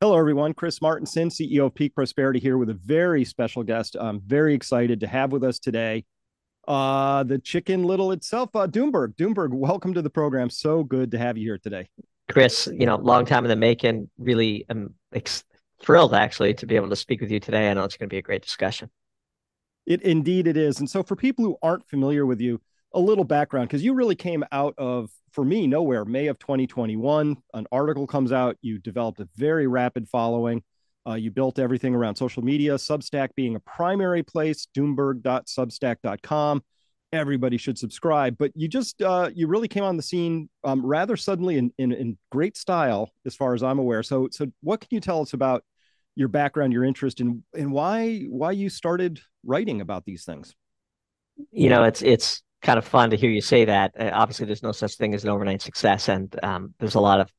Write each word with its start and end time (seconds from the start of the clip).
Hello, 0.00 0.16
everyone. 0.16 0.54
Chris 0.54 0.78
Martenson, 0.78 1.26
CEO 1.26 1.66
of 1.66 1.74
Peak 1.74 1.92
Prosperity, 1.92 2.38
here 2.38 2.56
with 2.56 2.70
a 2.70 2.74
very 2.74 3.24
special 3.24 3.64
guest. 3.64 3.96
I'm 3.98 4.20
very 4.20 4.54
excited 4.54 5.00
to 5.00 5.08
have 5.08 5.32
with 5.32 5.42
us 5.42 5.58
today 5.58 6.04
uh, 6.68 7.24
the 7.24 7.40
Chicken 7.40 7.82
Little 7.82 8.12
itself, 8.12 8.54
uh, 8.54 8.68
Doomberg. 8.68 9.16
Doomberg, 9.16 9.50
welcome 9.50 9.92
to 9.94 10.00
the 10.00 10.08
program. 10.08 10.50
So 10.50 10.84
good 10.84 11.10
to 11.10 11.18
have 11.18 11.36
you 11.36 11.48
here 11.48 11.58
today. 11.58 11.88
Chris, 12.30 12.68
you 12.72 12.86
know, 12.86 12.94
long 12.94 13.24
time 13.24 13.44
in 13.44 13.48
the 13.48 13.56
making. 13.56 14.08
Really, 14.18 14.64
I'm 14.68 14.94
ex- 15.12 15.42
thrilled 15.82 16.14
actually 16.14 16.54
to 16.54 16.66
be 16.66 16.76
able 16.76 16.90
to 16.90 16.96
speak 16.96 17.20
with 17.20 17.32
you 17.32 17.40
today. 17.40 17.68
I 17.68 17.74
know 17.74 17.82
it's 17.82 17.96
going 17.96 18.08
to 18.08 18.14
be 18.14 18.18
a 18.18 18.22
great 18.22 18.42
discussion. 18.42 18.90
It 19.84 20.02
indeed 20.02 20.46
it 20.46 20.56
is. 20.56 20.78
And 20.78 20.88
so, 20.88 21.02
for 21.02 21.16
people 21.16 21.44
who 21.44 21.56
aren't 21.60 21.88
familiar 21.88 22.24
with 22.24 22.40
you, 22.40 22.60
a 22.98 23.00
little 23.00 23.24
background 23.24 23.68
because 23.68 23.82
you 23.82 23.94
really 23.94 24.16
came 24.16 24.44
out 24.52 24.74
of 24.76 25.08
for 25.32 25.44
me 25.44 25.66
nowhere 25.66 26.04
may 26.04 26.26
of 26.26 26.38
2021 26.38 27.36
an 27.54 27.66
article 27.70 28.06
comes 28.06 28.32
out 28.32 28.56
you 28.60 28.78
developed 28.78 29.20
a 29.20 29.28
very 29.36 29.66
rapid 29.66 30.08
following 30.08 30.62
uh, 31.08 31.14
you 31.14 31.30
built 31.30 31.58
everything 31.58 31.94
around 31.94 32.16
social 32.16 32.42
media 32.42 32.74
substack 32.74 33.28
being 33.36 33.54
a 33.54 33.60
primary 33.60 34.22
place 34.22 34.66
doomberg.substack.com 34.76 36.62
everybody 37.12 37.56
should 37.56 37.78
subscribe 37.78 38.36
but 38.36 38.50
you 38.54 38.68
just 38.68 39.00
uh, 39.00 39.30
you 39.32 39.46
really 39.46 39.68
came 39.68 39.84
on 39.84 39.96
the 39.96 40.02
scene 40.02 40.48
um, 40.64 40.84
rather 40.84 41.16
suddenly 41.16 41.56
in, 41.56 41.72
in, 41.78 41.92
in 41.92 42.18
great 42.30 42.56
style 42.56 43.10
as 43.24 43.34
far 43.34 43.54
as 43.54 43.62
i'm 43.62 43.78
aware. 43.78 44.02
So 44.02 44.28
so 44.30 44.46
what 44.62 44.80
can 44.80 44.88
you 44.90 45.00
tell 45.00 45.20
us 45.22 45.32
about 45.32 45.62
your 46.16 46.28
background 46.28 46.72
your 46.72 46.84
interest 46.84 47.20
in 47.20 47.44
and 47.54 47.70
why 47.70 48.24
why 48.28 48.50
you 48.50 48.68
started 48.68 49.20
writing 49.44 49.80
about 49.80 50.04
these 50.04 50.24
things? 50.24 50.54
You 51.52 51.70
know 51.70 51.84
it's 51.84 52.02
it's 52.02 52.42
kind 52.62 52.78
of 52.78 52.84
fun 52.84 53.10
to 53.10 53.16
hear 53.16 53.30
you 53.30 53.40
say 53.40 53.64
that. 53.66 53.92
Uh, 53.98 54.10
obviously, 54.12 54.46
there's 54.46 54.62
no 54.62 54.72
such 54.72 54.96
thing 54.96 55.14
as 55.14 55.24
an 55.24 55.30
overnight 55.30 55.62
success, 55.62 56.08
and 56.08 56.34
um, 56.42 56.74
there's 56.78 56.94
a 56.94 57.00
lot 57.00 57.20
of 57.20 57.32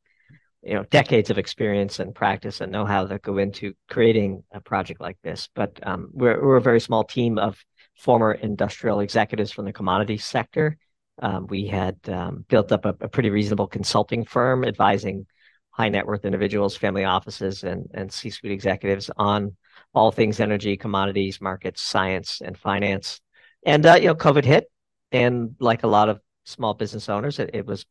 you 0.61 0.73
know 0.73 0.83
decades 0.83 1.29
of 1.29 1.37
experience 1.37 1.99
and 1.99 2.13
practice 2.13 2.61
and 2.61 2.71
know-how 2.71 3.05
that 3.05 3.21
go 3.21 3.37
into 3.37 3.73
creating 3.89 4.43
a 4.51 4.59
project 4.59 5.01
like 5.01 5.17
this. 5.23 5.49
But 5.55 5.79
um, 5.83 6.09
we're 6.13 6.43
we're 6.43 6.57
a 6.57 6.61
very 6.61 6.79
small 6.79 7.03
team 7.03 7.37
of 7.37 7.63
former 7.97 8.33
industrial 8.33 9.01
executives 9.01 9.51
from 9.51 9.65
the 9.65 9.73
commodity 9.73 10.17
sector. 10.17 10.77
Um, 11.21 11.47
we 11.47 11.67
had 11.67 11.97
um, 12.07 12.45
built 12.47 12.71
up 12.71 12.85
a, 12.85 12.95
a, 13.01 13.09
pretty 13.09 13.29
reasonable 13.29 13.67
consulting 13.67 14.23
firm 14.23 14.63
advising 14.63 15.25
high 15.71 15.89
net 15.89 16.07
worth 16.07 16.23
individuals, 16.23 16.77
family 16.77 17.03
offices, 17.03 17.63
and 17.63 17.89
and 17.93 18.11
C-suite 18.11 18.51
executives 18.51 19.09
on 19.17 19.55
all 19.93 20.11
things 20.11 20.39
energy, 20.39 20.77
commodities, 20.77 21.41
markets, 21.41 21.81
science, 21.81 22.41
and 22.43 22.57
finance. 22.57 23.21
And 23.65 23.85
uh, 23.85 23.95
you 23.95 24.07
know, 24.07 24.15
COVID 24.15 24.45
hit, 24.45 24.65
and 25.11 25.55
like 25.59 25.83
a 25.83 25.87
lot 25.87 26.09
of 26.09 26.19
small 26.45 26.73
business 26.73 27.09
owners, 27.09 27.39
it, 27.39 27.51
it 27.53 27.65
was 27.65 27.85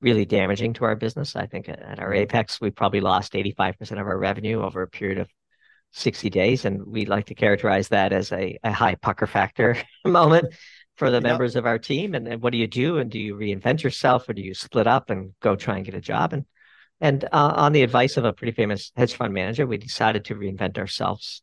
really 0.00 0.24
damaging 0.24 0.74
to 0.74 0.84
our 0.84 0.96
business. 0.96 1.36
I 1.36 1.46
think 1.46 1.68
at 1.68 2.00
our 2.00 2.12
apex, 2.12 2.60
we 2.60 2.70
probably 2.70 3.00
lost 3.00 3.34
85% 3.34 3.92
of 3.92 3.98
our 3.98 4.18
revenue 4.18 4.62
over 4.62 4.82
a 4.82 4.88
period 4.88 5.18
of 5.18 5.28
60 5.92 6.30
days. 6.30 6.64
And 6.64 6.84
we 6.84 7.06
like 7.06 7.26
to 7.26 7.34
characterize 7.34 7.88
that 7.88 8.12
as 8.12 8.32
a, 8.32 8.58
a 8.64 8.72
high 8.72 8.96
pucker 8.96 9.26
factor 9.26 9.76
moment 10.04 10.54
for 10.96 11.10
the 11.10 11.20
members 11.20 11.56
of 11.56 11.66
our 11.66 11.78
team. 11.78 12.14
And, 12.14 12.26
and 12.26 12.42
what 12.42 12.52
do 12.52 12.58
you 12.58 12.66
do? 12.66 12.98
And 12.98 13.10
do 13.10 13.18
you 13.18 13.36
reinvent 13.36 13.82
yourself 13.82 14.28
or 14.28 14.32
do 14.32 14.42
you 14.42 14.54
split 14.54 14.86
up 14.86 15.10
and 15.10 15.32
go 15.40 15.54
try 15.56 15.76
and 15.76 15.84
get 15.84 15.94
a 15.94 16.00
job? 16.00 16.32
And 16.32 16.44
and 17.00 17.24
uh, 17.24 17.54
on 17.56 17.72
the 17.72 17.82
advice 17.82 18.16
of 18.16 18.24
a 18.24 18.32
pretty 18.32 18.52
famous 18.52 18.92
hedge 18.96 19.14
fund 19.14 19.34
manager, 19.34 19.66
we 19.66 19.76
decided 19.76 20.26
to 20.26 20.36
reinvent 20.36 20.78
ourselves. 20.78 21.42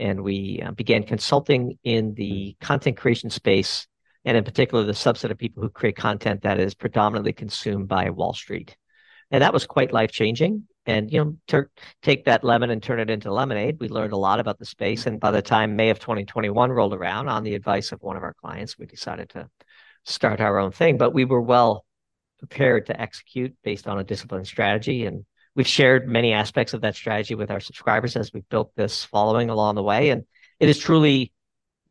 And 0.00 0.22
we 0.24 0.62
uh, 0.64 0.70
began 0.72 1.02
consulting 1.02 1.78
in 1.84 2.14
the 2.14 2.56
content 2.62 2.96
creation 2.96 3.28
space 3.28 3.86
and 4.24 4.36
in 4.36 4.44
particular 4.44 4.84
the 4.84 4.92
subset 4.92 5.30
of 5.30 5.38
people 5.38 5.62
who 5.62 5.68
create 5.68 5.96
content 5.96 6.42
that 6.42 6.58
is 6.58 6.74
predominantly 6.74 7.32
consumed 7.32 7.88
by 7.88 8.10
Wall 8.10 8.32
Street. 8.32 8.76
And 9.30 9.42
that 9.42 9.52
was 9.52 9.66
quite 9.66 9.92
life 9.92 10.12
changing. 10.12 10.68
And 10.86 11.10
you 11.12 11.24
know, 11.24 11.36
ter- 11.48 11.70
take 12.02 12.26
that 12.26 12.44
lemon 12.44 12.70
and 12.70 12.82
turn 12.82 13.00
it 13.00 13.10
into 13.10 13.32
lemonade. 13.32 13.78
We 13.80 13.88
learned 13.88 14.12
a 14.12 14.18
lot 14.18 14.38
about 14.38 14.58
the 14.58 14.66
space, 14.66 15.06
and 15.06 15.18
by 15.18 15.30
the 15.30 15.40
time 15.40 15.76
May 15.76 15.90
of 15.90 15.98
2021 15.98 16.70
rolled 16.70 16.92
around, 16.92 17.28
on 17.28 17.42
the 17.42 17.54
advice 17.54 17.90
of 17.92 18.02
one 18.02 18.16
of 18.16 18.22
our 18.22 18.34
clients, 18.34 18.78
we 18.78 18.84
decided 18.84 19.30
to 19.30 19.48
start 20.04 20.40
our 20.40 20.58
own 20.58 20.72
thing. 20.72 20.98
But 20.98 21.14
we 21.14 21.24
were 21.24 21.40
well 21.40 21.86
prepared 22.38 22.86
to 22.86 23.00
execute 23.00 23.54
based 23.64 23.88
on 23.88 23.98
a 23.98 24.04
disciplined 24.04 24.46
strategy, 24.46 25.06
and 25.06 25.24
we've 25.54 25.66
shared 25.66 26.06
many 26.06 26.34
aspects 26.34 26.74
of 26.74 26.82
that 26.82 26.96
strategy 26.96 27.34
with 27.34 27.50
our 27.50 27.60
subscribers 27.60 28.14
as 28.16 28.32
we've 28.32 28.48
built 28.50 28.70
this 28.76 29.04
following 29.04 29.48
along 29.48 29.76
the 29.76 29.82
way. 29.82 30.10
And 30.10 30.24
it 30.60 30.68
is 30.68 30.78
truly 30.78 31.32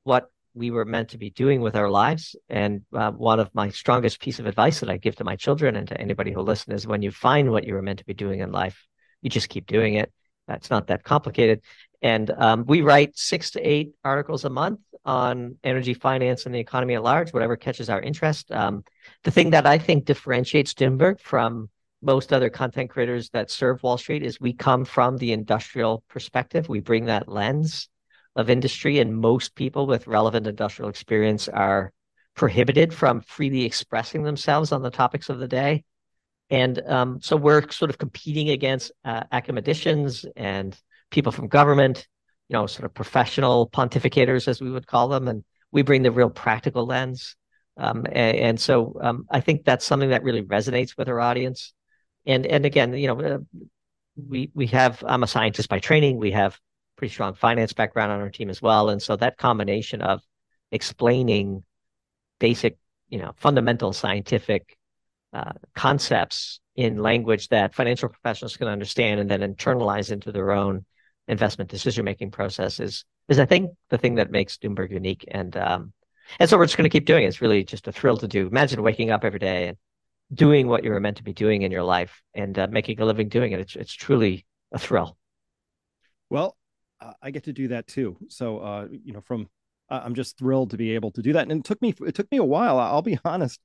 what 0.03 0.29
we 0.53 0.71
were 0.71 0.85
meant 0.85 1.09
to 1.09 1.17
be 1.17 1.29
doing 1.31 1.61
with 1.61 1.75
our 1.75 1.89
lives. 1.89 2.35
And 2.49 2.81
uh, 2.93 3.11
one 3.11 3.39
of 3.39 3.53
my 3.53 3.69
strongest 3.69 4.19
piece 4.19 4.39
of 4.39 4.45
advice 4.45 4.79
that 4.79 4.89
I 4.89 4.97
give 4.97 5.15
to 5.17 5.23
my 5.23 5.35
children 5.35 5.75
and 5.75 5.87
to 5.87 5.99
anybody 5.99 6.31
who 6.31 6.41
listens 6.41 6.81
is 6.81 6.87
when 6.87 7.01
you 7.01 7.11
find 7.11 7.51
what 7.51 7.65
you 7.65 7.73
were 7.73 7.81
meant 7.81 7.99
to 7.99 8.05
be 8.05 8.13
doing 8.13 8.39
in 8.39 8.51
life, 8.51 8.85
you 9.21 9.29
just 9.29 9.49
keep 9.49 9.65
doing 9.65 9.95
it. 9.95 10.11
It's 10.47 10.69
not 10.69 10.87
that 10.87 11.03
complicated. 11.03 11.61
And 12.01 12.29
um, 12.31 12.65
we 12.67 12.81
write 12.81 13.17
six 13.17 13.51
to 13.51 13.61
eight 13.61 13.93
articles 14.03 14.45
a 14.45 14.49
month 14.49 14.81
on 15.05 15.55
energy 15.63 15.93
finance 15.93 16.45
and 16.45 16.53
the 16.53 16.59
economy 16.59 16.95
at 16.95 17.03
large, 17.03 17.33
whatever 17.33 17.55
catches 17.55 17.89
our 17.89 18.01
interest. 18.01 18.51
Um, 18.51 18.83
the 19.23 19.31
thing 19.31 19.51
that 19.51 19.65
I 19.65 19.77
think 19.77 20.05
differentiates 20.05 20.73
Doomberg 20.73 21.19
from 21.19 21.69
most 22.01 22.33
other 22.33 22.49
content 22.49 22.89
creators 22.89 23.29
that 23.29 23.49
serve 23.49 23.81
Wall 23.81 23.97
Street 23.97 24.23
is 24.23 24.39
we 24.39 24.53
come 24.53 24.83
from 24.83 25.17
the 25.17 25.31
industrial 25.31 26.03
perspective. 26.09 26.67
We 26.67 26.81
bring 26.81 27.05
that 27.05 27.29
lens 27.29 27.89
of 28.35 28.49
industry, 28.49 28.99
and 28.99 29.15
most 29.15 29.55
people 29.55 29.87
with 29.87 30.07
relevant 30.07 30.47
industrial 30.47 30.89
experience 30.89 31.47
are 31.47 31.91
prohibited 32.35 32.93
from 32.93 33.21
freely 33.21 33.63
expressing 33.63 34.23
themselves 34.23 34.71
on 34.71 34.81
the 34.81 34.89
topics 34.89 35.29
of 35.29 35.39
the 35.39 35.47
day. 35.47 35.83
And 36.49 36.81
um, 36.87 37.21
so 37.21 37.35
we're 37.35 37.69
sort 37.71 37.89
of 37.89 37.97
competing 37.97 38.49
against 38.49 38.91
uh, 39.05 39.23
academicians 39.31 40.25
and 40.35 40.77
people 41.09 41.31
from 41.31 41.47
government, 41.47 42.07
you 42.49 42.53
know, 42.53 42.67
sort 42.67 42.85
of 42.85 42.93
professional 42.93 43.69
pontificators, 43.69 44.47
as 44.47 44.61
we 44.61 44.69
would 44.69 44.87
call 44.87 45.07
them. 45.07 45.27
And 45.27 45.43
we 45.71 45.81
bring 45.81 46.03
the 46.03 46.11
real 46.11 46.29
practical 46.29 46.85
lens. 46.85 47.35
Um, 47.77 48.05
and, 48.05 48.37
and, 48.37 48.61
so 48.61 48.99
um, 49.01 49.25
I 49.31 49.39
think 49.39 49.63
that's 49.63 49.85
something 49.85 50.09
that 50.09 50.23
really 50.23 50.43
resonates 50.43 50.95
with 50.95 51.09
our 51.09 51.19
audience. 51.19 51.73
And 52.25 52.45
and 52.45 52.65
again, 52.65 52.93
you 52.93 53.07
know, 53.07 53.19
uh, 53.19 53.37
we 54.15 54.51
we 54.53 54.67
have 54.67 55.03
I'm 55.05 55.23
a 55.23 55.27
scientist 55.27 55.69
by 55.69 55.79
training. 55.79 56.17
We 56.17 56.31
have 56.31 56.59
pretty 56.95 57.13
strong 57.13 57.33
finance 57.33 57.73
background 57.73 58.11
on 58.11 58.21
our 58.21 58.29
team 58.29 58.49
as 58.49 58.61
well. 58.61 58.89
And 58.89 59.01
so 59.01 59.15
that 59.15 59.37
combination 59.37 60.01
of 60.01 60.21
explaining 60.71 61.63
basic, 62.39 62.77
you 63.09 63.19
know, 63.19 63.33
fundamental 63.37 63.93
scientific 63.93 64.77
uh, 65.33 65.53
concepts 65.75 66.59
in 66.75 66.97
language 66.97 67.49
that 67.49 67.75
financial 67.75 68.09
professionals 68.09 68.57
can 68.57 68.67
understand 68.67 69.19
and 69.19 69.29
then 69.29 69.41
internalize 69.41 70.11
into 70.11 70.31
their 70.31 70.51
own 70.51 70.85
investment 71.27 71.69
decision 71.69 72.05
making 72.05 72.31
process 72.31 72.79
is, 72.79 73.05
I 73.29 73.45
think 73.45 73.71
the 73.89 73.97
thing 73.97 74.15
that 74.15 74.31
makes 74.31 74.57
Doomberg 74.57 74.91
unique. 74.91 75.25
And 75.29 75.55
um, 75.55 75.93
and 76.39 76.49
so 76.49 76.57
we're 76.57 76.65
just 76.65 76.77
going 76.77 76.89
to 76.89 76.93
keep 76.97 77.05
doing 77.05 77.23
it. 77.23 77.27
It's 77.27 77.41
really 77.41 77.63
just 77.63 77.87
a 77.87 77.91
thrill 77.91 78.17
to 78.17 78.27
do. 78.27 78.47
Imagine 78.47 78.81
waking 78.81 79.11
up 79.11 79.23
every 79.23 79.39
day 79.39 79.69
and 79.69 79.77
doing 80.33 80.67
what 80.67 80.83
you 80.83 80.91
were 80.91 80.99
meant 80.99 81.17
to 81.17 81.23
be 81.23 81.33
doing 81.33 81.61
in 81.61 81.71
your 81.71 81.83
life 81.83 82.21
and 82.33 82.57
uh, 82.57 82.67
making 82.69 82.99
a 82.99 83.05
living 83.05 83.29
doing 83.29 83.51
it. 83.51 83.59
It's 83.59 83.75
it's 83.75 83.93
truly 83.93 84.45
a 84.71 84.79
thrill. 84.79 85.17
Well, 86.29 86.57
I 87.21 87.31
get 87.31 87.43
to 87.45 87.53
do 87.53 87.67
that 87.69 87.87
too. 87.87 88.17
So, 88.29 88.59
uh, 88.59 88.87
you 88.91 89.13
know, 89.13 89.21
from 89.21 89.49
uh, 89.89 90.01
I'm 90.03 90.15
just 90.15 90.37
thrilled 90.37 90.71
to 90.71 90.77
be 90.77 90.95
able 90.95 91.11
to 91.11 91.21
do 91.21 91.33
that. 91.33 91.49
And 91.49 91.59
it 91.59 91.65
took 91.65 91.81
me 91.81 91.93
it 92.05 92.15
took 92.15 92.31
me 92.31 92.37
a 92.37 92.43
while. 92.43 92.79
I'll 92.79 93.01
be 93.01 93.19
honest. 93.25 93.59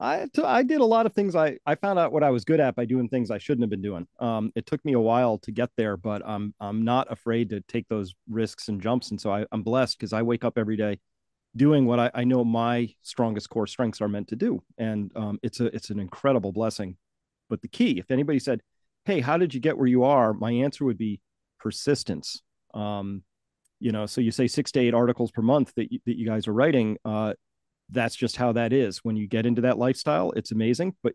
I, 0.00 0.26
t- 0.34 0.42
I 0.42 0.64
did 0.64 0.80
a 0.80 0.84
lot 0.84 1.06
of 1.06 1.12
things. 1.12 1.36
I, 1.36 1.58
I 1.64 1.76
found 1.76 1.96
out 1.96 2.10
what 2.10 2.24
I 2.24 2.30
was 2.30 2.44
good 2.44 2.58
at 2.58 2.74
by 2.74 2.86
doing 2.86 3.08
things 3.08 3.30
I 3.30 3.38
shouldn't 3.38 3.62
have 3.62 3.70
been 3.70 3.82
doing. 3.82 4.08
Um, 4.18 4.50
it 4.56 4.66
took 4.66 4.84
me 4.84 4.94
a 4.94 5.00
while 5.00 5.38
to 5.38 5.52
get 5.52 5.70
there, 5.76 5.96
but 5.96 6.22
I'm 6.26 6.54
I'm 6.58 6.82
not 6.82 7.10
afraid 7.12 7.50
to 7.50 7.60
take 7.60 7.86
those 7.88 8.12
risks 8.28 8.68
and 8.68 8.82
jumps. 8.82 9.12
And 9.12 9.20
so 9.20 9.32
I, 9.32 9.46
I'm 9.52 9.62
blessed 9.62 9.98
because 9.98 10.12
I 10.12 10.22
wake 10.22 10.44
up 10.44 10.58
every 10.58 10.76
day 10.76 10.98
doing 11.54 11.86
what 11.86 12.00
I, 12.00 12.10
I 12.14 12.24
know 12.24 12.44
my 12.44 12.92
strongest 13.02 13.50
core 13.50 13.66
strengths 13.66 14.00
are 14.00 14.08
meant 14.08 14.28
to 14.28 14.36
do. 14.36 14.62
And 14.76 15.12
um, 15.14 15.38
it's 15.42 15.60
a 15.60 15.66
it's 15.66 15.90
an 15.90 16.00
incredible 16.00 16.50
blessing. 16.50 16.96
But 17.48 17.62
the 17.62 17.68
key, 17.68 17.98
if 17.98 18.10
anybody 18.10 18.40
said, 18.40 18.60
"Hey, 19.04 19.20
how 19.20 19.36
did 19.38 19.54
you 19.54 19.60
get 19.60 19.78
where 19.78 19.86
you 19.86 20.02
are?" 20.02 20.32
My 20.32 20.50
answer 20.50 20.84
would 20.84 20.98
be 20.98 21.20
persistence. 21.60 22.42
Um, 22.74 23.22
you 23.80 23.92
know, 23.92 24.06
so 24.06 24.20
you 24.20 24.30
say 24.30 24.46
six 24.46 24.70
to 24.72 24.80
eight 24.80 24.94
articles 24.94 25.30
per 25.30 25.42
month 25.42 25.72
that 25.76 25.92
you, 25.92 25.98
that 26.06 26.16
you 26.16 26.26
guys 26.26 26.46
are 26.46 26.52
writing. 26.52 26.98
Uh, 27.04 27.34
that's 27.90 28.14
just 28.14 28.36
how 28.36 28.52
that 28.52 28.72
is. 28.72 28.98
When 28.98 29.16
you 29.16 29.26
get 29.26 29.44
into 29.44 29.62
that 29.62 29.78
lifestyle, 29.78 30.30
it's 30.32 30.52
amazing. 30.52 30.94
But 31.02 31.14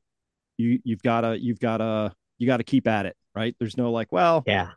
you 0.57 0.79
you've 0.83 1.01
gotta 1.01 1.39
you've 1.39 1.59
gotta 1.59 2.13
you 2.37 2.47
gotta 2.47 2.63
keep 2.63 2.87
at 2.87 3.05
it, 3.05 3.15
right? 3.35 3.55
There's 3.59 3.77
no 3.77 3.91
like, 3.91 4.11
well, 4.11 4.43
yeah, 4.45 4.71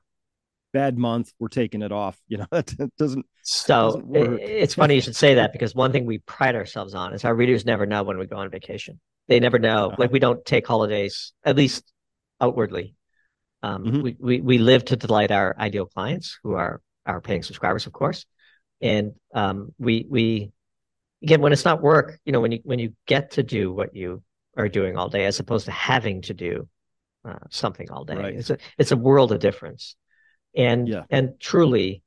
bad 0.73 0.99
month, 0.99 1.33
we're 1.39 1.49
taking 1.49 1.83
it 1.83 1.93
off. 1.93 2.19
You 2.29 2.39
know, 2.39 2.47
that 2.51 2.91
doesn't. 2.99 3.27
So 3.43 4.03
doesn't 4.13 4.41
it's 4.41 4.75
funny 4.75 4.95
you 4.95 5.01
should 5.01 5.17
say 5.17 5.35
that 5.35 5.53
because 5.53 5.75
one 5.75 5.93
thing 5.93 6.07
we 6.07 6.19
pride 6.19 6.55
ourselves 6.55 6.95
on 6.95 7.15
is 7.15 7.25
our 7.25 7.35
readers 7.35 7.65
never 7.65 7.87
know 7.87 8.03
when 8.03 8.19
we 8.19 8.27
go 8.27 8.37
on 8.37 8.51
vacation. 8.51 9.01
They 9.29 9.41
never 9.41 9.59
know. 9.59 9.87
Uh-huh. 9.87 9.97
Like 9.99 10.13
we 10.13 10.19
don't 10.19 10.45
take 10.45 10.67
holidays, 10.67 11.33
at 11.45 11.57
least 11.57 11.85
outwardly. 12.41 12.95
Um, 13.63 13.85
mm-hmm. 13.85 14.03
we, 14.03 14.17
we, 14.19 14.41
we 14.41 14.59
live 14.59 14.85
to 14.87 14.97
delight 14.97 15.31
our 15.31 15.55
ideal 15.59 15.87
clients 15.87 16.39
who 16.43 16.55
are 16.55 16.81
our 17.07 17.21
paying 17.21 17.43
subscribers, 17.43 17.87
of 17.87 17.93
course. 17.93 18.25
And 18.81 19.13
um, 19.35 19.75
we, 19.79 20.07
we, 20.09 20.53
again, 21.23 21.41
when 21.41 21.53
it's 21.53 21.65
not 21.65 21.83
work, 21.83 22.19
you 22.25 22.33
know, 22.33 22.41
when 22.41 22.53
you, 22.53 22.61
when 22.63 22.79
you 22.79 22.95
get 23.07 23.33
to 23.33 23.43
do 23.43 23.73
what 23.73 23.95
you 23.95 24.23
are 24.57 24.69
doing 24.69 24.97
all 24.97 25.09
day, 25.09 25.27
as 25.27 25.41
opposed 25.41 25.67
to 25.67 25.73
having 25.73 26.23
to 26.23 26.35
do 26.35 26.69
uh, 27.25 27.39
something 27.51 27.91
all 27.91 28.05
day. 28.05 28.17
Right. 28.17 28.35
It's 28.35 28.51
a 28.51 28.59
it's 28.79 28.93
a 28.93 28.97
world 28.97 29.33
of 29.33 29.41
difference, 29.41 29.97
and 30.55 30.89
yeah. 30.89 31.05
and 31.11 31.39
truly, 31.39 32.03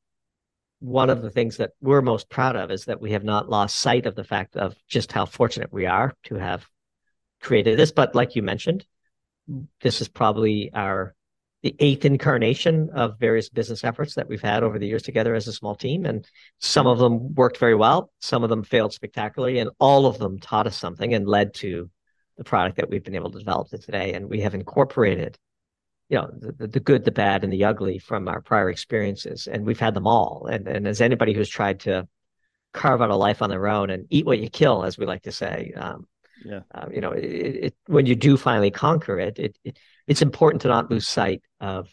one 0.80 1.10
of 1.10 1.22
the 1.22 1.30
things 1.30 1.58
that 1.58 1.72
we're 1.82 2.02
most 2.02 2.30
proud 2.30 2.56
of 2.56 2.72
is 2.72 2.86
that 2.86 3.02
we 3.02 3.12
have 3.12 3.24
not 3.24 3.50
lost 3.50 3.76
sight 3.76 4.06
of 4.06 4.16
the 4.16 4.24
fact 4.24 4.56
of 4.56 4.76
just 4.88 5.12
how 5.12 5.26
fortunate 5.26 5.72
we 5.72 5.86
are 5.86 6.14
to 6.24 6.36
have 6.36 6.66
created 7.42 7.78
this. 7.78 7.92
But 7.92 8.16
like 8.16 8.36
you 8.36 8.42
mentioned, 8.42 8.86
this 9.82 10.02
is 10.02 10.08
probably 10.08 10.72
our 10.74 11.14
the 11.64 11.76
eighth 11.80 12.04
incarnation 12.04 12.90
of 12.94 13.18
various 13.18 13.50
business 13.50 13.86
efforts 13.86 14.16
that 14.16 14.28
we've 14.28 14.42
had 14.42 14.64
over 14.64 14.78
the 14.78 14.86
years 14.86 15.02
together 15.02 15.34
as 15.34 15.48
a 15.48 15.54
small 15.54 15.76
team. 15.76 16.06
And 16.06 16.28
some 16.60 16.86
of 16.86 17.00
them 17.00 17.34
worked 17.34 17.58
very 17.58 17.74
well, 17.74 18.12
some 18.20 18.44
of 18.44 18.50
them 18.50 18.64
failed 18.64 18.94
spectacularly, 18.94 19.60
and 19.60 19.70
all 19.80 20.06
of 20.06 20.20
them 20.20 20.40
taught 20.40 20.68
us 20.68 20.78
something 20.78 21.14
and 21.14 21.26
led 21.26 21.54
to 21.56 21.90
the 22.38 22.44
product 22.44 22.76
that 22.78 22.90
we've 22.90 23.04
been 23.04 23.16
able 23.16 23.32
to 23.32 23.40
develop 23.40 23.70
today. 23.70 24.14
And 24.14 24.30
we 24.30 24.42
have 24.42 24.54
incorporated, 24.54 25.38
you 26.10 26.18
know, 26.18 26.30
the, 26.34 26.68
the 26.68 26.80
good, 26.82 27.06
the 27.06 27.12
bad, 27.12 27.46
and 27.46 27.54
the 27.54 27.64
ugly 27.64 27.98
from 27.98 28.28
our 28.28 28.42
prior 28.42 28.70
experiences. 28.70 29.48
And 29.48 29.66
we've 29.66 29.80
had 29.80 29.94
them 29.94 30.06
all. 30.06 30.48
And, 30.52 30.68
and 30.68 30.86
as 30.86 31.00
anybody 31.00 31.34
who's 31.34 31.50
tried 31.50 31.80
to 31.82 32.08
carve 32.74 33.02
out 33.02 33.10
a 33.10 33.16
life 33.16 33.42
on 33.42 33.50
their 33.50 33.68
own 33.68 33.90
and 33.90 34.06
eat 34.10 34.26
what 34.26 34.40
you 34.40 34.50
kill, 34.50 34.84
as 34.84 34.98
we 34.98 35.06
like 35.06 35.24
to 35.24 35.32
say, 35.32 35.72
um, 35.78 36.08
yeah. 36.46 36.62
Uh, 36.74 36.88
you 36.92 37.02
know, 37.02 37.12
it, 37.12 37.24
it, 37.24 37.76
when 37.88 38.06
you 38.06 38.16
do 38.16 38.38
finally 38.38 38.72
conquer 38.72 39.20
it, 39.20 39.40
it, 39.40 39.58
it, 39.64 39.80
it's 40.08 40.22
important 40.22 40.62
to 40.64 40.68
not 40.68 40.90
lose 40.90 41.08
sight 41.08 41.42
of 41.60 41.90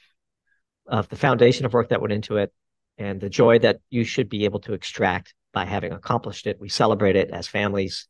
of 0.87 1.08
the 1.08 1.17
foundation 1.17 1.64
of 1.64 1.73
work 1.73 1.91
that 1.91 2.00
went 2.00 2.12
into 2.12 2.37
it 2.37 2.52
and 2.99 3.20
the 3.20 3.31
joy 3.31 3.58
that 3.61 3.81
you 3.91 4.05
should 4.05 4.29
be 4.29 4.44
able 4.44 4.61
to 4.61 4.73
extract 4.73 5.35
by 5.52 5.64
having 5.64 5.93
accomplished 5.93 6.47
it. 6.47 6.61
We 6.61 6.69
celebrate 6.69 7.17
it 7.17 7.31
as 7.31 7.47
families. 7.47 8.08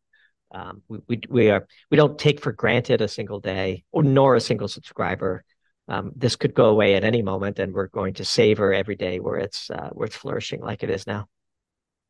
Um, 0.52 0.82
we, 0.88 0.98
we, 1.06 1.20
we 1.28 1.50
are 1.50 1.66
we 1.90 1.96
don't 1.96 2.18
take 2.18 2.40
for 2.40 2.52
granted 2.52 3.00
a 3.00 3.08
single 3.08 3.40
day 3.40 3.84
or 3.92 4.02
nor 4.02 4.34
a 4.34 4.40
single 4.40 4.68
subscriber. 4.68 5.44
Um, 5.88 6.12
this 6.16 6.36
could 6.36 6.54
go 6.54 6.66
away 6.66 6.94
at 6.94 7.04
any 7.04 7.22
moment, 7.22 7.58
and 7.58 7.72
we're 7.72 7.88
going 7.88 8.14
to 8.14 8.24
savor 8.24 8.72
every 8.72 8.96
day 8.96 9.20
where 9.20 9.36
it's 9.36 9.70
uh, 9.70 9.90
where 9.92 10.06
it's 10.06 10.16
flourishing 10.16 10.60
like 10.60 10.82
it 10.82 10.90
is 10.90 11.06
now. 11.06 11.28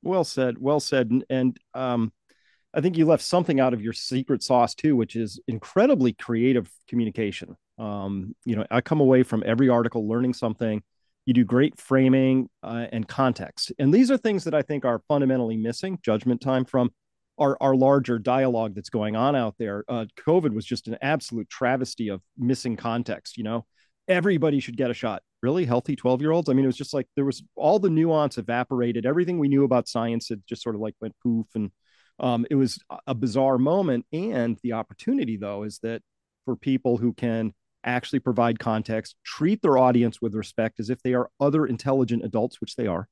Well 0.02 0.24
said. 0.24 0.56
Well 0.58 0.80
said. 0.80 1.10
And, 1.10 1.24
and 1.28 1.56
um, 1.74 2.12
I 2.72 2.80
think 2.80 2.96
you 2.96 3.04
left 3.04 3.24
something 3.24 3.58
out 3.58 3.74
of 3.74 3.82
your 3.82 3.92
secret 3.92 4.42
sauce 4.42 4.74
too, 4.74 4.94
which 4.96 5.16
is 5.16 5.40
incredibly 5.48 6.12
creative 6.12 6.70
communication. 6.88 7.56
Um, 7.78 8.34
you 8.44 8.56
know, 8.56 8.64
I 8.70 8.80
come 8.80 9.00
away 9.00 9.22
from 9.22 9.42
every 9.44 9.68
article 9.68 10.08
learning 10.08 10.34
something. 10.34 10.82
You 11.26 11.34
do 11.34 11.44
great 11.44 11.78
framing 11.78 12.48
uh, 12.62 12.86
and 12.92 13.06
context, 13.06 13.72
and 13.78 13.92
these 13.92 14.10
are 14.10 14.16
things 14.16 14.44
that 14.44 14.54
I 14.54 14.62
think 14.62 14.84
are 14.84 15.02
fundamentally 15.08 15.56
missing. 15.56 15.98
Judgment 16.02 16.40
time 16.40 16.64
from 16.64 16.90
our, 17.40 17.56
our 17.60 17.74
larger 17.74 18.18
dialogue 18.18 18.74
that's 18.74 18.90
going 18.90 19.16
on 19.16 19.34
out 19.34 19.54
there. 19.58 19.84
Uh, 19.88 20.04
COVID 20.26 20.52
was 20.52 20.64
just 20.64 20.88
an 20.88 20.98
absolute 21.00 21.48
travesty 21.48 22.08
of 22.08 22.20
missing 22.38 22.76
context. 22.76 23.36
You 23.38 23.44
know, 23.44 23.66
everybody 24.06 24.60
should 24.60 24.76
get 24.76 24.90
a 24.90 24.94
shot. 24.94 25.22
Really 25.42 25.64
healthy 25.64 25.96
12 25.96 26.20
year 26.20 26.32
olds. 26.32 26.50
I 26.50 26.52
mean, 26.52 26.64
it 26.64 26.68
was 26.68 26.76
just 26.76 26.92
like 26.92 27.08
there 27.16 27.24
was 27.24 27.42
all 27.56 27.78
the 27.78 27.88
nuance 27.88 28.36
evaporated. 28.36 29.06
Everything 29.06 29.38
we 29.38 29.48
knew 29.48 29.64
about 29.64 29.88
science 29.88 30.28
had 30.28 30.42
just 30.46 30.62
sort 30.62 30.74
of 30.74 30.82
like 30.82 30.94
went 31.00 31.14
poof. 31.22 31.46
And 31.54 31.70
um, 32.20 32.46
it 32.50 32.54
was 32.54 32.78
a 33.06 33.14
bizarre 33.14 33.58
moment. 33.58 34.06
And 34.12 34.58
the 34.62 34.74
opportunity, 34.74 35.36
though, 35.36 35.64
is 35.64 35.80
that 35.82 36.02
for 36.44 36.54
people 36.54 36.98
who 36.98 37.12
can 37.14 37.52
actually 37.82 38.20
provide 38.20 38.58
context, 38.58 39.16
treat 39.24 39.62
their 39.62 39.78
audience 39.78 40.20
with 40.20 40.34
respect 40.34 40.78
as 40.80 40.90
if 40.90 41.02
they 41.02 41.14
are 41.14 41.30
other 41.40 41.66
intelligent 41.66 42.24
adults, 42.24 42.60
which 42.60 42.76
they 42.76 42.86
are, 42.86 43.08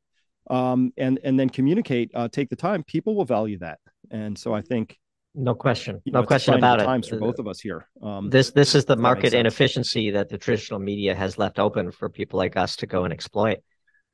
um, 0.50 0.92
and 0.96 1.18
and 1.24 1.40
then 1.40 1.48
communicate, 1.48 2.10
uh, 2.14 2.28
take 2.28 2.50
the 2.50 2.56
time, 2.56 2.84
people 2.84 3.16
will 3.16 3.24
value 3.24 3.58
that. 3.58 3.78
And 4.10 4.38
so 4.38 4.54
I 4.54 4.60
think 4.60 4.98
no 5.34 5.54
question, 5.54 6.02
no 6.06 6.20
know, 6.20 6.26
question 6.26 6.54
about 6.54 6.80
it. 6.80 6.84
Times 6.84 7.08
for 7.08 7.18
both 7.18 7.38
of 7.38 7.46
us 7.46 7.60
here. 7.60 7.88
Um, 8.02 8.28
this 8.28 8.50
this 8.50 8.74
is 8.74 8.84
the 8.84 8.96
market 8.96 9.32
inefficiency 9.32 10.10
that 10.10 10.28
the 10.28 10.38
traditional 10.38 10.80
media 10.80 11.14
has 11.14 11.38
left 11.38 11.58
open 11.58 11.90
for 11.92 12.08
people 12.08 12.38
like 12.38 12.56
us 12.56 12.76
to 12.76 12.86
go 12.86 13.04
and 13.04 13.12
exploit, 13.12 13.58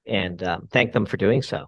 and 0.06 0.40
um, 0.42 0.68
thank 0.70 0.92
them 0.92 1.06
for 1.06 1.16
doing 1.16 1.42
so. 1.42 1.66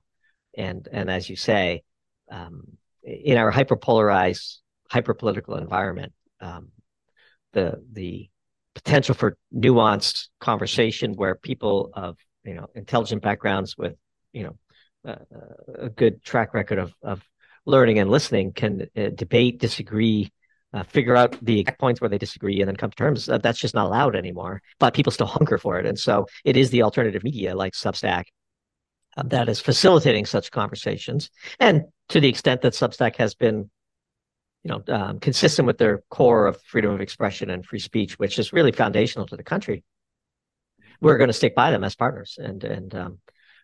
And 0.56 0.88
and 0.92 1.10
as 1.10 1.28
you 1.28 1.36
say, 1.36 1.82
um, 2.30 2.76
in 3.06 3.38
our 3.38 3.52
hyperpolarized, 3.52 4.58
hyperpolitical 4.92 5.60
environment, 5.60 6.12
um, 6.40 6.70
the 7.52 7.82
the 7.92 8.28
potential 8.74 9.14
for 9.14 9.38
nuanced 9.54 10.28
conversation 10.40 11.14
where 11.14 11.34
people 11.34 11.90
of 11.94 12.18
you 12.44 12.54
know 12.54 12.66
intelligent 12.74 13.22
backgrounds 13.22 13.76
with 13.78 13.94
you 14.32 14.44
know 14.44 14.56
uh, 15.10 15.16
a 15.78 15.88
good 15.88 16.22
track 16.22 16.52
record 16.52 16.78
of 16.78 16.92
of 17.02 17.22
learning 17.64 17.98
and 17.98 18.10
listening 18.10 18.52
can 18.52 18.86
uh, 18.96 19.08
debate, 19.14 19.58
disagree, 19.58 20.30
uh, 20.72 20.84
figure 20.84 21.16
out 21.16 21.36
the 21.42 21.66
points 21.78 22.00
where 22.00 22.10
they 22.10 22.18
disagree, 22.18 22.60
and 22.60 22.68
then 22.68 22.76
come 22.76 22.90
to 22.90 22.96
terms. 22.96 23.26
That's 23.26 23.58
just 23.58 23.74
not 23.74 23.86
allowed 23.86 24.16
anymore. 24.16 24.62
But 24.78 24.94
people 24.94 25.12
still 25.12 25.26
hunger 25.38 25.58
for 25.58 25.78
it, 25.78 25.86
and 25.86 25.98
so 25.98 26.26
it 26.44 26.56
is 26.56 26.70
the 26.70 26.82
alternative 26.82 27.22
media 27.22 27.54
like 27.54 27.72
Substack 27.72 28.24
that 29.24 29.48
is 29.48 29.60
facilitating 29.60 30.26
such 30.26 30.50
conversations. 30.50 31.30
And 31.58 31.84
to 32.10 32.20
the 32.20 32.28
extent 32.28 32.62
that 32.62 32.74
Substack 32.74 33.16
has 33.16 33.34
been 33.34 33.70
you 34.66 34.72
know, 34.72 34.94
um, 34.94 35.20
consistent 35.20 35.64
with 35.64 35.78
their 35.78 36.02
core 36.10 36.48
of 36.48 36.60
freedom 36.62 36.90
of 36.90 37.00
expression 37.00 37.50
and 37.50 37.64
free 37.64 37.78
speech, 37.78 38.18
which 38.18 38.36
is 38.36 38.52
really 38.52 38.72
foundational 38.72 39.24
to 39.28 39.36
the 39.36 39.44
country. 39.44 39.84
We're 41.00 41.18
going 41.18 41.28
to 41.28 41.34
stick 41.34 41.54
by 41.54 41.70
them 41.70 41.84
as 41.84 41.94
partners, 41.94 42.36
and 42.36 42.64
and 42.64 42.92
um, 42.92 43.18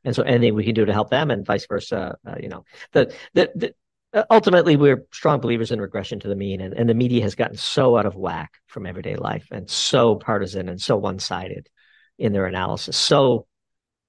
and 0.04 0.14
so 0.14 0.22
anything 0.22 0.54
we 0.54 0.64
can 0.64 0.75
do 0.75 0.84
to 0.84 0.93
help 0.93 1.10
them, 1.10 1.32
and 1.32 1.44
vice 1.44 1.66
versa. 1.66 2.16
Uh, 2.25 2.37
you 2.40 2.49
know, 2.49 2.64
the, 2.93 3.12
the 3.34 3.50
the 3.56 3.75
uh, 4.12 4.25
ultimately 4.31 4.76
we're 4.76 5.04
strong 5.12 5.40
believers 5.40 5.72
in 5.72 5.81
regression 5.81 6.20
to 6.20 6.28
the 6.28 6.37
mean, 6.37 6.60
and, 6.60 6.72
and 6.72 6.88
the 6.88 6.94
media 6.94 7.22
has 7.22 7.34
gotten 7.34 7.56
so 7.56 7.96
out 7.96 8.06
of 8.06 8.14
whack 8.14 8.52
from 8.69 8.87
everyday 8.87 9.16
life, 9.16 9.49
and 9.50 9.69
so 9.69 10.14
partisan 10.14 10.69
and 10.69 10.81
so 10.81 10.96
one 10.96 11.19
sided 11.19 11.69
in 12.16 12.32
their 12.32 12.46
analysis, 12.46 12.96
so 12.96 13.46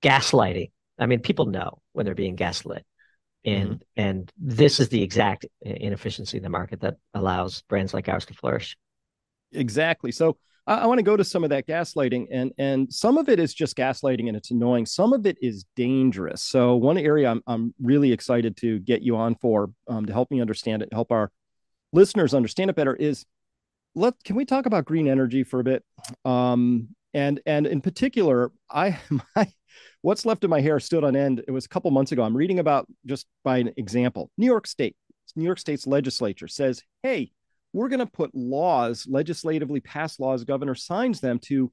gaslighting. 0.04 0.70
I 1.00 1.06
mean, 1.06 1.20
people 1.20 1.46
know 1.46 1.80
when 1.94 2.06
they're 2.06 2.16
being 2.16 2.36
gaslit. 2.36 2.86
And 3.46 3.70
mm-hmm. 3.70 3.76
and 3.98 4.32
this 4.38 4.80
is 4.80 4.90
the 4.90 5.04
exact 5.04 5.46
inefficiency 5.62 6.38
in 6.38 6.44
the 6.44 6.50
market 6.50 6.82
that 6.82 6.96
allows 7.14 7.62
brands 7.64 7.94
like 7.94 8.08
ours 8.08 8.26
to 8.28 8.34
flourish. 8.34 8.78
Exactly. 9.52 10.12
So 10.12 10.38
I, 10.66 10.80
I 10.80 10.86
want 10.86 11.00
to 11.00 11.04
go 11.04 11.18
to 11.18 11.26
some 11.26 11.44
of 11.44 11.50
that 11.50 11.68
gaslighting 11.68 12.28
and 12.32 12.54
and 12.58 12.94
some 12.94 13.18
of 13.18 13.28
it 13.28 13.40
is 13.40 13.54
just 13.54 13.76
gaslighting 13.76 14.28
and 14.28 14.38
it's 14.38 14.52
annoying. 14.52 14.86
Some 14.86 15.12
of 15.12 15.26
it 15.26 15.38
is 15.42 15.66
dangerous. 15.76 16.42
So 16.42 16.76
one 16.76 16.98
area 16.98 17.30
i'm, 17.30 17.42
I'm 17.46 17.74
really 17.82 18.14
excited 18.14 18.56
to 18.58 18.80
get 18.80 19.02
you 19.02 19.18
on 19.18 19.36
for 19.36 19.72
um, 19.90 20.06
to 20.06 20.14
help 20.14 20.32
me 20.32 20.40
understand 20.40 20.82
it 20.82 20.90
help 20.94 21.12
our 21.12 21.30
listeners 21.92 22.34
understand 22.34 22.70
it 22.70 22.76
better 22.76 22.96
is 22.96 23.26
let 23.94 24.14
can 24.24 24.38
we 24.38 24.46
talk 24.46 24.66
about 24.66 24.86
green 24.86 25.08
energy 25.08 25.44
for 25.44 25.60
a 25.60 25.64
bit? 25.64 25.84
Um, 26.24 26.96
and 27.14 27.42
and 27.46 27.68
in 27.68 27.82
particular 27.82 28.52
i 28.72 28.98
my 29.36 29.52
what's 30.02 30.26
left 30.26 30.44
of 30.44 30.50
my 30.50 30.62
hair 30.62 30.80
stood 30.80 31.04
on 31.04 31.16
end. 31.16 31.44
It 31.48 31.52
was 31.52 31.66
a 31.66 31.70
couple 31.70 31.92
months 31.92 32.12
ago. 32.12 32.24
I'm 32.24 32.38
reading 32.38 32.60
about 32.60 32.88
just 33.06 33.28
by 33.44 33.58
an 33.58 33.74
example. 33.78 34.32
New 34.38 34.46
York 34.46 34.68
State, 34.68 34.96
New 35.36 35.46
York 35.46 35.60
State's 35.60 35.88
legislature 35.88 36.48
says, 36.48 36.82
hey, 37.02 37.32
we're 37.74 37.90
going 37.90 38.00
to 38.00 38.06
put 38.06 38.36
laws, 38.36 39.08
legislatively 39.10 39.80
pass 39.80 40.20
laws, 40.20 40.44
governor 40.44 40.76
signs 40.76 41.20
them 41.20 41.40
to 41.40 41.72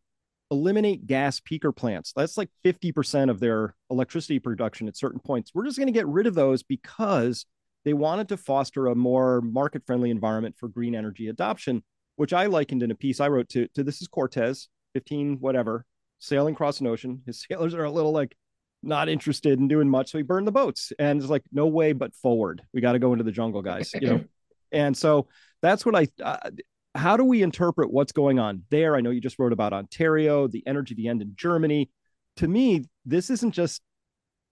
eliminate 0.50 1.06
gas 1.06 1.40
peaker 1.40 1.74
plants. 1.74 2.12
That's 2.14 2.36
like 2.36 2.48
50% 2.64 3.30
of 3.30 3.38
their 3.38 3.74
electricity 3.90 4.38
production 4.38 4.88
at 4.88 4.96
certain 4.96 5.20
points. 5.20 5.52
We're 5.54 5.66
just 5.66 5.78
going 5.78 5.86
to 5.86 5.92
get 5.92 6.08
rid 6.08 6.26
of 6.26 6.34
those 6.34 6.62
because 6.62 7.46
they 7.84 7.92
wanted 7.92 8.28
to 8.28 8.36
foster 8.36 8.86
a 8.86 8.94
more 8.94 9.40
market 9.40 9.82
friendly 9.86 10.10
environment 10.10 10.56
for 10.58 10.68
green 10.68 10.94
energy 10.94 11.28
adoption, 11.28 11.82
which 12.16 12.32
I 12.32 12.46
likened 12.46 12.82
in 12.82 12.90
a 12.90 12.96
piece 12.96 13.20
I 13.20 13.28
wrote 13.28 13.48
to, 13.50 13.68
to 13.74 13.84
this 13.84 14.02
is 14.02 14.08
Cortez, 14.08 14.68
15, 14.94 15.38
whatever, 15.40 15.84
sailing 16.20 16.54
across 16.54 16.80
an 16.80 16.86
ocean. 16.86 17.22
His 17.26 17.44
sailors 17.50 17.74
are 17.74 17.84
a 17.84 17.90
little 17.90 18.12
like 18.12 18.36
not 18.82 19.08
interested 19.08 19.58
in 19.58 19.68
doing 19.68 19.88
much, 19.88 20.10
so 20.10 20.18
he 20.18 20.22
burned 20.22 20.46
the 20.46 20.52
boats. 20.52 20.92
And 20.98 21.20
it's 21.20 21.30
like 21.30 21.42
no 21.52 21.66
way 21.66 21.92
but 21.92 22.14
forward. 22.14 22.62
We 22.72 22.80
got 22.80 22.92
to 22.92 22.98
go 22.98 23.12
into 23.12 23.24
the 23.24 23.32
jungle, 23.32 23.62
guys. 23.62 23.92
You 23.94 24.08
know, 24.08 24.24
and 24.72 24.96
so 24.96 25.26
that's 25.62 25.84
what 25.84 25.96
I. 25.96 26.06
Uh, 26.22 26.50
how 26.94 27.16
do 27.16 27.24
we 27.24 27.42
interpret 27.42 27.92
what's 27.92 28.12
going 28.12 28.38
on 28.38 28.64
there? 28.70 28.96
I 28.96 29.00
know 29.00 29.10
you 29.10 29.20
just 29.20 29.38
wrote 29.38 29.52
about 29.52 29.72
Ontario, 29.72 30.48
the 30.48 30.62
Energiewende 30.66 31.22
in 31.22 31.32
Germany. 31.36 31.90
To 32.36 32.48
me, 32.48 32.84
this 33.04 33.30
isn't 33.30 33.52
just. 33.52 33.82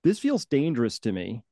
This 0.05 0.19
feels 0.21 0.45
dangerous 0.45 1.01
to 1.01 1.13
me 1.13 1.43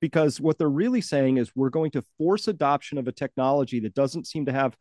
because 0.00 0.38
what 0.38 0.58
they're 0.58 0.68
really 0.68 1.00
saying 1.00 1.38
is 1.38 1.56
we're 1.56 1.70
going 1.70 1.90
to 1.92 2.04
force 2.18 2.46
adoption 2.46 2.98
of 2.98 3.08
a 3.08 3.12
technology 3.12 3.80
that 3.80 3.94
doesn't 3.94 4.26
seem 4.26 4.44
to 4.44 4.52
have 4.52 4.76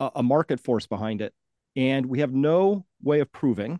a, 0.00 0.10
a 0.16 0.22
market 0.22 0.58
force 0.58 0.86
behind 0.86 1.20
it. 1.20 1.34
And 1.76 2.06
we 2.06 2.20
have 2.20 2.32
no 2.32 2.86
way 3.02 3.20
of 3.20 3.30
proving 3.30 3.78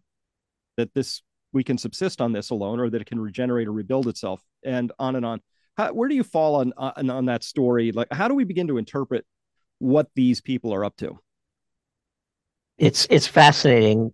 that 0.79 0.95
this 0.95 1.23
we 1.53 1.65
can 1.65 1.77
subsist 1.77 2.21
on 2.21 2.33
this 2.33 2.51
alone 2.51 2.81
or 2.81 2.89
that 2.89 3.01
it 3.01 3.07
can 3.07 3.21
regenerate 3.21 3.69
or 3.69 3.73
rebuild 3.73 4.07
itself 4.07 4.43
and 4.65 4.93
on 4.99 5.17
and 5.17 5.27
on. 5.27 5.41
How, 5.77 5.93
where 5.93 6.09
do 6.09 6.15
you 6.15 6.25
fall 6.25 6.57
on, 6.57 6.73
on 6.77 7.11
on 7.11 7.27
that 7.27 7.45
story? 7.45 7.93
Like 7.93 8.09
how 8.13 8.29
do 8.29 8.35
we 8.35 8.45
begin 8.45 8.69
to 8.69 8.79
interpret 8.79 9.27
what 9.79 10.09
these 10.15 10.41
people 10.41 10.73
are 10.73 10.85
up 10.85 10.97
to? 10.99 11.19
It's 12.79 13.07
it's 13.11 13.27
fascinating 13.27 14.13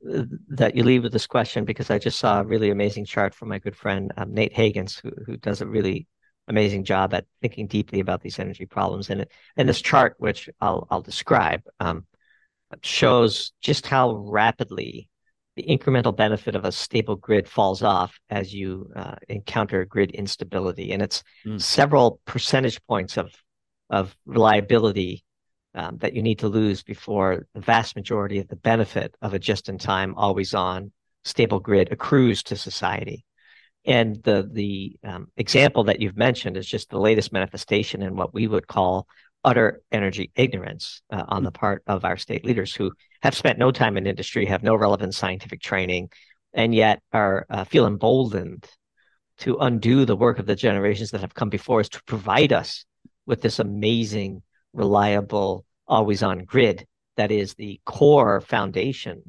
that 0.49 0.75
you 0.75 0.85
leave 0.85 1.02
with 1.02 1.12
this 1.12 1.26
question 1.26 1.66
because 1.66 1.90
I 1.90 1.99
just 1.99 2.18
saw 2.18 2.40
a 2.40 2.44
really 2.44 2.71
amazing 2.71 3.04
chart 3.04 3.35
from 3.35 3.50
my 3.50 3.59
good 3.59 3.76
friend 3.76 4.11
um, 4.16 4.33
Nate 4.33 4.54
Hagens, 4.54 5.00
who 5.00 5.11
who 5.26 5.37
does 5.37 5.61
a 5.61 5.66
really 5.66 6.06
amazing 6.49 6.85
job 6.85 7.14
at 7.14 7.26
thinking 7.42 7.66
deeply 7.66 8.00
about 8.00 8.23
these 8.23 8.38
energy 8.38 8.64
problems. 8.66 9.11
And 9.11 9.26
and 9.56 9.68
this 9.68 9.83
chart, 9.83 10.14
which 10.18 10.49
I'll 10.62 10.87
I'll 10.90 11.02
describe, 11.02 11.62
um, 11.78 12.06
shows 12.83 13.52
just 13.61 13.87
how 13.87 14.16
rapidly 14.16 15.09
the 15.56 15.64
incremental 15.64 16.16
benefit 16.16 16.56
of 16.56 16.64
a 16.64 16.73
stable 16.73 17.16
grid 17.16 17.49
falls 17.49 17.82
off 17.82 18.18
as 18.28 18.52
you 18.52 18.90
uh, 18.96 19.14
encounter 19.28 19.84
grid 19.84 20.11
instability. 20.11 20.92
And 20.92 21.02
it's 21.02 21.23
mm. 21.46 21.61
several 21.61 22.20
percentage 22.25 22.84
points 22.87 23.16
of, 23.16 23.32
of 23.88 24.16
reliability 24.26 25.25
um, 25.75 25.99
that 25.99 26.14
you 26.14 26.23
need 26.23 26.40
to 26.40 26.49
lose 26.49 26.82
before 26.82 27.46
the 27.54 27.61
vast 27.61 27.96
majority 27.96 28.38
of 28.38 28.49
the 28.49 28.56
benefit 28.56 29.14
of 29.23 29.34
a 29.34 29.38
just 29.38 29.68
in 29.68 29.78
time, 29.78 30.14
always 30.16 30.54
on 30.54 30.92
stable 31.25 31.61
grid 31.61 31.90
accrues 31.90 32.42
to 32.44 32.56
society. 32.56 33.25
And 33.87 34.23
the 34.23 34.49
the 34.50 34.96
um, 35.04 35.28
example 35.37 35.84
that 35.84 36.00
you've 36.00 36.16
mentioned 36.16 36.56
is 36.56 36.66
just 36.66 36.88
the 36.90 36.99
latest 36.99 37.32
manifestation 37.32 38.02
in 38.02 38.16
what 38.16 38.32
we 38.32 38.46
would 38.46 38.66
call 38.66 39.06
utter 39.45 39.83
energy 39.93 40.31
ignorance 40.35 41.03
uh, 41.11 41.25
on 41.29 41.45
the 41.45 41.51
part 41.51 41.83
of 41.87 42.05
our 42.05 42.17
state 42.17 42.45
leaders 42.45 42.75
who 42.75 42.93
have 43.23 43.35
spent 43.35 43.59
no 43.59 43.71
time 43.71 43.97
in 43.97 44.07
industry, 44.07 44.47
have 44.47 44.63
no 44.63 44.75
relevant 44.75 45.15
scientific 45.15 45.61
training, 45.61 46.11
and 46.53 46.75
yet 46.75 47.03
are 47.13 47.47
uh, 47.51 47.65
feel 47.65 47.87
emboldened 47.87 48.67
to 49.39 49.57
undo 49.59 50.05
the 50.05 50.17
work 50.17 50.39
of 50.39 50.47
the 50.47 50.57
generations 50.57 51.11
that 51.11 51.21
have 51.21 51.35
come 51.35 51.49
before 51.49 51.81
us 51.81 51.89
to 51.89 52.03
provide 52.05 52.53
us 52.53 52.85
with 53.27 53.43
this 53.43 53.59
amazing, 53.59 54.43
reliable, 54.73 55.65
always 55.87 56.23
on 56.23 56.45
grid 56.45 56.87
that 57.17 57.31
is 57.31 57.55
the 57.55 57.81
core 57.85 58.41
foundation 58.41 59.23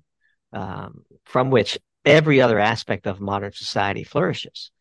um, 0.53 1.03
from 1.23 1.49
which 1.49 1.77
every 2.03 2.41
other 2.41 2.59
aspect 2.59 3.07
of 3.07 3.19
modern 3.19 3.51
society 3.51 4.03
flourishes. 4.03 4.71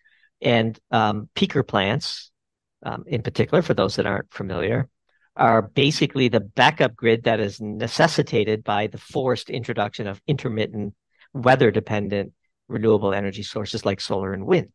And 0.41 0.79
um, 0.91 1.29
peaker 1.35 1.67
plants, 1.67 2.31
um, 2.83 3.05
in 3.07 3.23
particular, 3.23 3.62
for 3.62 3.75
those 3.75 3.97
that 3.97 4.07
aren't 4.07 4.33
familiar, 4.33 4.88
are 5.37 5.62
basically 5.62 6.29
the 6.29 6.41
backup 6.41 6.95
grid 6.95 7.25
that 7.25 7.41
is 7.41 7.61
necessitated 7.61 8.62
by 8.62 8.87
the 8.87 8.99
forced 8.99 9.50
introduction 9.50 10.07
of 10.07 10.23
intermittent 10.26 10.95
weather 11.33 11.71
dependent 11.71 12.33
renewable 12.69 13.12
energy 13.12 13.43
sources 13.43 13.85
like 13.85 14.00
solar 14.00 14.33
and 14.33 14.47
wind. 14.47 14.73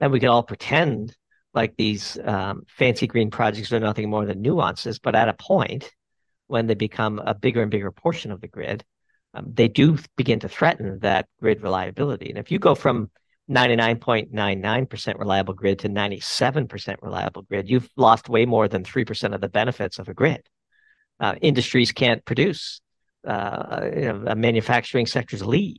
And 0.00 0.12
we 0.12 0.20
could 0.20 0.28
all 0.28 0.42
pretend 0.42 1.16
like 1.54 1.76
these 1.76 2.18
um, 2.24 2.62
fancy 2.68 3.06
green 3.06 3.30
projects 3.30 3.72
are 3.72 3.80
nothing 3.80 4.10
more 4.10 4.26
than 4.26 4.42
nuances, 4.42 4.98
but 4.98 5.14
at 5.14 5.28
a 5.28 5.34
point 5.34 5.90
when 6.46 6.66
they 6.66 6.74
become 6.74 7.18
a 7.18 7.34
bigger 7.34 7.62
and 7.62 7.70
bigger 7.70 7.90
portion 7.90 8.30
of 8.30 8.40
the 8.40 8.48
grid, 8.48 8.84
um, 9.34 9.46
they 9.52 9.68
do 9.68 9.98
begin 10.16 10.40
to 10.40 10.48
threaten 10.48 10.98
that 11.00 11.26
grid 11.40 11.62
reliability. 11.62 12.28
And 12.28 12.38
if 12.38 12.50
you 12.50 12.58
go 12.58 12.74
from 12.74 13.10
99.99% 13.50 15.18
reliable 15.18 15.54
grid 15.54 15.80
to 15.80 15.88
97% 15.88 16.96
reliable 17.02 17.42
grid, 17.42 17.68
you've 17.68 17.88
lost 17.96 18.28
way 18.28 18.46
more 18.46 18.68
than 18.68 18.84
3% 18.84 19.34
of 19.34 19.40
the 19.40 19.48
benefits 19.48 19.98
of 19.98 20.08
a 20.08 20.14
grid. 20.14 20.48
Uh, 21.18 21.34
industries 21.40 21.92
can't 21.92 22.24
produce, 22.24 22.80
uh, 23.26 23.88
you 23.94 24.12
know, 24.12 24.34
manufacturing 24.34 25.06
sectors 25.06 25.44
leave. 25.44 25.78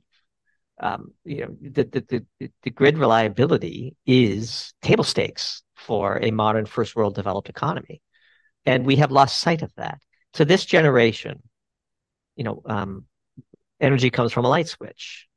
Um, 0.80 1.14
you 1.24 1.42
know, 1.42 1.56
the, 1.62 1.84
the, 1.84 2.26
the, 2.40 2.52
the 2.64 2.70
grid 2.70 2.98
reliability 2.98 3.96
is 4.06 4.74
table 4.82 5.04
stakes 5.04 5.64
for 5.76 6.20
a 6.22 6.32
modern 6.32 6.66
first 6.66 6.96
world 6.96 7.16
developed 7.16 7.50
economy. 7.50 8.02
And 8.66 8.86
we 8.86 8.98
have 8.98 9.12
lost 9.12 9.40
sight 9.40 9.62
of 9.62 9.72
that. 9.76 10.00
To 10.34 10.46
this 10.46 10.66
generation, 10.66 11.44
you 12.36 12.44
know, 12.44 12.62
um, 12.66 13.06
energy 13.80 14.10
comes 14.10 14.32
from 14.32 14.46
a 14.46 14.50
light 14.50 14.68
switch 14.68 15.28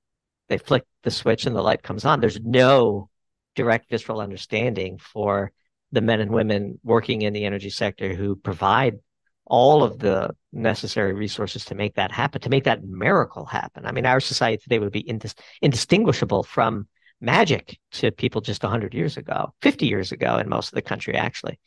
they 0.49 0.59
flick 0.59 0.85
the 1.03 1.11
switch 1.11 1.47
and 1.47 1.57
the 1.57 1.63
light 1.63 1.83
comes 1.83 2.05
on. 2.05 2.21
There's 2.21 2.41
no 2.41 3.09
direct 3.55 3.91
visceral 3.91 4.21
understanding 4.21 4.99
for 4.99 5.53
the 5.93 6.01
men 6.01 6.21
and 6.21 6.31
women 6.31 6.79
working 6.83 7.23
in 7.23 7.33
the 7.33 7.45
energy 7.45 7.71
sector 7.71 8.15
who 8.15 8.37
provide 8.37 8.99
all 9.47 9.85
of 9.85 9.99
the 9.99 10.35
necessary 10.53 11.13
resources 11.13 11.65
to 11.67 11.75
make 11.75 11.95
that 11.95 12.11
happen, 12.11 12.41
to 12.41 12.51
make 12.51 12.65
that 12.65 12.83
miracle 12.83 13.47
happen. 13.47 13.87
I 13.87 13.93
mean, 13.93 14.05
our 14.05 14.21
society 14.21 14.59
today 14.59 14.79
would 14.81 14.93
be 14.93 15.05
indis- 15.05 15.39
indistinguishable 15.63 16.43
from 16.43 16.89
magic 17.21 17.79
to 17.93 18.11
people 18.11 18.41
just 18.41 18.63
100 18.63 18.93
years 18.93 19.17
ago, 19.17 19.55
50 19.63 19.87
years 19.87 20.13
ago 20.13 20.39
in 20.39 20.49
most 20.49 20.69
of 20.69 20.75
the 20.75 20.83
country, 20.83 21.15
actually. 21.15 21.59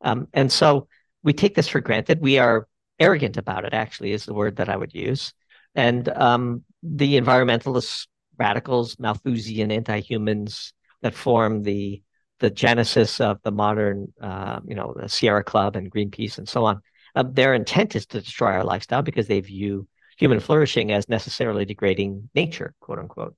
Um, 0.00 0.28
and 0.32 0.50
so 0.50 0.88
we 1.22 1.32
take 1.32 1.54
this 1.54 1.68
for 1.68 1.80
granted. 1.80 2.20
We 2.20 2.38
are 2.38 2.66
arrogant 2.98 3.36
about 3.36 3.64
it, 3.64 3.74
actually, 3.74 4.12
is 4.12 4.24
the 4.24 4.34
word 4.34 4.56
that 4.56 4.68
I 4.68 4.76
would 4.76 4.94
use. 4.94 5.34
And 5.74 6.08
um, 6.08 6.64
the 6.82 7.20
environmentalists 7.20 8.06
radicals, 8.38 8.98
Malthusian 8.98 9.70
anti-humans 9.70 10.72
that 11.02 11.14
form 11.14 11.62
the 11.62 12.02
the 12.38 12.50
genesis 12.50 13.18
of 13.18 13.40
the 13.42 13.50
modern, 13.50 14.12
uh, 14.20 14.60
you 14.66 14.74
know, 14.74 14.94
the 14.94 15.08
Sierra 15.08 15.42
Club 15.42 15.74
and 15.74 15.90
Greenpeace 15.90 16.36
and 16.36 16.46
so 16.46 16.66
on. 16.66 16.82
Uh, 17.14 17.24
their 17.26 17.54
intent 17.54 17.96
is 17.96 18.04
to 18.06 18.20
destroy 18.20 18.52
our 18.52 18.64
lifestyle 18.64 19.00
because 19.00 19.26
they 19.26 19.40
view 19.40 19.88
human 20.18 20.40
flourishing 20.40 20.92
as 20.92 21.08
necessarily 21.08 21.64
degrading 21.64 22.28
nature, 22.34 22.74
quote 22.80 22.98
unquote. 22.98 23.34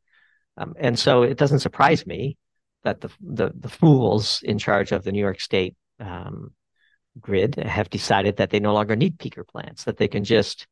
Um, 0.57 0.75
and 0.79 0.99
so 0.99 1.23
it 1.23 1.39
doesn't 1.39 1.61
surprise 1.61 2.07
me 2.07 2.37
that 2.83 3.01
the, 3.01 3.11
the, 3.21 3.53
the 3.55 3.69
fools 3.69 4.41
in 4.43 4.59
charge 4.59 4.91
of 4.91 5.05
the 5.05 5.13
New 5.13 5.21
York 5.21 5.41
State 5.41 5.77
um, 6.01 6.53
grid 7.21 7.55
have 7.57 7.91
decided 7.91 8.37
that 8.37 8.51
they 8.51 8.61
no 8.61 8.75
longer 8.75 8.97
need 8.97 9.19
peaker 9.19 9.47
plants, 9.47 9.85
that 9.85 9.97
they 9.97 10.09
can 10.09 10.25
just 10.25 10.67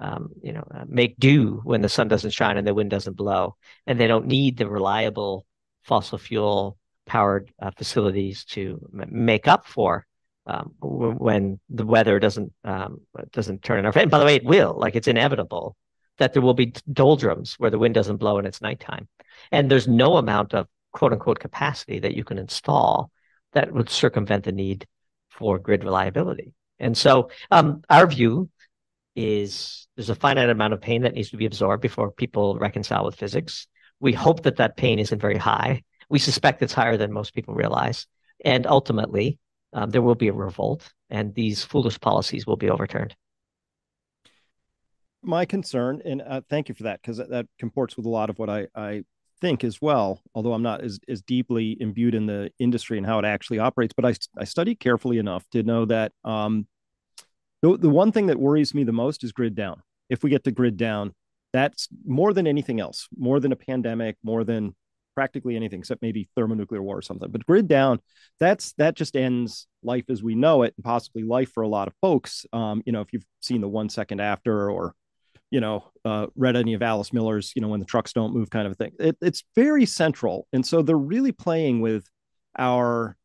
um, 0.00 0.30
you 0.42 0.52
know, 0.52 0.64
uh, 0.74 0.84
make 0.86 1.18
do 1.18 1.60
when 1.64 1.80
the 1.80 1.88
sun 1.88 2.08
doesn't 2.08 2.30
shine 2.30 2.56
and 2.56 2.66
the 2.66 2.74
wind 2.74 2.90
doesn't 2.90 3.16
blow, 3.16 3.56
and 3.86 3.98
they 3.98 4.06
don't 4.06 4.26
need 4.26 4.56
the 4.56 4.68
reliable 4.68 5.44
fossil 5.82 6.18
fuel 6.18 6.78
powered 7.06 7.50
uh, 7.60 7.70
facilities 7.76 8.44
to 8.44 8.80
m- 8.92 9.08
make 9.10 9.48
up 9.48 9.66
for 9.66 10.06
um, 10.46 10.74
w- 10.80 11.14
when 11.14 11.58
the 11.68 11.86
weather 11.86 12.18
doesn't 12.18 12.52
um, 12.64 13.00
doesn't 13.32 13.62
turn 13.62 13.78
in 13.78 13.86
our 13.86 13.92
favor. 13.92 14.02
And 14.02 14.10
by 14.10 14.18
the 14.18 14.24
way, 14.24 14.36
it 14.36 14.44
will. 14.44 14.74
Like 14.78 14.94
it's 14.94 15.08
inevitable 15.08 15.76
that 16.18 16.32
there 16.32 16.42
will 16.42 16.54
be 16.54 16.74
doldrums 16.92 17.54
where 17.58 17.70
the 17.70 17.78
wind 17.78 17.94
doesn't 17.94 18.16
blow 18.16 18.38
and 18.38 18.46
it's 18.46 18.62
nighttime, 18.62 19.08
and 19.50 19.70
there's 19.70 19.88
no 19.88 20.16
amount 20.16 20.54
of 20.54 20.66
quote 20.92 21.12
unquote 21.12 21.40
capacity 21.40 21.98
that 22.00 22.14
you 22.14 22.24
can 22.24 22.38
install 22.38 23.10
that 23.52 23.72
would 23.72 23.90
circumvent 23.90 24.44
the 24.44 24.52
need 24.52 24.86
for 25.30 25.58
grid 25.58 25.84
reliability. 25.84 26.52
And 26.78 26.96
so, 26.96 27.30
um, 27.50 27.82
our 27.90 28.06
view 28.06 28.50
is 29.18 29.88
there's 29.96 30.10
a 30.10 30.14
finite 30.14 30.48
amount 30.48 30.72
of 30.72 30.80
pain 30.80 31.02
that 31.02 31.12
needs 31.12 31.30
to 31.30 31.36
be 31.36 31.44
absorbed 31.44 31.82
before 31.82 32.12
people 32.12 32.56
reconcile 32.56 33.04
with 33.04 33.16
physics. 33.16 33.66
We 33.98 34.12
hope 34.12 34.44
that 34.44 34.56
that 34.56 34.76
pain 34.76 35.00
isn't 35.00 35.20
very 35.20 35.36
high. 35.36 35.82
We 36.08 36.20
suspect 36.20 36.62
it's 36.62 36.72
higher 36.72 36.96
than 36.96 37.12
most 37.12 37.34
people 37.34 37.54
realize. 37.54 38.06
And 38.44 38.64
ultimately, 38.64 39.40
um, 39.72 39.90
there 39.90 40.02
will 40.02 40.14
be 40.14 40.28
a 40.28 40.32
revolt 40.32 40.92
and 41.10 41.34
these 41.34 41.64
foolish 41.64 41.98
policies 41.98 42.46
will 42.46 42.56
be 42.56 42.70
overturned. 42.70 43.16
My 45.20 45.44
concern, 45.44 46.00
and 46.04 46.22
uh, 46.22 46.42
thank 46.48 46.68
you 46.68 46.76
for 46.76 46.84
that, 46.84 47.02
because 47.02 47.16
that, 47.16 47.30
that, 47.30 47.46
comports 47.58 47.96
with 47.96 48.06
a 48.06 48.08
lot 48.08 48.30
of 48.30 48.38
what 48.38 48.48
I, 48.48 48.68
I 48.76 49.02
think 49.40 49.64
as 49.64 49.82
well, 49.82 50.22
although 50.32 50.52
I'm 50.52 50.62
not 50.62 50.82
as, 50.82 51.00
as 51.08 51.22
deeply 51.22 51.76
imbued 51.80 52.14
in 52.14 52.26
the 52.26 52.52
industry 52.60 52.98
and 52.98 53.06
how 53.06 53.18
it 53.18 53.24
actually 53.24 53.58
operates, 53.58 53.94
but 53.94 54.04
I, 54.04 54.14
I 54.38 54.44
study 54.44 54.76
carefully 54.76 55.18
enough 55.18 55.44
to 55.50 55.64
know 55.64 55.86
that 55.86 56.12
um, 56.22 56.68
the, 57.62 57.76
the 57.76 57.88
one 57.88 58.12
thing 58.12 58.26
that 58.26 58.38
worries 58.38 58.74
me 58.74 58.84
the 58.84 58.92
most 58.92 59.24
is 59.24 59.32
grid 59.32 59.54
down. 59.54 59.82
If 60.08 60.22
we 60.22 60.30
get 60.30 60.44
to 60.44 60.50
grid 60.50 60.76
down, 60.76 61.14
that's 61.52 61.88
more 62.06 62.32
than 62.32 62.46
anything 62.46 62.80
else, 62.80 63.08
more 63.16 63.40
than 63.40 63.52
a 63.52 63.56
pandemic, 63.56 64.16
more 64.22 64.44
than 64.44 64.74
practically 65.14 65.56
anything 65.56 65.80
except 65.80 66.00
maybe 66.00 66.28
thermonuclear 66.36 66.82
war 66.82 66.98
or 66.98 67.02
something. 67.02 67.30
But 67.30 67.44
grid 67.46 67.66
down, 67.66 68.00
that's 68.38 68.72
that 68.74 68.94
just 68.94 69.16
ends 69.16 69.66
life 69.82 70.04
as 70.08 70.22
we 70.22 70.34
know 70.34 70.62
it, 70.62 70.74
and 70.76 70.84
possibly 70.84 71.22
life 71.22 71.52
for 71.52 71.62
a 71.62 71.68
lot 71.68 71.88
of 71.88 71.94
folks. 72.00 72.46
Um, 72.52 72.82
you 72.86 72.92
know, 72.92 73.00
if 73.00 73.12
you've 73.12 73.26
seen 73.40 73.60
the 73.60 73.68
one 73.68 73.88
second 73.88 74.20
after 74.20 74.70
or 74.70 74.94
you 75.50 75.60
know, 75.60 75.90
uh, 76.04 76.26
read 76.36 76.56
any 76.56 76.74
of 76.74 76.82
Alice 76.82 77.12
Miller's, 77.12 77.52
you 77.56 77.62
know, 77.62 77.68
when 77.68 77.80
the 77.80 77.86
trucks 77.86 78.12
don't 78.12 78.34
move 78.34 78.50
kind 78.50 78.66
of 78.66 78.76
thing. 78.76 78.92
It, 78.98 79.16
it's 79.20 79.44
very 79.54 79.86
central. 79.86 80.46
And 80.52 80.64
so 80.66 80.82
they're 80.82 80.96
really 80.96 81.32
playing 81.32 81.80
with 81.80 82.04
our 82.58 83.16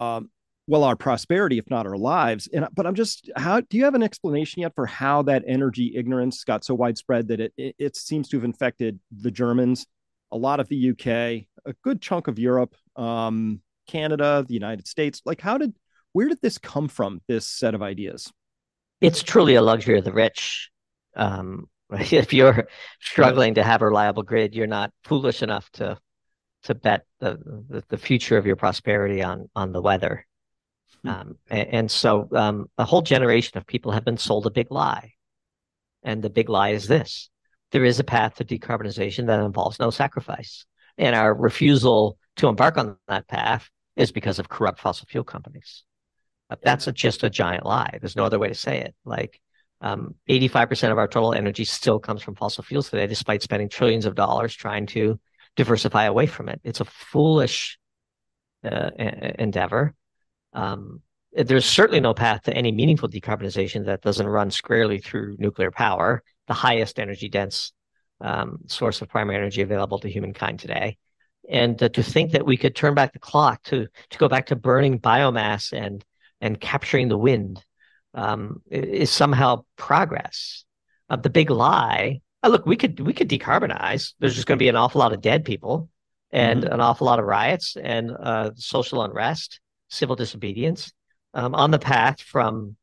um, 0.00 0.30
well 0.66 0.84
our 0.84 0.96
prosperity 0.96 1.58
if 1.58 1.68
not 1.70 1.86
our 1.86 1.96
lives. 1.96 2.48
And 2.52 2.66
but 2.72 2.86
i'm 2.86 2.94
just 2.94 3.30
how 3.36 3.60
do 3.60 3.76
you 3.76 3.84
have 3.84 3.94
an 3.94 4.02
explanation 4.02 4.62
yet 4.62 4.74
for 4.74 4.86
how 4.86 5.22
that 5.22 5.44
energy 5.46 5.94
ignorance 5.96 6.44
got 6.44 6.64
so 6.64 6.74
widespread 6.74 7.28
that 7.28 7.40
it 7.40 7.52
it, 7.56 7.74
it 7.78 7.96
seems 7.96 8.28
to 8.28 8.36
have 8.36 8.44
infected 8.44 8.98
the 9.10 9.30
germans? 9.30 9.86
A 10.30 10.36
lot 10.36 10.60
of 10.60 10.68
the 10.68 10.90
uk 10.90 11.06
a 11.06 11.74
good 11.82 12.00
chunk 12.00 12.28
of 12.28 12.38
europe 12.38 12.74
um, 12.96 13.60
canada 13.86 14.44
the 14.46 14.54
united 14.54 14.86
states. 14.86 15.22
Like 15.24 15.40
how 15.40 15.58
did 15.58 15.74
where 16.12 16.28
did 16.28 16.40
this 16.42 16.58
come 16.58 16.88
from 16.88 17.20
this 17.26 17.46
set 17.46 17.74
of 17.74 17.82
ideas? 17.82 18.30
It's 19.00 19.22
truly 19.22 19.54
a 19.54 19.62
luxury 19.62 19.98
of 19.98 20.04
the 20.04 20.12
rich. 20.12 20.70
Um, 21.16 21.68
if 21.90 22.32
you're 22.32 22.68
struggling 23.00 23.54
to 23.54 23.62
have 23.62 23.82
a 23.82 23.86
reliable 23.86 24.22
grid 24.22 24.54
you're 24.54 24.66
not 24.66 24.92
foolish 25.04 25.42
enough 25.42 25.68
to 25.72 25.98
to 26.62 26.74
bet 26.74 27.04
the, 27.18 27.38
the, 27.68 27.82
the 27.88 27.98
future 27.98 28.36
of 28.36 28.46
your 28.46 28.56
prosperity 28.56 29.22
on 29.22 29.48
on 29.54 29.72
the 29.72 29.82
weather. 29.82 30.26
Um, 31.04 31.36
and, 31.50 31.68
and, 31.68 31.90
so 31.90 32.28
um, 32.32 32.66
a 32.78 32.84
whole 32.84 33.02
generation 33.02 33.58
of 33.58 33.66
people 33.66 33.92
have 33.92 34.04
been 34.04 34.18
sold 34.18 34.46
a 34.46 34.50
big 34.50 34.70
lie. 34.70 35.12
And 36.04 36.22
the 36.22 36.30
big 36.30 36.48
lie 36.48 36.70
is 36.70 36.86
this 36.86 37.30
there 37.72 37.84
is 37.84 37.98
a 37.98 38.04
path 38.04 38.36
to 38.36 38.44
decarbonization 38.44 39.26
that 39.26 39.40
involves 39.40 39.78
no 39.78 39.90
sacrifice. 39.90 40.64
And 40.98 41.16
our 41.16 41.34
refusal 41.34 42.18
to 42.36 42.48
embark 42.48 42.76
on 42.78 42.96
that 43.08 43.26
path 43.26 43.68
is 43.96 44.12
because 44.12 44.38
of 44.38 44.48
corrupt 44.48 44.78
fossil 44.80 45.06
fuel 45.10 45.24
companies. 45.24 45.84
That's 46.62 46.86
a, 46.86 46.92
just 46.92 47.22
a 47.22 47.30
giant 47.30 47.64
lie. 47.64 47.98
There's 48.00 48.16
no 48.16 48.24
other 48.24 48.38
way 48.38 48.48
to 48.48 48.54
say 48.54 48.80
it. 48.80 48.94
Like 49.04 49.40
Um, 49.80 50.14
85% 50.28 50.92
of 50.92 50.98
our 50.98 51.08
total 51.08 51.34
energy 51.34 51.64
still 51.64 51.98
comes 51.98 52.22
from 52.22 52.36
fossil 52.36 52.62
fuels 52.62 52.88
today, 52.88 53.06
despite 53.08 53.42
spending 53.42 53.68
trillions 53.68 54.06
of 54.06 54.14
dollars 54.14 54.54
trying 54.54 54.86
to 54.86 55.18
diversify 55.56 56.04
away 56.04 56.26
from 56.26 56.48
it. 56.48 56.60
It's 56.62 56.80
a 56.80 56.84
foolish 56.84 57.78
uh, 58.64 58.90
endeavor. 59.38 59.94
Um, 60.52 61.00
there's 61.32 61.64
certainly 61.64 62.00
no 62.00 62.12
path 62.14 62.42
to 62.42 62.54
any 62.54 62.72
meaningful 62.72 63.08
decarbonization 63.08 63.86
that 63.86 64.02
doesn't 64.02 64.26
run 64.26 64.50
squarely 64.50 64.98
through 64.98 65.36
nuclear 65.38 65.70
power, 65.70 66.22
the 66.46 66.54
highest 66.54 66.98
energy 66.98 67.28
dense 67.28 67.72
um, 68.20 68.58
source 68.66 69.00
of 69.00 69.08
primary 69.08 69.36
energy 69.36 69.62
available 69.62 69.98
to 70.00 70.10
humankind 70.10 70.60
today. 70.60 70.98
And 71.48 71.82
uh, 71.82 71.88
to 71.90 72.02
think 72.02 72.32
that 72.32 72.46
we 72.46 72.56
could 72.56 72.76
turn 72.76 72.94
back 72.94 73.12
the 73.12 73.18
clock 73.18 73.62
to 73.64 73.88
to 74.10 74.18
go 74.18 74.28
back 74.28 74.46
to 74.46 74.56
burning 74.56 75.00
biomass 75.00 75.72
and 75.72 76.04
and 76.40 76.60
capturing 76.60 77.08
the 77.08 77.18
wind 77.18 77.64
um, 78.14 78.62
is 78.70 79.10
somehow 79.10 79.64
progress. 79.76 80.64
Uh, 81.08 81.16
the 81.16 81.30
big 81.30 81.50
lie. 81.50 82.20
Uh, 82.42 82.48
look, 82.48 82.66
we 82.66 82.76
could 82.76 83.00
we 83.00 83.12
could 83.12 83.28
decarbonize. 83.28 84.12
There's 84.18 84.34
just 84.34 84.46
going 84.46 84.58
to 84.58 84.62
be 84.62 84.68
an 84.68 84.76
awful 84.76 85.00
lot 85.00 85.12
of 85.12 85.20
dead 85.20 85.44
people, 85.44 85.88
and 86.30 86.62
mm-hmm. 86.62 86.72
an 86.72 86.80
awful 86.80 87.06
lot 87.06 87.18
of 87.18 87.24
riots 87.24 87.76
and 87.76 88.10
uh, 88.10 88.50
social 88.56 89.02
unrest, 89.02 89.60
civil 89.92 90.16
disobedience, 90.16 90.92
um, 91.34 91.54
on 91.54 91.70
the 91.70 91.78
path 91.78 92.20
from 92.20 92.76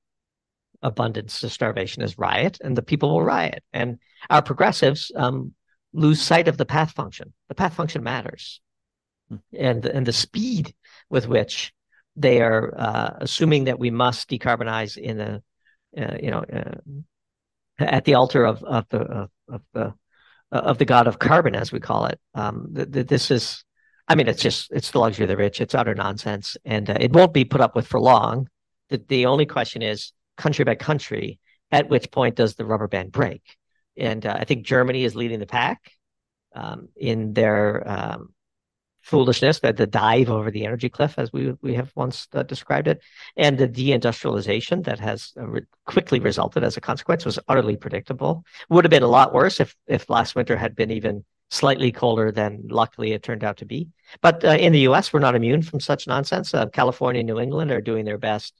abundance 0.82 1.42
to 1.42 1.50
starvation 1.50 2.04
is 2.04 2.18
riot, 2.18 2.60
and 2.64 2.78
the 2.78 2.82
people 2.82 3.10
will 3.10 3.24
riot. 3.24 3.64
And 3.74 4.00
our 4.30 4.42
progressives 4.42 5.12
um, 5.16 5.54
lose 5.92 6.22
sight 6.22 6.48
of 6.48 6.58
the 6.58 6.66
path 6.66 6.92
function. 6.92 7.34
The 7.50 7.56
path 7.56 7.74
function 7.74 8.04
matters, 8.04 8.62
hmm. 9.30 9.38
and 9.58 9.86
and 9.86 10.06
the 10.06 10.14
speed 10.14 10.74
with 11.10 11.28
which 11.28 11.74
they 12.16 12.42
are 12.42 12.74
uh, 12.78 13.10
assuming 13.22 13.66
that 13.66 13.80
we 13.80 13.92
must 13.92 14.30
decarbonize 14.30 14.98
in 14.98 15.20
a 15.20 15.42
uh, 15.98 16.18
you 16.22 16.32
know 16.32 16.44
uh, 16.54 16.80
at 17.80 18.06
the 18.06 18.14
altar 18.14 18.46
of 18.46 18.64
of 18.64 18.86
the 18.90 19.00
of, 19.00 19.30
of 19.50 19.62
the 19.74 19.94
of 20.52 20.78
the 20.78 20.86
god 20.86 21.08
of 21.08 21.20
carbon, 21.20 21.56
as 21.56 21.72
we 21.72 21.80
call 21.80 22.06
it. 22.06 22.20
Um, 22.34 22.72
th- 22.76 22.92
th- 22.92 23.08
this 23.08 23.32
is, 23.32 23.64
I 24.10 24.16
mean, 24.16 24.28
it's 24.28 24.42
just 24.42 24.72
it's 24.72 24.90
the 24.92 25.00
luxury 25.00 25.24
of 25.24 25.30
the 25.30 25.38
rich. 25.38 25.62
It's 25.62 25.76
utter 25.76 25.94
nonsense, 25.94 26.58
and 26.66 26.90
uh, 26.90 26.98
it 27.00 27.14
won't 27.14 27.34
be 27.34 27.46
put 27.46 27.62
up 27.62 27.76
with 27.76 27.88
for 27.88 28.00
long. 28.00 28.50
The 28.90 28.98
the 29.08 29.28
only 29.28 29.46
question 29.46 29.84
is 29.84 30.14
country 30.36 30.66
by 30.66 30.76
country. 30.76 31.40
At 31.72 31.88
which 31.88 32.10
point 32.10 32.36
does 32.36 32.56
the 32.56 32.66
rubber 32.66 32.88
band 32.88 33.12
break? 33.12 33.44
And 33.96 34.26
uh, 34.26 34.36
I 34.40 34.46
think 34.46 34.66
Germany 34.66 35.04
is 35.04 35.16
leading 35.16 35.40
the 35.40 35.46
pack 35.46 35.92
um, 36.56 36.90
in 36.96 37.34
their 37.34 37.88
um, 37.88 38.34
foolishness, 39.02 39.60
that 39.60 39.78
the 39.78 39.86
dive 39.86 40.30
over 40.30 40.50
the 40.50 40.66
energy 40.66 40.90
cliff, 40.90 41.14
as 41.18 41.32
we 41.32 41.54
we 41.62 41.76
have 41.76 41.92
once 41.96 42.28
uh, 42.34 42.42
described 42.42 42.88
it, 42.88 43.02
and 43.38 43.60
the 43.60 43.68
deindustrialization 43.68 44.84
that 44.86 45.00
has 45.00 45.34
uh, 45.38 45.48
re- 45.48 45.62
quickly 45.86 46.20
resulted 46.20 46.64
as 46.64 46.78
a 46.78 46.82
consequence 46.82 47.26
was 47.26 47.38
utterly 47.48 47.78
predictable. 47.78 48.44
Would 48.70 48.86
have 48.86 48.92
been 48.92 49.04
a 49.04 49.08
lot 49.08 49.34
worse 49.34 49.60
if 49.60 49.76
if 49.86 50.10
last 50.10 50.36
winter 50.36 50.58
had 50.58 50.76
been 50.76 50.90
even 50.90 51.26
slightly 51.50 51.92
colder 51.92 52.32
than 52.32 52.64
luckily 52.70 53.14
it 53.14 53.24
turned 53.24 53.44
out 53.44 53.58
to 53.58 53.66
be. 53.66 53.90
But 54.22 54.44
uh, 54.46 54.50
in 54.50 54.72
the 54.72 54.82
U.S., 54.82 55.12
we're 55.12 55.20
not 55.20 55.36
immune 55.36 55.62
from 55.62 55.80
such 55.80 56.08
nonsense. 56.08 56.54
Uh, 56.54 56.68
California 56.68 57.20
and 57.20 57.28
New 57.28 57.40
England 57.40 57.72
are 57.72 57.82
doing 57.82 58.06
their 58.06 58.18
best 58.18 58.54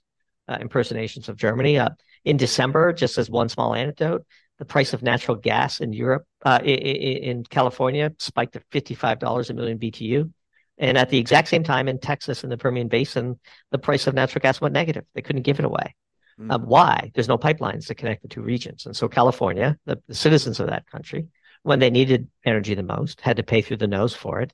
uh, 0.48 0.58
impersonations 0.60 1.28
of 1.28 1.36
Germany. 1.36 1.78
Uh, 1.78 1.90
in 2.24 2.36
December, 2.36 2.92
just 2.92 3.16
as 3.16 3.30
one 3.30 3.48
small 3.48 3.74
anecdote, 3.74 4.26
the 4.58 4.64
price 4.64 4.92
of 4.92 5.02
natural 5.02 5.36
gas 5.36 5.80
in 5.80 5.92
Europe, 5.92 6.24
uh, 6.44 6.58
in, 6.62 6.76
in, 6.76 7.44
California, 7.44 8.12
spiked 8.18 8.52
to 8.52 8.60
$55 8.72 9.50
a 9.50 9.54
million 9.54 9.78
BTU. 9.78 10.30
And 10.76 10.98
at 10.98 11.10
the 11.10 11.18
exact 11.18 11.48
same 11.48 11.62
time 11.62 11.88
in 11.88 11.98
Texas 11.98 12.42
and 12.42 12.52
the 12.52 12.58
Permian 12.58 12.88
Basin, 12.88 13.38
the 13.70 13.78
price 13.78 14.06
of 14.06 14.14
natural 14.14 14.40
gas 14.40 14.60
went 14.60 14.74
negative. 14.74 15.04
They 15.14 15.22
couldn't 15.22 15.42
give 15.42 15.58
it 15.58 15.64
away. 15.64 15.94
Mm. 16.38 16.52
Um, 16.52 16.62
why? 16.62 17.10
There's 17.14 17.28
no 17.28 17.38
pipelines 17.38 17.86
to 17.86 17.94
connect 17.94 18.22
the 18.22 18.28
two 18.28 18.42
regions. 18.42 18.86
And 18.86 18.96
so 18.96 19.08
California, 19.08 19.78
the, 19.86 20.00
the 20.08 20.14
citizens 20.14 20.58
of 20.60 20.68
that 20.68 20.86
country, 20.90 21.28
when 21.62 21.78
they 21.78 21.90
needed 21.90 22.28
energy 22.44 22.74
the 22.74 22.82
most, 22.82 23.20
had 23.20 23.36
to 23.36 23.42
pay 23.42 23.60
through 23.62 23.76
the 23.78 23.86
nose 23.86 24.14
for 24.14 24.40
it. 24.40 24.52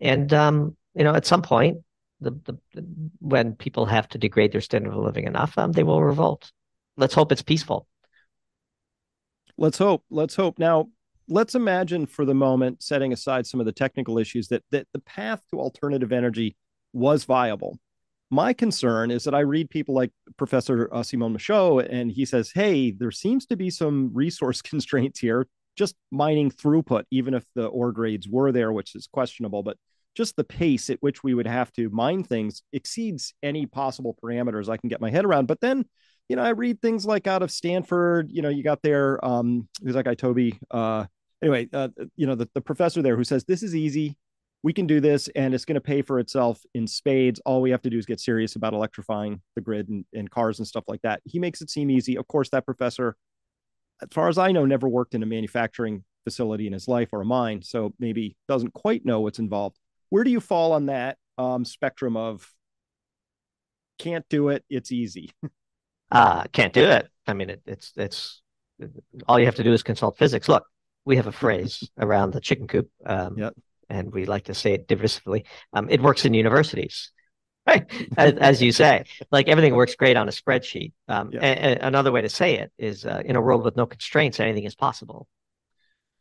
And 0.00 0.32
um, 0.32 0.76
you 0.94 1.04
know, 1.04 1.14
at 1.14 1.26
some 1.26 1.42
point, 1.42 1.78
the, 2.20 2.30
the, 2.30 2.58
when 3.20 3.54
people 3.54 3.86
have 3.86 4.08
to 4.08 4.18
degrade 4.18 4.52
their 4.52 4.60
standard 4.60 4.92
of 4.92 5.02
living 5.02 5.26
enough, 5.26 5.56
um, 5.58 5.72
they 5.72 5.82
will 5.82 6.02
revolt. 6.02 6.50
Let's 6.96 7.14
hope 7.14 7.32
it's 7.32 7.42
peaceful. 7.42 7.86
Let's 9.58 9.78
hope. 9.78 10.04
Let's 10.10 10.34
hope. 10.34 10.58
Now, 10.58 10.88
let's 11.28 11.54
imagine 11.54 12.06
for 12.06 12.24
the 12.24 12.34
moment, 12.34 12.82
setting 12.82 13.12
aside 13.12 13.46
some 13.46 13.60
of 13.60 13.66
the 13.66 13.72
technical 13.72 14.18
issues, 14.18 14.48
that 14.48 14.64
that 14.70 14.86
the 14.92 15.00
path 15.00 15.42
to 15.50 15.60
alternative 15.60 16.12
energy 16.12 16.56
was 16.92 17.24
viable. 17.24 17.78
My 18.30 18.52
concern 18.52 19.10
is 19.10 19.24
that 19.24 19.34
I 19.34 19.40
read 19.40 19.70
people 19.70 19.94
like 19.94 20.10
Professor 20.36 20.88
uh, 20.92 21.02
Simon 21.02 21.32
Michaux, 21.32 21.78
and 21.78 22.10
he 22.10 22.24
says, 22.24 22.52
"Hey, 22.54 22.90
there 22.90 23.10
seems 23.10 23.46
to 23.46 23.56
be 23.56 23.70
some 23.70 24.10
resource 24.12 24.62
constraints 24.70 25.20
here. 25.20 25.46
Just 25.76 25.94
mining 26.10 26.50
throughput, 26.50 27.04
even 27.10 27.34
if 27.34 27.44
the 27.54 27.66
ore 27.66 27.92
grades 27.92 28.28
were 28.28 28.52
there, 28.52 28.72
which 28.72 28.94
is 28.94 29.06
questionable, 29.06 29.62
but 29.62 29.76
just 30.16 30.34
the 30.36 30.44
pace 30.44 30.88
at 30.88 30.98
which 31.00 31.22
we 31.22 31.34
would 31.34 31.46
have 31.46 31.70
to 31.74 31.90
mine 31.90 32.24
things 32.24 32.62
exceeds 32.72 33.34
any 33.42 33.66
possible 33.66 34.16
parameters 34.22 34.68
I 34.68 34.78
can 34.78 34.88
get 34.88 35.00
my 35.00 35.10
head 35.10 35.26
around. 35.26 35.46
But 35.46 35.60
then, 35.60 35.84
you 36.28 36.36
know, 36.36 36.42
I 36.42 36.50
read 36.50 36.80
things 36.80 37.04
like 37.04 37.26
out 37.26 37.42
of 37.42 37.50
Stanford, 37.50 38.30
you 38.32 38.42
know, 38.42 38.48
you 38.48 38.64
got 38.64 38.82
there, 38.82 39.22
um, 39.24 39.68
who's 39.84 39.94
that 39.94 40.06
guy, 40.06 40.14
Toby? 40.14 40.58
Uh, 40.70 41.04
anyway, 41.42 41.68
uh, 41.72 41.88
you 42.16 42.26
know, 42.26 42.34
the, 42.34 42.48
the 42.54 42.62
professor 42.62 43.02
there 43.02 43.16
who 43.16 43.24
says, 43.24 43.44
this 43.44 43.62
is 43.62 43.76
easy. 43.76 44.16
We 44.62 44.72
can 44.72 44.86
do 44.86 45.00
this 45.00 45.28
and 45.36 45.54
it's 45.54 45.66
going 45.66 45.74
to 45.74 45.80
pay 45.82 46.02
for 46.02 46.18
itself 46.18 46.60
in 46.74 46.86
spades. 46.86 47.40
All 47.44 47.60
we 47.60 47.70
have 47.70 47.82
to 47.82 47.90
do 47.90 47.98
is 47.98 48.06
get 48.06 48.18
serious 48.18 48.56
about 48.56 48.72
electrifying 48.72 49.42
the 49.54 49.60
grid 49.60 49.88
and, 49.90 50.04
and 50.12 50.30
cars 50.30 50.58
and 50.58 50.66
stuff 50.66 50.84
like 50.88 51.02
that. 51.02 51.20
He 51.24 51.38
makes 51.38 51.60
it 51.60 51.70
seem 51.70 51.90
easy. 51.90 52.16
Of 52.16 52.26
course, 52.26 52.48
that 52.50 52.64
professor, 52.64 53.16
as 54.02 54.08
far 54.12 54.28
as 54.28 54.38
I 54.38 54.52
know, 54.52 54.64
never 54.64 54.88
worked 54.88 55.14
in 55.14 55.22
a 55.22 55.26
manufacturing 55.26 56.04
facility 56.24 56.66
in 56.66 56.72
his 56.72 56.88
life 56.88 57.10
or 57.12 57.20
a 57.20 57.24
mine. 57.24 57.62
So 57.62 57.94
maybe 57.98 58.36
doesn't 58.48 58.74
quite 58.74 59.04
know 59.04 59.20
what's 59.20 59.38
involved 59.38 59.78
where 60.10 60.24
do 60.24 60.30
you 60.30 60.40
fall 60.40 60.72
on 60.72 60.86
that 60.86 61.18
um, 61.38 61.64
spectrum 61.64 62.16
of 62.16 62.50
can't 63.98 64.26
do 64.28 64.48
it, 64.48 64.64
it's 64.68 64.92
easy? 64.92 65.30
uh, 66.10 66.44
can't 66.52 66.72
do 66.72 66.84
it. 66.84 67.08
I 67.26 67.34
mean, 67.34 67.50
it, 67.50 67.62
it's 67.66 67.92
it's 67.96 68.42
all 69.26 69.38
you 69.38 69.46
have 69.46 69.56
to 69.56 69.64
do 69.64 69.72
is 69.72 69.82
consult 69.82 70.18
physics. 70.18 70.48
Look, 70.48 70.64
we 71.04 71.16
have 71.16 71.26
a 71.26 71.32
phrase 71.32 71.88
around 71.98 72.32
the 72.32 72.40
chicken 72.40 72.66
coop, 72.66 72.90
um, 73.04 73.38
yep. 73.38 73.54
and 73.88 74.12
we 74.12 74.26
like 74.26 74.44
to 74.44 74.54
say 74.54 74.74
it 74.74 74.86
diversifully. 74.86 75.44
Um, 75.72 75.88
it 75.90 76.02
works 76.02 76.24
in 76.24 76.34
universities, 76.34 77.10
right? 77.66 77.84
As, 78.16 78.34
as, 78.34 78.62
you 78.62 78.72
say, 78.72 79.04
like 79.30 79.48
everything 79.48 79.74
works 79.74 79.94
great 79.94 80.16
on 80.16 80.28
a 80.28 80.32
spreadsheet. 80.32 80.92
Um, 81.08 81.30
yep. 81.32 81.42
a, 81.42 81.46
a, 81.46 81.86
another 81.86 82.12
way 82.12 82.22
to 82.22 82.28
say 82.28 82.58
it 82.58 82.72
is, 82.78 83.04
uh, 83.04 83.22
in 83.24 83.36
a 83.36 83.40
world 83.40 83.64
with 83.64 83.76
no 83.76 83.86
constraints, 83.86 84.40
anything 84.40 84.64
is 84.64 84.74
possible. 84.74 85.26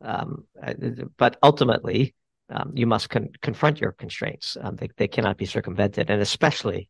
Um, 0.01 0.45
uh, 0.61 0.73
but 1.17 1.37
ultimately, 1.43 2.15
um, 2.49 2.71
you 2.75 2.85
must 2.85 3.09
con- 3.09 3.29
confront 3.41 3.79
your 3.79 3.91
constraints. 3.91 4.57
Um, 4.59 4.75
they, 4.75 4.89
they 4.97 5.07
cannot 5.07 5.37
be 5.37 5.45
circumvented, 5.45 6.09
and 6.09 6.21
especially 6.21 6.89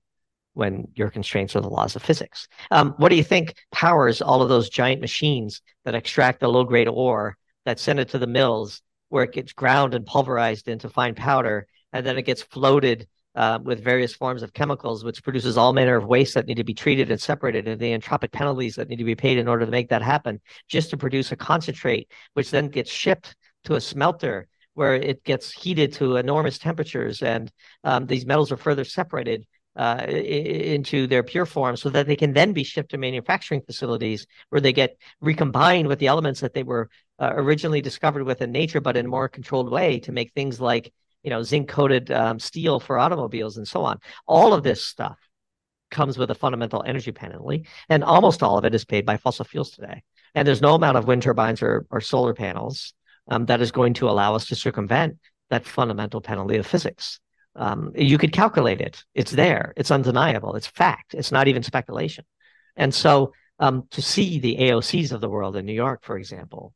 when 0.54 0.88
your 0.96 1.10
constraints 1.10 1.56
are 1.56 1.62
the 1.62 1.70
laws 1.70 1.96
of 1.96 2.02
physics. 2.02 2.48
Um, 2.72 2.94
what 2.98 3.10
do 3.10 3.16
you 3.16 3.24
think 3.24 3.56
powers 3.72 4.22
all 4.22 4.42
of 4.42 4.50
those 4.50 4.70
giant 4.70 5.02
machines 5.02 5.62
that 5.84 5.96
extract 5.96 6.40
the 6.40 6.48
low 6.48 6.64
grade 6.64 6.88
ore 6.88 7.38
that 7.66 7.80
send 7.80 8.00
it 8.00 8.10
to 8.10 8.20
the 8.20 8.28
mills 8.28 8.82
where 9.10 9.26
it 9.26 9.34
gets 9.34 9.54
ground 9.54 9.94
and 9.94 10.06
pulverized 10.06 10.68
into 10.68 10.90
fine 10.90 11.14
powder, 11.14 11.68
and 11.94 12.06
then 12.06 12.18
it 12.18 12.24
gets 12.24 12.42
floated 12.42 13.08
uh, 13.36 13.60
with 13.64 13.84
various 13.84 14.14
forms 14.14 14.44
of 14.44 14.54
chemicals, 14.54 15.04
which 15.04 15.24
produces 15.24 15.58
all 15.58 15.74
manner 15.74 15.96
of 15.96 16.06
waste 16.06 16.34
that 16.34 16.46
need 16.46 16.58
to 16.58 16.64
be 16.64 16.74
treated 16.74 17.12
and 17.12 17.20
separated, 17.20 17.68
and 17.68 17.80
the 17.80 17.98
entropic 17.98 18.32
penalties 18.32 18.76
that 18.76 18.88
need 18.90 18.98
to 18.98 19.04
be 19.04 19.16
paid 19.16 19.38
in 19.38 19.48
order 19.48 19.66
to 19.66 19.72
make 19.72 19.90
that 19.90 20.02
happen, 20.02 20.40
just 20.68 20.90
to 20.90 20.98
produce 20.98 21.32
a 21.32 21.36
concentrate, 21.36 22.10
which 22.34 22.52
then 22.52 22.68
gets 22.68 22.92
shipped 22.92 23.36
to 23.66 23.76
a 23.76 23.82
smelter 23.82 24.48
where 24.74 24.96
it 24.96 25.24
gets 25.24 25.52
heated 25.52 25.94
to 25.94 26.18
enormous 26.18 26.58
temperatures 26.58 27.22
and 27.22 27.52
um, 27.84 28.06
these 28.06 28.26
metals 28.26 28.52
are 28.52 28.58
further 28.58 28.84
separated 28.84 29.46
uh, 29.76 30.06
into 30.08 31.08
their 31.08 31.24
pure 31.24 31.46
form 31.46 31.76
so 31.76 31.90
that 31.90 32.08
they 32.08 32.16
can 32.16 32.34
then 32.34 32.54
be 32.54 32.64
shipped 32.64 32.92
to 32.92 32.98
manufacturing 32.98 33.62
facilities 33.62 34.26
where 34.50 34.62
they 34.62 34.72
get 34.72 34.98
recombined 35.22 35.88
with 35.88 36.00
the 36.00 36.08
elements 36.08 36.40
that 36.40 36.54
they 36.54 36.64
were 36.64 36.90
uh, 37.20 37.32
originally 37.36 37.82
discovered 37.82 38.24
with 38.24 38.42
in 38.42 38.52
nature, 38.52 38.80
but 38.80 38.96
in 38.96 39.06
a 39.06 39.10
more 39.10 39.28
controlled 39.28 39.70
way 39.70 40.00
to 40.00 40.12
make 40.12 40.32
things 40.34 40.62
like, 40.62 40.94
you 41.26 41.32
know, 41.32 41.42
zinc 41.42 41.68
coated 41.68 42.12
um, 42.12 42.40
steel 42.40 42.80
for 42.80 43.00
automobiles 43.00 43.58
and 43.58 43.68
so 43.68 43.82
on. 43.84 44.00
All 44.28 44.54
of 44.54 44.62
this 44.62 44.84
stuff 44.84 45.18
comes 45.90 46.20
with 46.20 46.30
a 46.30 46.36
fundamental 46.36 46.84
energy 46.86 47.12
penalty, 47.12 47.66
and 47.90 48.04
almost 48.04 48.44
all 48.44 48.60
of 48.60 48.66
it 48.66 48.76
is 48.76 48.86
paid 48.86 49.08
by 49.08 49.18
fossil 49.18 49.44
fuels 49.44 49.72
today. 49.72 50.04
And 50.36 50.48
there's 50.48 50.62
no 50.62 50.76
amount 50.76 50.98
of 50.98 51.08
wind 51.08 51.24
turbines 51.24 51.64
or, 51.64 51.88
or 51.90 52.00
solar 52.00 52.36
panels 52.36 52.94
um, 53.28 53.48
that 53.48 53.60
is 53.60 53.72
going 53.72 53.96
to 53.96 54.10
allow 54.10 54.36
us 54.36 54.46
to 54.48 54.56
circumvent 54.56 55.18
that 55.50 55.66
fundamental 55.66 56.22
penalty 56.22 56.58
of 56.58 56.68
physics. 56.68 57.20
Um, 57.56 57.92
you 57.96 58.20
could 58.20 58.32
calculate 58.32 58.82
it. 58.82 59.04
It's 59.16 59.32
there. 59.32 59.74
It's 59.78 59.92
undeniable. 59.92 60.56
It's 60.56 60.68
fact. 60.68 61.16
It's 61.16 61.32
not 61.32 61.48
even 61.48 61.64
speculation. 61.64 62.26
And 62.76 62.94
so 62.94 63.34
um, 63.58 63.88
to 63.92 64.02
see 64.02 64.40
the 64.40 64.58
AOCs 64.58 65.12
of 65.12 65.22
the 65.22 65.30
world 65.30 65.56
in 65.56 65.66
New 65.66 65.74
York, 65.74 66.04
for 66.04 66.18
example, 66.18 66.74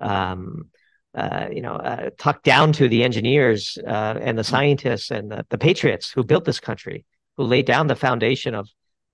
um, 0.00 0.70
uh, 1.14 1.46
you 1.52 1.60
know, 1.60 1.74
uh, 1.74 2.10
talk 2.18 2.42
down 2.42 2.72
to 2.72 2.88
the 2.88 3.04
engineers 3.04 3.78
uh, 3.86 4.14
and 4.20 4.38
the 4.38 4.44
scientists 4.44 5.10
and 5.10 5.30
the, 5.30 5.44
the, 5.50 5.58
patriots 5.58 6.10
who 6.10 6.24
built 6.24 6.44
this 6.44 6.58
country, 6.58 7.04
who 7.36 7.44
laid 7.44 7.66
down 7.66 7.86
the 7.86 7.96
foundation 7.96 8.54
of 8.54 8.68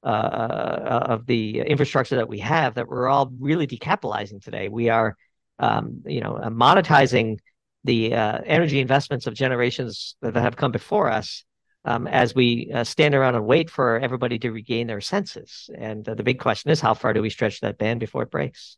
uh, 0.04 1.02
of 1.06 1.26
the 1.26 1.58
infrastructure 1.58 2.14
that 2.16 2.28
we 2.28 2.38
have 2.38 2.74
that 2.74 2.87
we're 2.87 3.08
all 3.08 3.32
really 3.40 3.66
decapitalizing 3.66 4.40
today. 4.40 4.68
We 4.68 4.90
are, 4.90 5.16
um, 5.58 6.02
you 6.06 6.20
know, 6.20 6.34
monetizing 6.44 7.38
the 7.82 8.14
uh, 8.14 8.40
energy 8.46 8.80
investments 8.80 9.26
of 9.26 9.34
generations 9.34 10.16
that 10.22 10.37
have 10.37 10.56
come 10.56 10.70
before 10.70 11.11
us 11.11 11.44
um, 11.84 12.06
as 12.06 12.34
we 12.34 12.70
uh, 12.72 12.84
stand 12.84 13.14
around 13.14 13.34
and 13.34 13.46
wait 13.46 13.70
for 13.70 13.98
everybody 13.98 14.38
to 14.40 14.50
regain 14.50 14.87
their 14.87 15.00
senses. 15.00 15.70
And 15.76 16.08
uh, 16.08 16.14
the 16.14 16.22
big 16.22 16.38
question 16.38 16.70
is, 16.70 16.80
how 16.80 16.94
far 16.94 17.12
do 17.12 17.22
we 17.22 17.30
stretch 17.30 17.61
that 17.61 17.78
band 17.78 18.00
before 18.00 18.22
it 18.22 18.30
breaks? 18.30 18.76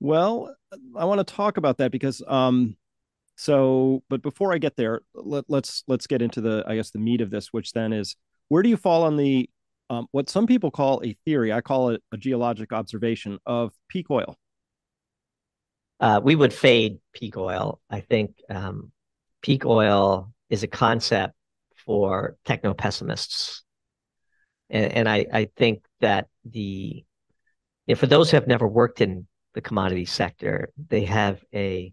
Well, 0.00 0.54
I 0.96 1.04
want 1.04 1.26
to 1.26 1.34
talk 1.34 1.58
about 1.58 1.76
that 1.78 1.92
because, 1.92 2.22
um, 2.26 2.76
so, 3.36 4.02
but 4.08 4.22
before 4.22 4.52
I 4.52 4.58
get 4.58 4.76
there, 4.76 5.02
let, 5.14 5.44
let's 5.48 5.84
let's 5.86 6.06
get 6.06 6.22
into 6.22 6.40
the, 6.40 6.64
I 6.66 6.76
guess, 6.76 6.90
the 6.90 6.98
meat 6.98 7.20
of 7.20 7.30
this, 7.30 7.52
which 7.52 7.72
then 7.72 7.92
is, 7.92 8.16
where 8.48 8.62
do 8.62 8.68
you 8.68 8.76
fall 8.76 9.04
on 9.04 9.16
the, 9.16 9.48
um, 9.90 10.06
what 10.12 10.30
some 10.30 10.46
people 10.46 10.70
call 10.70 11.02
a 11.04 11.16
theory? 11.24 11.52
I 11.52 11.60
call 11.60 11.90
it 11.90 12.02
a 12.12 12.16
geologic 12.16 12.72
observation 12.72 13.38
of 13.44 13.72
peak 13.88 14.10
oil. 14.10 14.36
Uh, 16.00 16.20
we 16.22 16.34
would 16.34 16.52
fade 16.52 16.98
peak 17.12 17.36
oil. 17.36 17.80
I 17.90 18.00
think 18.00 18.36
um, 18.48 18.92
peak 19.42 19.66
oil 19.66 20.32
is 20.48 20.62
a 20.62 20.66
concept 20.66 21.34
for 21.84 22.36
techno 22.44 22.72
pessimists. 22.72 23.62
And, 24.70 24.92
and 24.92 25.08
I, 25.08 25.26
I 25.32 25.48
think 25.56 25.84
that 26.00 26.28
the, 26.44 27.04
you 27.86 27.94
know, 27.94 27.96
for 27.96 28.06
those 28.06 28.30
who 28.30 28.36
have 28.36 28.46
never 28.46 28.66
worked 28.66 29.00
in 29.00 29.26
the 29.54 29.60
commodity 29.60 30.04
sector, 30.04 30.70
they 30.88 31.04
have 31.04 31.42
a 31.54 31.92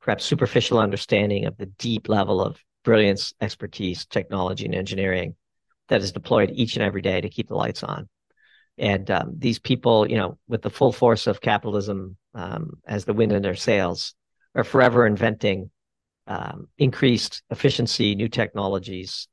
perhaps 0.00 0.24
superficial 0.24 0.78
understanding 0.78 1.46
of 1.46 1.56
the 1.56 1.66
deep 1.66 2.08
level 2.08 2.40
of 2.40 2.62
brilliance, 2.84 3.34
expertise, 3.40 4.06
technology, 4.06 4.64
and 4.64 4.74
engineering 4.74 5.34
that 5.88 6.02
is 6.02 6.12
deployed 6.12 6.50
each 6.54 6.76
and 6.76 6.84
every 6.84 7.02
day 7.02 7.20
to 7.20 7.28
keep 7.28 7.48
the 7.48 7.54
lights 7.54 7.82
on. 7.82 8.08
And 8.78 9.10
um, 9.10 9.34
these 9.38 9.58
people, 9.58 10.08
you 10.08 10.16
know, 10.16 10.38
with 10.48 10.62
the 10.62 10.70
full 10.70 10.92
force 10.92 11.26
of 11.26 11.40
capitalism 11.40 12.16
um, 12.34 12.78
as 12.86 13.04
the 13.04 13.14
wind 13.14 13.32
in 13.32 13.42
their 13.42 13.56
sails, 13.56 14.14
are 14.54 14.64
forever 14.64 15.06
inventing 15.06 15.70
um, 16.26 16.68
increased 16.78 17.42
efficiency, 17.50 18.14
new 18.14 18.28
technologies. 18.28 19.28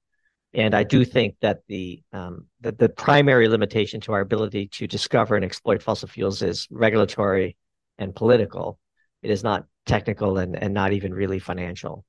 And 0.54 0.76
I 0.76 0.84
do 0.84 1.04
think 1.04 1.36
that 1.42 1.62
the 1.68 2.04
um, 2.12 2.46
that 2.62 2.78
the 2.78 2.90
primary 2.90 3.48
limitation 3.48 4.02
to 4.02 4.14
our 4.14 4.22
ability 4.22 4.68
to 4.74 4.88
discover 4.88 5.36
and 5.36 5.44
exploit 5.44 5.82
fossil 5.82 6.08
fuels 6.08 6.42
is 6.44 6.68
regulatory 6.70 7.58
and 7.98 8.16
political. 8.16 8.78
It 9.24 9.32
is 9.32 9.44
not 9.44 9.66
technical 9.86 10.38
and, 10.38 10.56
and 10.56 10.74
not 10.74 10.94
even 10.94 11.14
really 11.14 11.40
financial. 11.40 12.06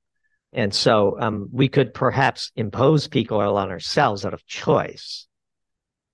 And 0.53 0.73
so 0.73 1.17
um, 1.19 1.49
we 1.51 1.67
could 1.67 1.93
perhaps 1.93 2.51
impose 2.55 3.07
peak 3.07 3.31
oil 3.31 3.57
on 3.57 3.71
ourselves 3.71 4.25
out 4.25 4.33
of 4.33 4.45
choice, 4.45 5.27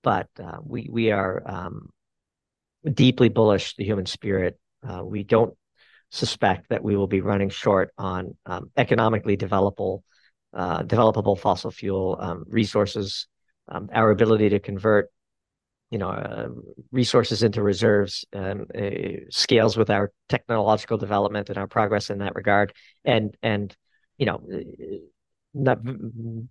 but 0.02 0.28
uh, 0.42 0.58
we 0.64 0.88
we 0.90 1.10
are 1.10 1.42
um, 1.44 1.90
deeply 2.90 3.28
bullish 3.28 3.76
the 3.76 3.84
human 3.84 4.06
spirit. 4.06 4.58
Uh, 4.82 5.04
we 5.04 5.22
don't 5.22 5.54
suspect 6.10 6.70
that 6.70 6.82
we 6.82 6.96
will 6.96 7.06
be 7.06 7.20
running 7.20 7.50
short 7.50 7.92
on 7.96 8.36
um, 8.46 8.70
economically 8.76 9.36
developable 9.36 10.02
uh, 10.54 10.82
developable 10.82 11.38
fossil 11.38 11.70
fuel 11.70 12.16
um, 12.20 12.44
resources. 12.48 13.26
Um, 13.68 13.88
our 13.92 14.10
ability 14.10 14.50
to 14.50 14.58
convert, 14.58 15.10
you 15.90 15.98
know, 15.98 16.08
uh, 16.08 16.48
resources 16.90 17.42
into 17.42 17.62
reserves 17.62 18.24
um, 18.32 18.66
uh, 18.76 18.90
scales 19.30 19.76
with 19.76 19.88
our 19.88 20.10
technological 20.28 20.98
development 20.98 21.48
and 21.48 21.58
our 21.58 21.68
progress 21.68 22.10
in 22.10 22.18
that 22.18 22.34
regard. 22.34 22.72
And 23.04 23.36
and 23.42 23.74
you 24.18 24.26
know, 24.26 24.40
not 25.54 25.78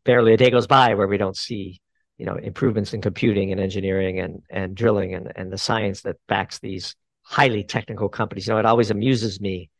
barely 0.03 0.33
a 0.33 0.37
day 0.37 0.49
goes 0.49 0.67
by 0.67 0.93
where 0.95 1.07
we 1.07 1.17
don't 1.17 1.37
see 1.37 1.81
you 2.21 2.27
know 2.27 2.35
improvements 2.35 2.93
in 2.93 3.01
computing 3.01 3.51
and 3.51 3.59
engineering 3.59 4.19
and 4.19 4.43
and 4.51 4.75
drilling 4.75 5.15
and 5.15 5.31
and 5.35 5.51
the 5.51 5.57
science 5.57 6.01
that 6.01 6.17
backs 6.27 6.59
these 6.59 6.95
highly 7.23 7.63
technical 7.63 8.09
companies. 8.09 8.45
You 8.45 8.53
know, 8.53 8.59
it 8.59 8.65
always 8.67 8.91
amuses 8.91 9.41
me 9.41 9.70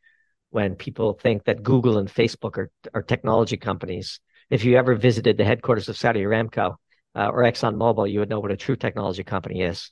when 0.52 0.76
people 0.76 1.14
think 1.14 1.46
that 1.46 1.64
Google 1.64 1.98
and 1.98 2.08
Facebook 2.08 2.58
are, 2.58 2.70
are 2.94 3.02
technology 3.02 3.58
companies. 3.58 4.20
If 4.50 4.64
you 4.64 4.78
ever 4.78 4.96
visited 4.96 5.38
the 5.38 5.46
headquarters 5.46 5.90
of 5.90 5.98
Saudi 5.98 6.22
Aramco 6.22 6.76
uh, 7.16 7.30
or 7.30 7.44
ExxonMobil, 7.44 8.12
you 8.12 8.20
would 8.20 8.30
know 8.30 8.40
what 8.40 8.52
a 8.52 8.58
true 8.58 8.76
technology 8.76 9.24
company 9.24 9.62
is. 9.62 9.92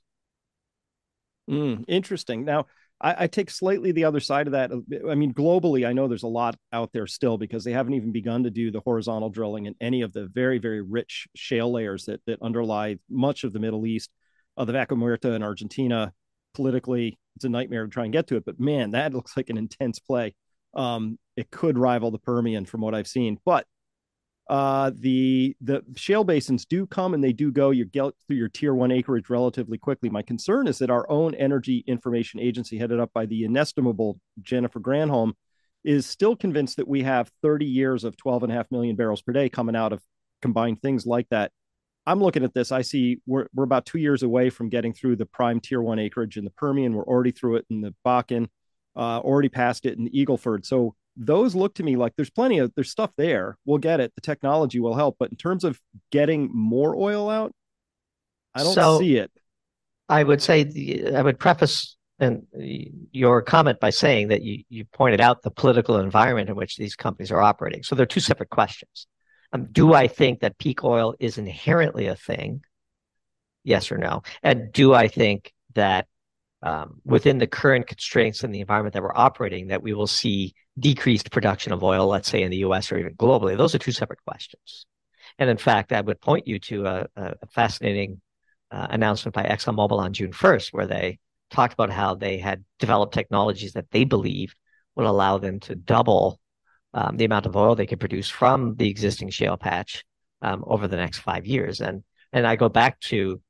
Mm, 1.50 1.86
interesting. 1.88 2.46
Now, 2.46 2.68
I, 3.02 3.24
I, 3.24 3.28
take 3.28 3.50
slightly 3.50 3.92
the 3.92 4.04
other 4.04 4.20
side 4.20 4.48
of 4.48 4.54
that. 4.54 4.72
I 5.10 5.16
mean, 5.16 5.34
globally, 5.34 5.88
I 5.88 5.94
know 5.94 6.08
there's 6.08 6.24
a 6.24 6.28
lot 6.28 6.56
out 6.74 6.92
there 6.92 7.08
still 7.08 7.38
because 7.38 7.64
they 7.64 7.72
haven't 7.72 7.94
even 7.94 8.12
begun 8.12 8.44
to 8.44 8.52
do 8.52 8.70
the 8.70 8.82
horizontal 8.82 9.30
drilling 9.30 9.66
in 9.66 9.76
any 9.82 10.02
of 10.02 10.14
the 10.14 10.28
very, 10.28 10.60
very 10.60 10.82
rich 10.82 11.28
shale 11.36 11.72
layers 11.72 12.06
that 12.06 12.22
that 12.28 12.42
underlie 12.42 13.00
much 13.10 13.46
of 13.46 13.54
the 13.54 13.60
Middle 13.60 13.88
East, 13.88 14.12
uh, 14.58 14.66
the 14.66 14.74
Vaca 14.74 14.96
Muerta 14.96 15.34
in 15.36 15.42
Argentina, 15.42 16.12
politically 16.54 17.18
it's 17.36 17.46
a 17.46 17.50
nightmare 17.50 17.86
to 17.86 17.90
try 17.90 18.04
and 18.04 18.12
get 18.12 18.28
to 18.28 18.36
it. 18.36 18.44
But 18.46 18.60
man, 18.60 18.92
that 18.92 19.14
looks 19.16 19.38
like 19.38 19.50
an 19.50 19.58
intense 19.58 20.00
play. 20.00 20.36
Um, 20.74 21.18
it 21.36 21.50
could 21.52 21.78
rival 21.78 22.12
the 22.12 22.20
Permian 22.20 22.66
from 22.66 22.82
what 22.82 22.94
I've 22.94 23.08
seen, 23.08 23.40
but 23.46 23.66
uh, 24.50 24.92
the 24.96 25.56
the 25.62 25.84
shale 25.96 26.24
basins 26.24 26.66
do 26.66 26.88
come 26.88 27.14
and 27.14 27.24
they 27.24 27.34
do 27.34 27.52
go. 27.52 27.70
You 27.70 27.86
get 27.86 28.14
through 28.26 28.38
your 28.38 28.50
tier 28.50 28.74
one 28.74 28.92
acreage 28.92 29.30
relatively 29.30 29.78
quickly. 29.78 30.10
My 30.10 30.24
concern 30.24 30.68
is 30.68 30.80
that 30.80 30.90
our 30.90 31.10
own 31.10 31.36
Energy 31.36 31.84
Information 31.86 32.40
Agency, 32.40 32.78
headed 32.78 33.00
up 33.00 33.12
by 33.14 33.28
the 33.28 33.44
inestimable 33.44 34.20
Jennifer 34.42 34.80
Granholm, 34.80 35.34
is 35.84 36.08
still 36.08 36.36
convinced 36.36 36.78
that 36.78 36.88
we 36.88 37.04
have 37.04 37.32
30 37.44 37.66
years 37.66 38.04
of 38.04 38.18
12 38.18 38.44
and 38.44 38.52
a 38.52 38.56
half 38.56 38.72
million 38.72 38.96
barrels 38.96 39.22
per 39.22 39.34
day 39.34 39.50
coming 39.50 39.76
out 39.76 39.94
of 39.94 40.02
combined 40.42 40.82
things 40.82 41.06
like 41.06 41.28
that. 41.30 41.52
I'm 42.08 42.20
looking 42.20 42.44
at 42.44 42.56
this. 42.56 42.72
I 42.72 42.82
see 42.82 43.20
we're 43.28 43.46
we're 43.54 43.66
about 43.66 43.86
two 43.86 44.00
years 44.00 44.24
away 44.24 44.50
from 44.50 44.70
getting 44.70 44.94
through 44.94 45.18
the 45.18 45.28
prime 45.28 45.60
tier 45.60 45.82
one 45.82 46.00
acreage 46.00 46.38
in 46.38 46.44
the 46.44 46.50
Permian. 46.52 46.94
We're 46.94 47.04
already 47.04 47.32
through 47.32 47.58
it 47.58 47.66
in 47.70 47.82
the 47.82 47.94
Bakken, 48.04 48.48
uh, 49.00 49.20
already 49.20 49.50
passed 49.50 49.86
it 49.86 49.98
in 49.98 50.10
Eagleford. 50.10 50.66
So 50.66 50.94
those 51.16 51.56
look 51.56 51.74
to 51.76 51.84
me 51.84 51.96
like 51.96 52.14
there's 52.18 52.30
plenty 52.30 52.60
of 52.60 52.74
there's 52.76 52.92
stuff 52.92 53.12
there. 53.18 53.58
We'll 53.66 53.78
get 53.78 54.02
it. 54.02 54.14
The 54.16 54.22
technology 54.22 54.80
will 54.80 54.96
help, 54.96 55.16
but 55.18 55.32
in 55.32 55.38
terms 55.38 55.64
of 55.64 55.80
getting 56.12 56.50
more 56.54 56.96
oil 56.96 57.30
out, 57.30 57.54
I 58.54 58.64
don't 58.64 58.74
so 58.74 59.00
see 59.00 59.16
it. 59.16 59.32
I 60.10 60.24
would 60.24 60.42
say 60.42 60.64
the, 60.64 61.16
I 61.16 61.22
would 61.22 61.40
preface 61.40 61.96
and 62.20 62.46
your 63.12 63.42
comment 63.42 63.80
by 63.80 63.90
saying 63.90 64.28
that 64.28 64.42
you 64.42 64.64
you 64.68 64.84
pointed 64.84 65.22
out 65.22 65.42
the 65.42 65.52
political 65.52 65.98
environment 65.98 66.50
in 66.50 66.56
which 66.56 66.76
these 66.76 66.96
companies 66.96 67.32
are 67.32 67.42
operating. 67.42 67.84
So 67.84 67.96
they're 67.96 68.06
two 68.06 68.20
separate 68.20 68.50
questions. 68.50 69.08
Um, 69.54 69.68
do 69.72 69.94
I 69.94 70.08
think 70.08 70.42
that 70.42 70.58
peak 70.58 70.84
oil 70.84 71.16
is 71.20 71.38
inherently 71.38 72.08
a 72.08 72.16
thing? 72.16 72.62
Yes 73.64 73.92
or 73.92 73.98
no? 73.98 74.24
And 74.44 74.74
do 74.74 74.94
I 74.94 75.08
think 75.08 75.54
that 75.76 76.08
um, 76.62 77.02
within 77.06 77.38
the 77.38 77.48
current 77.48 77.88
constraints 77.88 78.44
in 78.44 78.52
the 78.52 78.62
environment 78.62 78.94
that 78.94 79.04
we're 79.04 79.16
operating, 79.16 79.68
that 79.68 79.82
we 79.82 79.94
will 79.94 80.08
see 80.08 80.54
decreased 80.78 81.32
production 81.32 81.72
of 81.72 81.84
oil, 81.84 82.08
let's 82.08 82.30
say 82.30 82.42
in 82.42 82.52
the 82.52 82.58
US 82.58 82.92
or 82.92 82.98
even 82.98 83.16
globally? 83.16 83.58
Those 83.58 83.76
are 83.76 83.80
two 83.80 83.92
separate 83.92 84.24
questions. 84.26 84.86
And 85.38 85.50
in 85.50 85.58
fact, 85.58 85.94
I 85.94 86.02
would 86.02 86.20
point 86.20 86.48
you 86.48 86.60
to 86.60 86.86
a, 86.86 87.08
a 87.16 87.48
fascinating 87.48 88.22
uh, 88.72 88.88
announcement 88.90 89.34
by 89.34 89.44
ExxonMobil 89.44 90.00
on 90.00 90.14
June 90.14 90.32
1st, 90.32 90.74
where 90.74 90.88
they 90.88 91.20
talked 91.50 91.74
about 91.74 91.92
how 91.92 92.16
they 92.16 92.38
had 92.38 92.64
developed 92.78 93.14
technologies 93.14 93.74
that 93.74 93.90
they 93.92 94.04
believed 94.04 94.56
would 94.96 95.06
allow 95.06 95.38
them 95.38 95.60
to 95.62 95.76
double 95.76 96.40
um, 96.94 97.18
the 97.18 97.26
amount 97.26 97.46
of 97.46 97.56
oil 97.56 97.76
they 97.76 97.86
could 97.86 98.00
produce 98.00 98.30
from 98.30 98.76
the 98.76 98.90
existing 98.90 99.30
shale 99.30 99.58
patch 99.58 100.04
um, 100.42 100.64
over 100.68 100.88
the 100.88 100.98
next 100.98 101.20
five 101.20 101.46
years. 101.46 101.82
And 101.82 102.04
and 102.32 102.46
I 102.46 102.56
go 102.56 102.70
back 102.70 103.00
to 103.02 103.42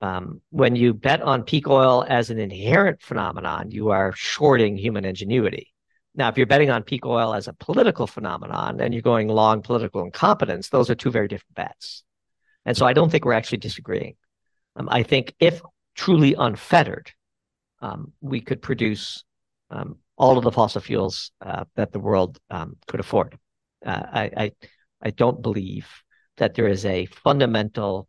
um, 0.00 0.40
when 0.50 0.76
you 0.76 0.92
bet 0.92 1.22
on 1.22 1.42
peak 1.42 1.68
oil 1.68 2.04
as 2.08 2.30
an 2.30 2.38
inherent 2.38 3.00
phenomenon, 3.02 3.70
you 3.70 3.90
are 3.90 4.12
shorting 4.14 4.76
human 4.76 5.04
ingenuity. 5.04 5.72
Now, 6.14 6.28
if 6.28 6.36
you're 6.36 6.46
betting 6.46 6.70
on 6.70 6.82
peak 6.82 7.04
oil 7.04 7.34
as 7.34 7.48
a 7.48 7.52
political 7.52 8.06
phenomenon 8.06 8.80
and 8.80 8.94
you're 8.94 9.02
going 9.02 9.28
long 9.28 9.62
political 9.62 10.02
incompetence, 10.02 10.68
those 10.68 10.90
are 10.90 10.94
two 10.94 11.10
very 11.10 11.28
different 11.28 11.54
bets. 11.54 12.04
And 12.64 12.76
so 12.76 12.86
I 12.86 12.94
don't 12.94 13.10
think 13.10 13.24
we're 13.24 13.32
actually 13.32 13.58
disagreeing. 13.58 14.16
Um, 14.76 14.88
I 14.90 15.02
think 15.02 15.34
if 15.40 15.60
truly 15.94 16.34
unfettered, 16.34 17.12
um, 17.80 18.12
we 18.20 18.40
could 18.40 18.62
produce 18.62 19.24
um, 19.70 19.98
all 20.16 20.38
of 20.38 20.44
the 20.44 20.52
fossil 20.52 20.80
fuels 20.80 21.30
uh, 21.40 21.64
that 21.76 21.92
the 21.92 22.00
world 22.00 22.38
um, 22.50 22.76
could 22.86 23.00
afford. 23.00 23.38
Uh, 23.84 24.02
I, 24.12 24.30
I, 24.36 24.52
I 25.02 25.10
don't 25.10 25.42
believe 25.42 25.86
that 26.38 26.54
there 26.54 26.68
is 26.68 26.84
a 26.84 27.06
fundamental 27.06 28.08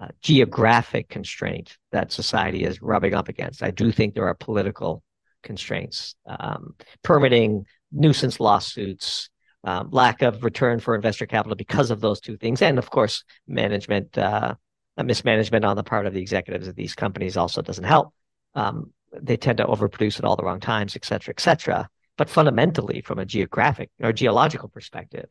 uh, 0.00 0.08
geographic 0.22 1.08
constraint 1.08 1.78
that 1.92 2.12
society 2.12 2.64
is 2.64 2.82
rubbing 2.82 3.14
up 3.14 3.28
against. 3.28 3.62
I 3.62 3.70
do 3.70 3.90
think 3.90 4.14
there 4.14 4.28
are 4.28 4.34
political 4.34 5.02
constraints, 5.42 6.14
um, 6.26 6.74
permitting, 7.02 7.66
nuisance 7.92 8.40
lawsuits, 8.40 9.30
um, 9.64 9.88
lack 9.90 10.22
of 10.22 10.44
return 10.44 10.80
for 10.80 10.94
investor 10.94 11.26
capital 11.26 11.56
because 11.56 11.90
of 11.90 12.00
those 12.00 12.20
two 12.20 12.36
things, 12.36 12.62
and 12.62 12.78
of 12.78 12.90
course, 12.90 13.24
management 13.46 14.16
uh, 14.18 14.54
mismanagement 15.02 15.64
on 15.64 15.76
the 15.76 15.82
part 15.82 16.06
of 16.06 16.14
the 16.14 16.20
executives 16.20 16.68
of 16.68 16.74
these 16.74 16.94
companies 16.94 17.36
also 17.36 17.62
doesn't 17.62 17.84
help. 17.84 18.12
Um, 18.54 18.92
they 19.12 19.36
tend 19.36 19.58
to 19.58 19.66
overproduce 19.66 20.18
at 20.18 20.24
all 20.24 20.36
the 20.36 20.42
wrong 20.42 20.60
times, 20.60 20.96
et 20.96 21.04
cetera, 21.04 21.32
et 21.32 21.40
cetera. 21.40 21.88
But 22.16 22.30
fundamentally, 22.30 23.02
from 23.02 23.18
a 23.18 23.26
geographic 23.26 23.90
or 24.02 24.12
geological 24.12 24.68
perspective, 24.68 25.28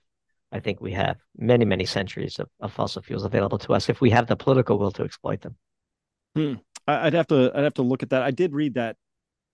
I 0.55 0.61
think 0.61 0.79
we 0.79 0.93
have 0.93 1.17
many, 1.37 1.65
many 1.65 1.83
centuries 1.83 2.39
of, 2.39 2.47
of 2.61 2.71
fossil 2.71 3.01
fuels 3.01 3.25
available 3.25 3.57
to 3.57 3.73
us 3.73 3.89
if 3.89 3.99
we 3.99 4.09
have 4.11 4.27
the 4.27 4.37
political 4.37 4.79
will 4.79 4.91
to 4.93 5.03
exploit 5.03 5.41
them. 5.41 5.57
Hmm. 6.33 6.53
I'd 6.87 7.13
have 7.13 7.27
to 7.27 7.51
I'd 7.53 7.65
have 7.65 7.73
to 7.73 7.81
look 7.81 8.03
at 8.03 8.11
that. 8.11 8.21
I 8.21 8.31
did 8.31 8.53
read 8.53 8.75
that 8.75 8.95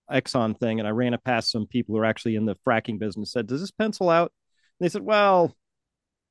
Exxon 0.08 0.56
thing, 0.56 0.78
and 0.78 0.86
I 0.86 0.92
ran 0.92 1.12
it 1.12 1.24
past 1.24 1.50
some 1.50 1.66
people 1.66 1.94
who 1.94 2.00
are 2.00 2.04
actually 2.04 2.36
in 2.36 2.44
the 2.44 2.56
fracking 2.64 3.00
business. 3.00 3.32
Said, 3.32 3.48
"Does 3.48 3.60
this 3.60 3.72
pencil 3.72 4.10
out?" 4.10 4.32
And 4.78 4.84
they 4.84 4.90
said, 4.90 5.02
"Well, 5.02 5.56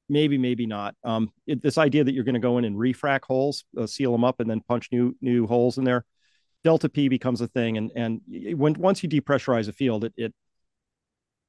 maybe, 0.07 0.37
maybe 0.37 0.67
not." 0.67 0.95
Um, 1.03 1.33
it, 1.47 1.61
this 1.61 1.77
idea 1.77 2.05
that 2.05 2.13
you're 2.13 2.23
going 2.23 2.35
to 2.35 2.39
go 2.39 2.57
in 2.57 2.63
and 2.63 2.77
refrac 2.77 3.23
holes, 3.23 3.65
uh, 3.77 3.87
seal 3.87 4.13
them 4.13 4.23
up, 4.23 4.39
and 4.39 4.49
then 4.49 4.61
punch 4.61 4.89
new 4.91 5.17
new 5.21 5.47
holes 5.47 5.79
in 5.79 5.83
there, 5.83 6.05
delta 6.63 6.87
P 6.87 7.09
becomes 7.09 7.41
a 7.41 7.47
thing, 7.47 7.77
and 7.77 7.91
and 7.95 8.21
when 8.55 8.75
once 8.75 9.03
you 9.03 9.09
depressurize 9.09 9.67
a 9.67 9.73
field, 9.73 10.05
it, 10.05 10.13
it 10.15 10.33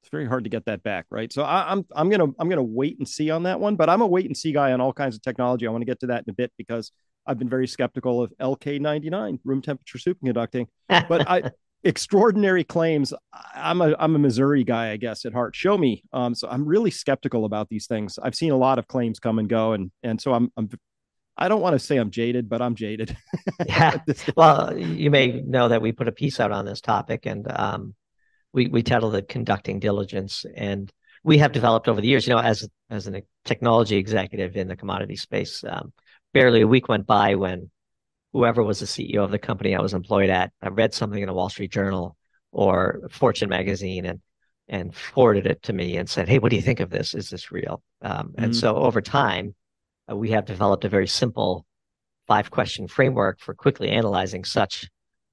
it's 0.03 0.09
very 0.09 0.27
hard 0.27 0.43
to 0.43 0.49
get 0.49 0.65
that 0.65 0.83
back, 0.83 1.05
right? 1.09 1.31
So 1.31 1.43
I, 1.43 1.71
am 1.71 1.79
I'm, 1.79 1.85
I'm 1.95 2.09
gonna 2.09 2.33
I'm 2.37 2.49
gonna 2.49 2.61
wait 2.61 2.97
and 2.99 3.07
see 3.07 3.29
on 3.29 3.43
that 3.43 3.61
one, 3.61 3.77
but 3.77 3.89
I'm 3.89 4.01
a 4.01 4.05
wait 4.05 4.25
and 4.25 4.35
see 4.35 4.51
guy 4.51 4.73
on 4.73 4.81
all 4.81 4.91
kinds 4.91 5.15
of 5.15 5.21
technology. 5.21 5.65
I 5.65 5.71
want 5.71 5.81
to 5.81 5.85
get 5.85 6.01
to 6.01 6.07
that 6.07 6.25
in 6.27 6.29
a 6.29 6.33
bit 6.33 6.51
because 6.57 6.91
I've 7.25 7.39
been 7.39 7.47
very 7.47 7.69
skeptical 7.69 8.21
of 8.21 8.33
LK99 8.41 9.39
room 9.45 9.61
temperature 9.61 9.97
superconducting, 9.97 10.67
but 10.89 11.29
I 11.29 11.51
extraordinary 11.85 12.65
claims. 12.65 13.13
I'm 13.55 13.79
a 13.79 13.95
I'm 13.97 14.13
a 14.13 14.19
Missouri 14.19 14.65
guy, 14.65 14.91
I 14.91 14.97
guess, 14.97 15.23
at 15.23 15.31
heart. 15.31 15.55
Show 15.55 15.77
me. 15.77 16.03
Um, 16.11 16.35
so 16.35 16.49
I'm 16.49 16.65
really 16.65 16.91
skeptical 16.91 17.45
about 17.45 17.69
these 17.69 17.87
things. 17.87 18.19
I've 18.21 18.35
seen 18.35 18.51
a 18.51 18.57
lot 18.57 18.79
of 18.79 18.89
claims 18.89 19.19
come 19.19 19.39
and 19.39 19.47
go, 19.47 19.71
and 19.71 19.89
and 20.03 20.19
so 20.19 20.33
I'm 20.33 20.51
I'm 20.57 20.69
I 21.37 21.47
don't 21.47 21.61
want 21.61 21.75
to 21.75 21.79
say 21.79 21.95
I'm 21.95 22.11
jaded, 22.11 22.49
but 22.49 22.61
I'm 22.61 22.75
jaded. 22.75 23.15
yeah. 23.65 23.99
Well, 24.35 24.77
you 24.77 25.09
may 25.09 25.41
know 25.41 25.69
that 25.69 25.81
we 25.81 25.93
put 25.93 26.09
a 26.09 26.11
piece 26.11 26.41
out 26.41 26.51
on 26.51 26.65
this 26.65 26.81
topic, 26.81 27.25
and 27.25 27.49
um, 27.49 27.95
we 28.53 28.67
we 28.67 28.83
titled 28.83 29.15
it 29.15 29.27
"Conducting 29.27 29.79
Diligence," 29.79 30.45
and 30.55 30.91
we 31.23 31.39
have 31.39 31.51
developed 31.51 31.87
over 31.87 31.99
the 31.99 32.07
years. 32.07 32.27
You 32.27 32.33
know, 32.33 32.41
as 32.41 32.67
as 32.89 33.07
a 33.07 33.23
technology 33.45 33.97
executive 33.97 34.55
in 34.55 34.67
the 34.67 34.75
commodity 34.75 35.15
space, 35.15 35.63
um, 35.67 35.91
barely 36.33 36.61
a 36.61 36.67
week 36.67 36.87
went 36.87 37.05
by 37.05 37.35
when 37.35 37.69
whoever 38.31 38.63
was 38.63 38.79
the 38.79 38.85
CEO 38.85 39.23
of 39.23 39.31
the 39.31 39.39
company 39.39 39.75
I 39.75 39.81
was 39.81 39.93
employed 39.93 40.29
at, 40.29 40.51
I 40.61 40.69
read 40.69 40.93
something 40.93 41.21
in 41.21 41.29
a 41.29 41.33
Wall 41.33 41.49
Street 41.49 41.71
Journal 41.71 42.15
or 42.51 43.01
Fortune 43.11 43.49
magazine 43.49 44.05
and 44.05 44.21
and 44.69 44.95
forwarded 44.95 45.45
it 45.45 45.61
to 45.63 45.73
me 45.73 45.97
and 45.97 46.09
said, 46.09 46.29
"Hey, 46.29 46.39
what 46.39 46.49
do 46.49 46.55
you 46.55 46.61
think 46.61 46.79
of 46.79 46.89
this? 46.89 47.13
Is 47.13 47.29
this 47.29 47.51
real?" 47.51 47.81
Um, 48.01 48.29
mm-hmm. 48.29 48.43
And 48.43 48.55
so 48.55 48.75
over 48.75 49.01
time, 49.01 49.55
uh, 50.09 50.15
we 50.15 50.31
have 50.31 50.45
developed 50.45 50.85
a 50.85 50.89
very 50.89 51.07
simple 51.07 51.65
five 52.27 52.51
question 52.51 52.87
framework 52.87 53.39
for 53.39 53.53
quickly 53.53 53.89
analyzing 53.89 54.45
such 54.45 54.89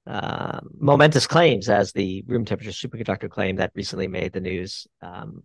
uh, 0.07 0.59
momentous 0.79 1.27
claims 1.27 1.69
as 1.69 1.91
the 1.91 2.23
room 2.27 2.45
temperature 2.45 2.71
superconductor 2.71 3.29
claim 3.29 3.57
that 3.57 3.71
recently 3.75 4.07
made 4.07 4.33
the 4.33 4.41
news. 4.41 4.87
Um, 5.01 5.43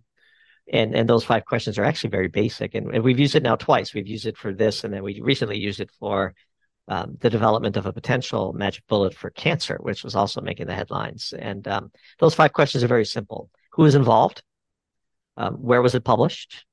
and 0.72 0.94
and 0.94 1.08
those 1.08 1.24
five 1.24 1.44
questions 1.44 1.78
are 1.78 1.84
actually 1.84 2.10
very 2.10 2.28
basic, 2.28 2.74
and, 2.74 2.92
and 2.92 3.04
we've 3.04 3.20
used 3.20 3.36
it 3.36 3.42
now 3.42 3.56
twice. 3.56 3.94
We've 3.94 4.06
used 4.06 4.26
it 4.26 4.36
for 4.36 4.52
this, 4.52 4.82
and 4.82 4.92
then 4.92 5.02
we 5.02 5.20
recently 5.20 5.58
used 5.58 5.80
it 5.80 5.90
for 6.00 6.34
um, 6.88 7.16
the 7.20 7.30
development 7.30 7.76
of 7.76 7.86
a 7.86 7.92
potential 7.92 8.52
magic 8.52 8.84
bullet 8.88 9.14
for 9.14 9.30
cancer, 9.30 9.78
which 9.80 10.02
was 10.02 10.16
also 10.16 10.40
making 10.40 10.66
the 10.66 10.74
headlines. 10.74 11.32
And 11.38 11.66
um, 11.68 11.92
those 12.18 12.34
five 12.34 12.52
questions 12.52 12.82
are 12.82 12.88
very 12.88 13.04
simple: 13.04 13.50
Who 13.72 13.84
is 13.84 13.94
involved? 13.94 14.42
Um, 15.36 15.54
where 15.54 15.82
was 15.82 15.94
it 15.94 16.02
published? 16.02 16.64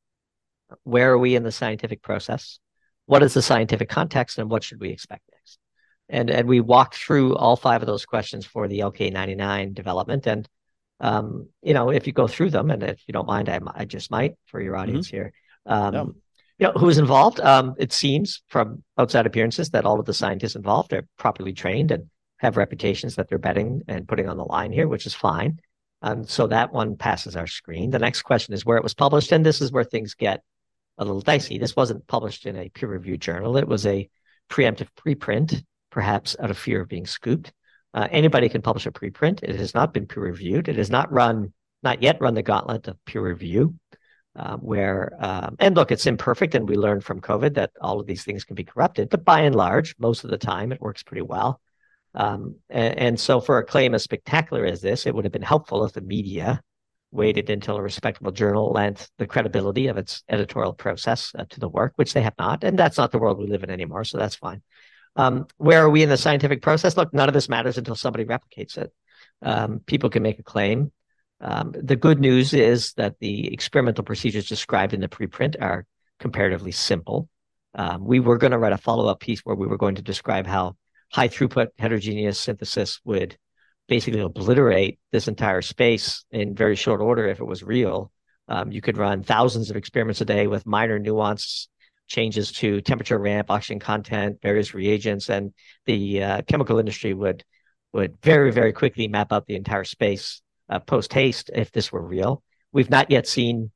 Where 0.84 1.12
are 1.12 1.18
we 1.20 1.36
in 1.36 1.44
the 1.44 1.52
scientific 1.52 2.02
process? 2.02 2.60
What 3.06 3.22
is 3.22 3.34
the 3.34 3.42
scientific 3.42 3.90
context, 3.90 4.40
and 4.40 4.50
what 4.50 4.64
should 4.64 4.80
we 4.80 4.90
expect 4.90 5.24
next? 5.32 5.60
And 6.14 6.30
and 6.30 6.48
we 6.48 6.62
walked 6.62 6.96
through 6.96 7.36
all 7.36 7.56
five 7.56 7.82
of 7.82 7.88
those 7.88 8.06
questions 8.06 8.46
for 8.46 8.68
the 8.68 8.80
LK99 8.80 9.74
development. 9.74 10.28
And 10.28 10.48
um, 11.00 11.50
you 11.62 11.74
know, 11.74 11.90
if 11.90 12.08
you 12.08 12.14
go 12.14 12.28
through 12.28 12.52
them, 12.52 12.70
and 12.72 12.84
if 12.84 13.02
you 13.08 13.12
don't 13.12 13.28
mind, 13.28 13.50
I, 13.50 13.60
I 13.74 13.86
just 13.86 14.12
might 14.12 14.36
for 14.46 14.62
your 14.62 14.78
audience 14.78 15.08
mm-hmm. 15.08 15.18
here. 15.18 15.34
Um, 15.66 15.94
yeah 15.94 16.04
you 16.60 16.68
know, 16.68 16.74
who's 16.74 16.98
involved? 16.98 17.40
Um, 17.40 17.76
it 17.78 17.92
seems 17.92 18.44
from 18.48 18.84
outside 18.98 19.26
appearances 19.26 19.72
that 19.72 19.86
all 19.86 20.00
of 20.00 20.06
the 20.06 20.14
scientists 20.14 20.56
involved 20.56 20.94
are 20.94 21.08
properly 21.18 21.54
trained 21.54 21.92
and 21.92 22.10
have 22.38 22.58
reputations 22.58 23.16
that 23.16 23.28
they're 23.28 23.38
betting 23.38 23.82
and 23.88 24.08
putting 24.08 24.30
on 24.30 24.38
the 24.38 24.46
line 24.46 24.72
here, 24.72 24.88
which 24.88 25.06
is 25.06 25.14
fine. 25.14 25.60
Um, 26.02 26.26
so 26.26 26.48
that 26.48 26.74
one 26.74 26.98
passes 26.98 27.36
our 27.36 27.48
screen. 27.48 27.90
The 27.90 28.00
next 28.00 28.24
question 28.24 28.54
is 28.54 28.66
where 28.66 28.78
it 28.78 28.84
was 28.84 28.94
published, 28.94 29.32
and 29.32 29.46
this 29.46 29.62
is 29.62 29.72
where 29.72 29.86
things 29.86 30.14
get 30.14 30.44
a 30.98 31.06
little 31.06 31.22
dicey. 31.22 31.58
This 31.58 31.76
wasn't 31.76 32.06
published 32.08 32.46
in 32.46 32.58
a 32.58 32.70
peer-reviewed 32.70 33.22
journal. 33.22 33.58
It 33.58 33.68
was 33.68 33.86
a 33.86 34.10
preemptive 34.50 34.90
preprint, 34.98 35.64
perhaps 35.94 36.36
out 36.40 36.52
of 36.52 36.58
fear 36.58 36.82
of 36.82 36.90
being 36.90 37.06
scooped. 37.06 37.54
Uh, 37.94 38.08
anybody 38.12 38.50
can 38.50 38.62
publish 38.62 38.86
a 38.86 38.92
preprint. 38.92 39.44
It 39.44 39.56
has 39.56 39.74
not 39.74 39.94
been 39.94 40.08
peer-reviewed. 40.08 40.68
It 40.68 40.78
has 40.78 40.90
not 40.90 41.12
run, 41.12 41.54
not 41.84 42.02
yet 42.02 42.20
run 42.20 42.34
the 42.34 42.44
gauntlet 42.44 42.88
of 42.88 42.98
peer 43.06 43.22
review 43.22 43.76
uh, 44.36 44.58
where 44.58 45.16
um, 45.20 45.56
and 45.60 45.76
look, 45.76 45.92
it's 45.92 46.06
imperfect, 46.06 46.56
and 46.56 46.68
we 46.68 46.76
learned 46.76 47.04
from 47.04 47.22
COVID 47.22 47.56
that 47.56 47.72
all 47.82 48.00
of 48.00 48.08
these 48.08 48.24
things 48.24 48.44
can 48.44 48.56
be 48.56 48.64
corrupted, 48.64 49.10
but 49.10 49.24
by 49.24 49.42
and 49.42 49.56
large, 49.56 49.96
most 50.00 50.24
of 50.24 50.32
the 50.32 50.38
time, 50.38 50.72
it 50.72 50.82
works 50.82 51.04
pretty 51.04 51.22
well. 51.22 51.62
Um, 52.16 52.56
and, 52.70 52.98
and, 52.98 53.20
so, 53.20 53.40
for 53.40 53.58
a 53.58 53.66
claim 53.66 53.94
as 53.94 54.04
spectacular 54.04 54.66
as 54.66 54.82
this, 54.82 55.06
it 55.06 55.14
would 55.14 55.26
have 55.26 55.32
been 55.32 55.42
helpful 55.42 55.86
if 55.86 55.94
the 55.94 56.02
media 56.02 56.62
waited 57.12 57.50
until 57.52 57.78
a 57.78 57.82
respectable 57.82 58.32
journal 58.32 58.72
lent 58.72 59.10
the 59.20 59.28
credibility 59.28 59.88
of 59.88 59.98
its 59.98 60.24
editorial 60.30 60.74
process 60.74 61.32
uh, 61.38 61.46
to 61.50 61.60
the 61.60 61.70
work, 61.70 61.94
which 61.96 62.14
they 62.14 62.22
have 62.24 62.34
not, 62.40 62.64
and 62.64 62.78
that's 62.78 62.98
not 62.98 63.12
the 63.12 63.20
world 63.20 63.38
we 63.38 63.48
live 63.48 63.64
in 63.64 63.70
anymore. 63.70 64.04
So 64.04 64.18
that's 64.18 64.36
fine. 64.36 64.64
Um, 65.16 65.48
where 65.58 65.84
are 65.84 65.90
we 65.90 66.04
in 66.04 66.10
the 66.10 66.18
scientific 66.18 66.62
process? 66.62 66.98
Look, 66.98 67.14
none 67.14 67.28
of 67.28 67.34
this 67.34 67.50
matters 67.50 67.78
until 67.78 67.96
somebody 67.96 68.26
replicates 68.26 68.78
it. 68.78 68.92
Um, 69.42 69.82
people 69.86 70.10
can 70.10 70.24
make 70.24 70.40
a 70.40 70.44
claim 70.44 70.92
um, 71.44 71.74
the 71.78 71.98
good 71.98 72.22
news 72.22 72.54
is 72.54 72.94
that 72.94 73.20
the 73.20 73.52
experimental 73.54 74.06
procedures 74.06 74.48
described 74.48 74.94
in 74.94 75.02
the 75.02 75.10
preprint 75.10 75.62
are 75.62 75.86
comparatively 76.18 76.72
simple. 76.72 77.28
Um, 77.76 78.06
we 78.06 78.22
were 78.22 78.38
going 78.38 78.52
to 78.52 78.58
write 78.58 78.72
a 78.72 78.78
follow 78.78 79.08
up 79.08 79.20
piece 79.20 79.42
where 79.42 79.56
we 79.56 79.68
were 79.68 79.78
going 79.78 79.96
to 79.96 80.02
describe 80.02 80.48
how 80.48 80.78
high 81.12 81.28
throughput 81.28 81.68
heterogeneous 81.78 82.40
synthesis 82.40 83.02
would 83.04 83.38
basically 83.90 84.22
obliterate 84.22 85.00
this 85.12 85.28
entire 85.28 85.62
space 85.62 86.24
in 86.32 86.56
very 86.56 86.78
short 86.78 87.02
order 87.02 87.28
if 87.28 87.42
it 87.42 87.46
was 87.46 87.62
real. 87.62 88.10
Um, 88.48 88.72
you 88.72 88.80
could 88.80 88.98
run 88.98 89.22
thousands 89.22 89.70
of 89.70 89.76
experiments 89.76 90.22
a 90.22 90.26
day 90.26 90.48
with 90.48 90.66
minor 90.66 90.98
nuance 90.98 91.68
changes 92.08 92.52
to 92.52 92.82
temperature 92.82 93.18
ramp, 93.18 93.50
oxygen 93.50 93.80
content, 93.80 94.40
various 94.42 94.74
reagents, 94.74 95.30
and 95.30 95.54
the 95.86 96.24
uh, 96.24 96.42
chemical 96.44 96.80
industry 96.80 97.14
would 97.14 97.44
would 97.94 98.20
very 98.22 98.52
very 98.52 98.74
quickly 98.74 99.08
map 99.08 99.32
out 99.32 99.46
the 99.46 99.56
entire 99.56 99.84
space 99.84 100.42
uh, 100.70 100.80
post 100.80 101.14
haste 101.14 101.50
if 101.54 101.72
this 101.72 101.92
were 101.92 102.02
real. 102.02 102.44
We've 102.72 102.90
not 102.90 103.12
yet 103.12 103.28
seen 103.28 103.72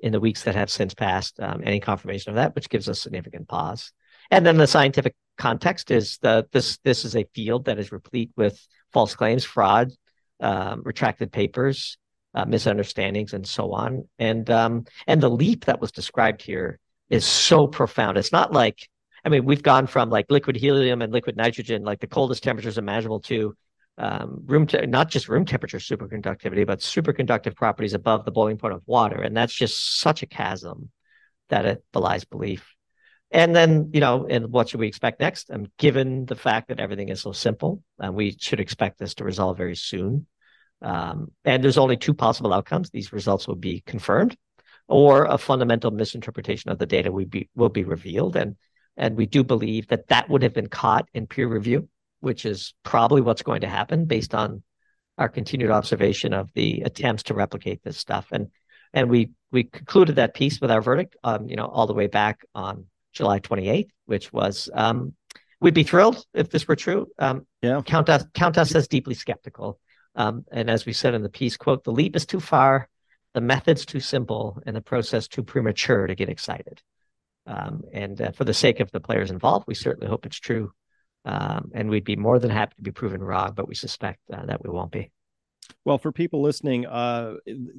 in 0.00 0.12
the 0.12 0.20
weeks 0.20 0.42
that 0.42 0.54
have 0.54 0.70
since 0.70 0.94
passed 0.94 1.38
um, 1.40 1.62
any 1.64 1.80
confirmation 1.80 2.30
of 2.30 2.36
that, 2.36 2.54
which 2.54 2.68
gives 2.68 2.88
us 2.88 3.00
significant 3.00 3.48
pause. 3.48 3.92
And 4.30 4.44
then 4.44 4.56
the 4.56 4.66
scientific 4.66 5.14
context 5.38 5.90
is 5.90 6.18
that 6.18 6.50
this 6.52 6.78
this 6.84 7.04
is 7.04 7.16
a 7.16 7.26
field 7.34 7.66
that 7.66 7.78
is 7.78 7.92
replete 7.92 8.30
with 8.36 8.60
false 8.92 9.14
claims, 9.14 9.44
fraud, 9.44 9.90
um, 10.40 10.82
retracted 10.84 11.32
papers, 11.32 11.96
uh, 12.34 12.44
misunderstandings, 12.44 13.32
and 13.32 13.46
so 13.46 13.72
on. 13.72 14.08
And 14.18 14.48
um, 14.50 14.84
and 15.06 15.20
the 15.20 15.30
leap 15.30 15.66
that 15.66 15.80
was 15.80 15.92
described 15.92 16.42
here 16.42 16.78
is 17.12 17.26
so 17.26 17.66
profound. 17.66 18.16
It's 18.16 18.32
not 18.32 18.52
like 18.52 18.88
I 19.24 19.28
mean 19.28 19.44
we've 19.44 19.62
gone 19.62 19.86
from 19.86 20.10
like 20.10 20.26
liquid 20.30 20.56
helium 20.56 21.02
and 21.02 21.12
liquid 21.12 21.36
nitrogen, 21.36 21.84
like 21.84 22.00
the 22.00 22.06
coldest 22.08 22.42
temperatures 22.42 22.78
imaginable, 22.78 23.20
to 23.20 23.54
um, 23.98 24.42
room 24.46 24.66
te- 24.66 24.86
not 24.86 25.10
just 25.10 25.28
room 25.28 25.44
temperature 25.44 25.78
superconductivity, 25.78 26.66
but 26.66 26.80
superconductive 26.80 27.54
properties 27.54 27.94
above 27.94 28.24
the 28.24 28.32
boiling 28.32 28.56
point 28.56 28.74
of 28.74 28.82
water, 28.86 29.20
and 29.22 29.36
that's 29.36 29.54
just 29.54 30.00
such 30.00 30.22
a 30.22 30.26
chasm 30.26 30.90
that 31.50 31.66
it 31.66 31.84
belies 31.92 32.24
belief. 32.24 32.74
And 33.30 33.54
then, 33.56 33.90
you 33.94 34.00
know, 34.00 34.26
and 34.28 34.50
what 34.50 34.68
should 34.68 34.80
we 34.80 34.88
expect 34.88 35.20
next? 35.20 35.50
Um, 35.50 35.66
given 35.78 36.26
the 36.26 36.36
fact 36.36 36.68
that 36.68 36.80
everything 36.80 37.08
is 37.08 37.22
so 37.22 37.32
simple, 37.32 37.82
uh, 38.02 38.12
we 38.12 38.36
should 38.38 38.60
expect 38.60 38.98
this 38.98 39.14
to 39.14 39.24
resolve 39.24 39.56
very 39.56 39.76
soon. 39.76 40.26
Um, 40.82 41.28
and 41.44 41.62
there's 41.62 41.78
only 41.78 41.96
two 41.96 42.12
possible 42.12 42.52
outcomes. 42.52 42.90
These 42.90 43.12
results 43.12 43.48
will 43.48 43.56
be 43.56 43.82
confirmed, 43.86 44.36
or 44.88 45.24
a 45.24 45.38
fundamental 45.38 45.90
misinterpretation 45.90 46.70
of 46.70 46.78
the 46.78 46.86
data 46.86 47.10
will 47.10 47.26
be 47.26 47.48
will 47.54 47.68
be 47.68 47.84
revealed. 47.84 48.36
And 48.36 48.56
and 48.96 49.16
we 49.16 49.26
do 49.26 49.42
believe 49.42 49.88
that 49.88 50.08
that 50.08 50.28
would 50.28 50.42
have 50.42 50.52
been 50.52 50.68
caught 50.68 51.08
in 51.14 51.26
peer 51.26 51.48
review 51.48 51.88
which 52.22 52.46
is 52.46 52.72
probably 52.84 53.20
what's 53.20 53.42
going 53.42 53.60
to 53.60 53.68
happen 53.68 54.04
based 54.04 54.32
on 54.32 54.62
our 55.18 55.28
continued 55.28 55.70
observation 55.70 56.32
of 56.32 56.50
the 56.54 56.82
attempts 56.82 57.24
to 57.24 57.34
replicate 57.34 57.82
this 57.82 57.98
stuff. 57.98 58.28
And 58.32 58.48
and 58.94 59.10
we 59.10 59.30
we 59.50 59.64
concluded 59.64 60.16
that 60.16 60.34
piece 60.34 60.60
with 60.60 60.70
our 60.70 60.80
verdict, 60.80 61.16
um, 61.24 61.48
you 61.48 61.56
know, 61.56 61.66
all 61.66 61.86
the 61.86 61.94
way 61.94 62.06
back 62.06 62.44
on 62.54 62.86
July 63.12 63.40
28th, 63.40 63.90
which 64.06 64.32
was 64.32 64.70
um, 64.72 65.14
we'd 65.60 65.74
be 65.74 65.82
thrilled 65.82 66.24
if 66.32 66.50
this 66.50 66.68
were 66.68 66.76
true. 66.76 67.08
Um, 67.18 67.46
yeah, 67.60 67.82
count 67.84 68.08
us 68.08 68.24
count 68.34 68.56
us 68.56 68.74
as 68.74 68.86
deeply 68.86 69.14
skeptical. 69.14 69.80
Um, 70.14 70.44
and 70.52 70.70
as 70.70 70.86
we 70.86 70.92
said 70.92 71.14
in 71.14 71.22
the 71.22 71.28
piece, 71.28 71.56
quote, 71.56 71.82
the 71.82 71.92
leap 71.92 72.14
is 72.14 72.26
too 72.26 72.40
far, 72.40 72.88
the 73.34 73.40
method's 73.40 73.86
too 73.86 74.00
simple, 74.00 74.60
and 74.66 74.76
the 74.76 74.80
process 74.80 75.28
too 75.28 75.42
premature 75.42 76.06
to 76.06 76.14
get 76.14 76.28
excited. 76.28 76.82
Um, 77.46 77.82
and 77.92 78.20
uh, 78.20 78.32
for 78.32 78.44
the 78.44 78.54
sake 78.54 78.80
of 78.80 78.90
the 78.92 79.00
players 79.00 79.30
involved, 79.30 79.64
we 79.66 79.74
certainly 79.74 80.08
hope 80.08 80.26
it's 80.26 80.38
true 80.38 80.72
um, 81.24 81.70
and 81.74 81.88
we'd 81.88 82.04
be 82.04 82.16
more 82.16 82.38
than 82.38 82.50
happy 82.50 82.74
to 82.76 82.82
be 82.82 82.90
proven 82.90 83.22
wrong, 83.22 83.52
but 83.54 83.68
we 83.68 83.74
suspect 83.74 84.18
uh, 84.32 84.44
that 84.46 84.62
we 84.62 84.70
won't 84.70 84.90
be. 84.90 85.10
Well, 85.84 85.98
for 85.98 86.12
people 86.12 86.42
listening, 86.42 86.86
uh, 86.86 87.34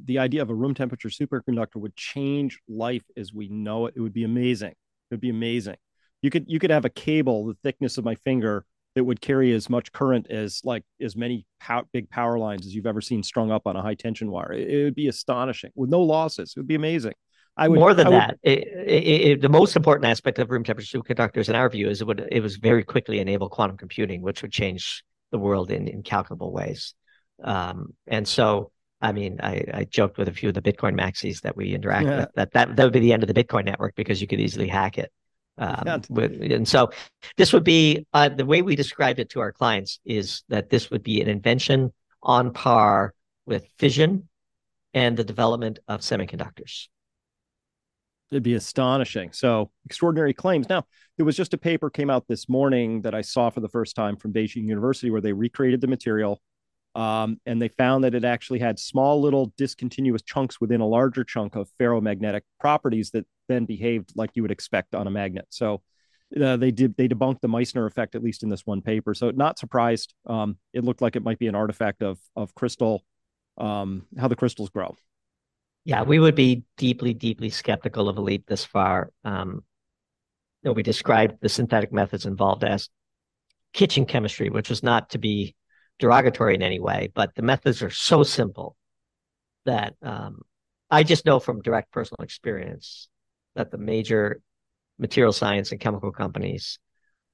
the 0.05 0.19
idea 0.19 0.41
of 0.41 0.49
a 0.49 0.55
room 0.55 0.73
temperature 0.73 1.09
superconductor 1.09 1.75
would 1.75 1.95
change 1.95 2.59
life 2.67 3.03
as 3.17 3.33
we 3.33 3.49
know 3.49 3.87
it. 3.87 3.93
It 3.97 4.01
would 4.01 4.13
be 4.13 4.23
amazing. 4.23 4.71
It 4.71 5.11
would 5.11 5.21
be 5.21 5.29
amazing. 5.29 5.75
You 6.21 6.29
could 6.29 6.45
you 6.47 6.57
could 6.57 6.69
have 6.69 6.85
a 6.85 6.89
cable 6.89 7.45
the 7.47 7.57
thickness 7.63 7.97
of 7.97 8.05
my 8.05 8.15
finger 8.15 8.65
that 8.95 9.03
would 9.03 9.21
carry 9.21 9.51
as 9.53 9.69
much 9.69 9.91
current 9.91 10.29
as 10.29 10.61
like 10.63 10.83
as 11.01 11.15
many 11.15 11.45
pow- 11.59 11.87
big 11.91 12.09
power 12.09 12.37
lines 12.37 12.65
as 12.65 12.75
you've 12.75 12.85
ever 12.85 13.01
seen 13.01 13.23
strung 13.23 13.51
up 13.51 13.63
on 13.65 13.75
a 13.75 13.81
high 13.81 13.95
tension 13.95 14.29
wire. 14.29 14.53
It, 14.53 14.69
it, 14.69 14.83
would 14.83 14.95
be 14.95 15.07
astonishing 15.07 15.71
with 15.75 15.89
no 15.89 16.01
losses. 16.01 16.53
It 16.55 16.59
would 16.59 16.67
be 16.67 16.75
amazing. 16.75 17.13
I 17.55 17.67
would 17.67 17.79
more 17.79 17.93
than 17.93 18.07
would, 18.07 18.15
that. 18.15 18.37
It, 18.43 18.67
it, 18.87 19.41
the 19.41 19.49
most 19.49 19.75
important 19.75 20.05
aspect 20.05 20.39
of 20.39 20.49
room 20.49 20.63
temperature 20.63 20.97
superconductors, 20.97 21.49
in 21.49 21.55
our 21.55 21.69
view, 21.69 21.89
is 21.89 22.01
it 22.01 22.07
would 22.07 22.27
it 22.31 22.41
was 22.41 22.57
very 22.57 22.83
quickly 22.83 23.19
enable 23.19 23.49
quantum 23.49 23.77
computing, 23.77 24.21
which 24.21 24.41
would 24.41 24.51
change 24.51 25.03
the 25.31 25.39
world 25.39 25.71
in 25.71 25.87
incalculable 25.87 26.51
ways. 26.51 26.95
Um, 27.43 27.93
and 28.07 28.27
so, 28.27 28.71
I 29.01 29.11
mean, 29.11 29.39
I, 29.41 29.65
I, 29.73 29.83
joked 29.85 30.17
with 30.17 30.29
a 30.29 30.31
few 30.31 30.49
of 30.49 30.55
the 30.55 30.61
Bitcoin 30.61 30.97
maxis 30.97 31.41
that 31.41 31.57
we 31.57 31.73
interact 31.73 32.05
yeah. 32.05 32.17
with 32.17 32.29
that, 32.35 32.51
that 32.53 32.75
that 32.75 32.83
would 32.83 32.93
be 32.93 32.99
the 32.99 33.13
end 33.13 33.23
of 33.23 33.27
the 33.27 33.33
Bitcoin 33.33 33.65
network 33.65 33.95
because 33.95 34.21
you 34.21 34.27
could 34.27 34.39
easily 34.39 34.67
hack 34.67 34.97
it. 34.97 35.11
Um, 35.57 35.83
yeah. 35.85 35.97
with, 36.09 36.41
and 36.41 36.67
so, 36.67 36.89
this 37.37 37.53
would 37.53 37.63
be 37.63 38.05
uh, 38.13 38.29
the 38.29 38.45
way 38.45 38.61
we 38.61 38.75
described 38.75 39.19
it 39.19 39.29
to 39.31 39.39
our 39.39 39.51
clients 39.51 39.99
is 40.03 40.43
that 40.49 40.69
this 40.69 40.89
would 40.89 41.03
be 41.03 41.21
an 41.21 41.29
invention 41.29 41.93
on 42.23 42.53
par 42.53 43.13
with 43.45 43.67
fission 43.77 44.27
and 44.93 45.17
the 45.17 45.23
development 45.23 45.79
of 45.87 46.01
semiconductors. 46.01 46.87
It'd 48.31 48.41
be 48.41 48.55
astonishing. 48.55 49.31
So 49.31 49.69
extraordinary 49.85 50.33
claims. 50.33 50.67
Now, 50.67 50.85
there 51.17 51.25
was 51.25 51.37
just 51.37 51.53
a 51.53 51.57
paper 51.57 51.91
came 51.91 52.09
out 52.09 52.27
this 52.27 52.49
morning 52.49 53.03
that 53.03 53.13
I 53.13 53.21
saw 53.21 53.51
for 53.51 53.59
the 53.59 53.69
first 53.69 53.95
time 53.95 54.17
from 54.17 54.33
Beijing 54.33 54.67
University 54.67 55.11
where 55.11 55.21
they 55.21 55.33
recreated 55.33 55.81
the 55.81 55.87
material 55.87 56.41
um, 56.95 57.39
and 57.45 57.61
they 57.61 57.69
found 57.69 58.03
that 58.03 58.13
it 58.13 58.23
actually 58.23 58.59
had 58.59 58.77
small 58.79 59.19
little 59.19 59.51
discontinuous 59.57 60.21
chunks 60.21 60.61
within 60.61 60.81
a 60.81 60.87
larger 60.87 61.23
chunk 61.23 61.55
of 61.55 61.69
ferromagnetic 61.79 62.41
properties 62.59 63.11
that 63.11 63.25
then 63.47 63.65
behaved 63.65 64.11
like 64.15 64.31
you 64.35 64.41
would 64.41 64.51
expect 64.51 64.93
on 64.93 65.07
a 65.07 65.11
magnet. 65.11 65.45
So 65.49 65.81
uh, 66.39 66.57
they 66.57 66.71
did 66.71 66.95
they 66.97 67.07
debunked 67.07 67.41
the 67.41 67.47
Meissner 67.47 67.85
effect 67.85 68.15
at 68.15 68.23
least 68.23 68.43
in 68.43 68.49
this 68.49 68.65
one 68.65 68.81
paper. 68.81 69.13
So 69.13 69.31
not 69.31 69.57
surprised. 69.57 70.13
Um, 70.25 70.57
it 70.73 70.83
looked 70.83 71.01
like 71.01 71.15
it 71.15 71.23
might 71.23 71.39
be 71.39 71.47
an 71.47 71.55
artifact 71.55 72.03
of 72.03 72.19
of 72.35 72.53
crystal, 72.55 73.03
um, 73.57 74.05
how 74.17 74.27
the 74.27 74.35
crystals 74.35 74.69
grow. 74.69 74.95
Yeah, 75.85 76.03
we 76.03 76.17
would 76.19 76.35
be 76.35 76.63
deeply, 76.77 77.13
deeply 77.13 77.49
skeptical 77.49 78.07
of 78.07 78.17
a 78.17 78.21
leap 78.21 78.45
this 78.47 78.63
far. 78.63 79.11
Um, 79.25 79.63
you 80.61 80.69
know, 80.69 80.73
we 80.73 80.83
described 80.83 81.35
the 81.41 81.49
synthetic 81.49 81.91
methods 81.91 82.25
involved 82.25 82.63
as 82.63 82.87
kitchen 83.73 84.05
chemistry, 84.05 84.49
which 84.49 84.69
was 84.69 84.81
not 84.81 85.09
to 85.09 85.17
be 85.17 85.55
derogatory 85.99 86.55
in 86.55 86.61
any 86.61 86.79
way, 86.79 87.09
but 87.13 87.35
the 87.35 87.41
methods 87.41 87.81
are 87.81 87.89
so 87.89 88.23
simple 88.23 88.75
that 89.65 89.95
um, 90.01 90.41
I 90.89 91.03
just 91.03 91.25
know 91.25 91.39
from 91.39 91.61
direct 91.61 91.91
personal 91.91 92.23
experience 92.23 93.07
that 93.55 93.71
the 93.71 93.77
major 93.77 94.41
material 94.99 95.33
science 95.33 95.71
and 95.71 95.79
chemical 95.79 96.11
companies 96.11 96.79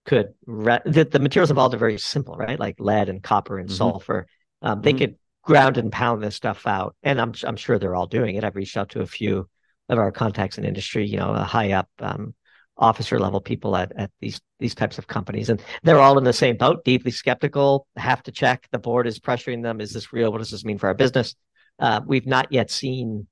could 0.06 0.34
re- 0.46 0.82
that 0.86 1.12
the 1.12 1.20
materials 1.20 1.50
involved 1.50 1.74
are 1.76 1.80
very 1.80 1.98
simple, 1.98 2.36
right? 2.36 2.60
Like 2.60 2.76
lead 2.80 3.10
and 3.10 3.22
copper 3.22 3.58
and 3.58 3.70
mm-hmm. 3.70 3.76
sulfur. 3.76 4.28
Um, 4.62 4.82
they 4.82 4.92
mm-hmm. 4.92 5.00
could 5.00 5.16
ground 5.44 5.78
and 5.78 5.92
pound 5.92 6.22
this 6.24 6.36
stuff 6.36 6.68
out, 6.68 6.96
and 7.04 7.20
I'm 7.20 7.34
I'm 7.44 7.58
sure 7.58 7.80
they're 7.80 7.96
all 7.96 8.08
doing 8.08 8.36
it. 8.36 8.44
I've 8.44 8.56
reached 8.56 8.78
out 8.78 8.90
to 8.90 9.02
a 9.02 9.06
few 9.06 9.50
of 9.90 9.98
our 9.98 10.12
contacts 10.12 10.58
in 10.58 10.66
industry, 10.66 11.08
you 11.08 11.18
know, 11.18 11.32
a 11.32 11.44
high 11.44 11.72
up 11.72 11.90
um, 12.00 12.34
officer 12.80 13.20
level 13.20 13.42
people 13.42 13.76
at, 13.76 13.92
at 13.96 14.12
these 14.20 14.42
these 14.60 14.74
types 14.74 14.98
of 14.98 15.08
companies. 15.08 15.50
And 15.50 15.62
they're 15.84 16.00
all 16.00 16.18
in 16.18 16.24
the 16.24 16.34
same 16.34 16.58
boat 16.58 16.84
deeply 16.84 17.12
skeptical 17.12 17.86
have 17.96 18.24
to 18.24 18.32
check 18.32 18.68
the 18.72 18.80
board 18.80 19.06
is 19.06 19.20
pressuring 19.20 19.64
them. 19.64 19.82
Is 19.82 19.94
this 19.94 20.12
real? 20.12 20.32
What 20.32 20.40
does 20.40 20.52
this 20.52 20.66
mean 20.66 20.78
for 20.78 20.88
our 20.88 20.94
business? 20.94 21.36
Uh, 21.78 22.02
we've 22.06 22.28
not 22.28 22.52
yet 22.52 22.72
seen 22.72 23.28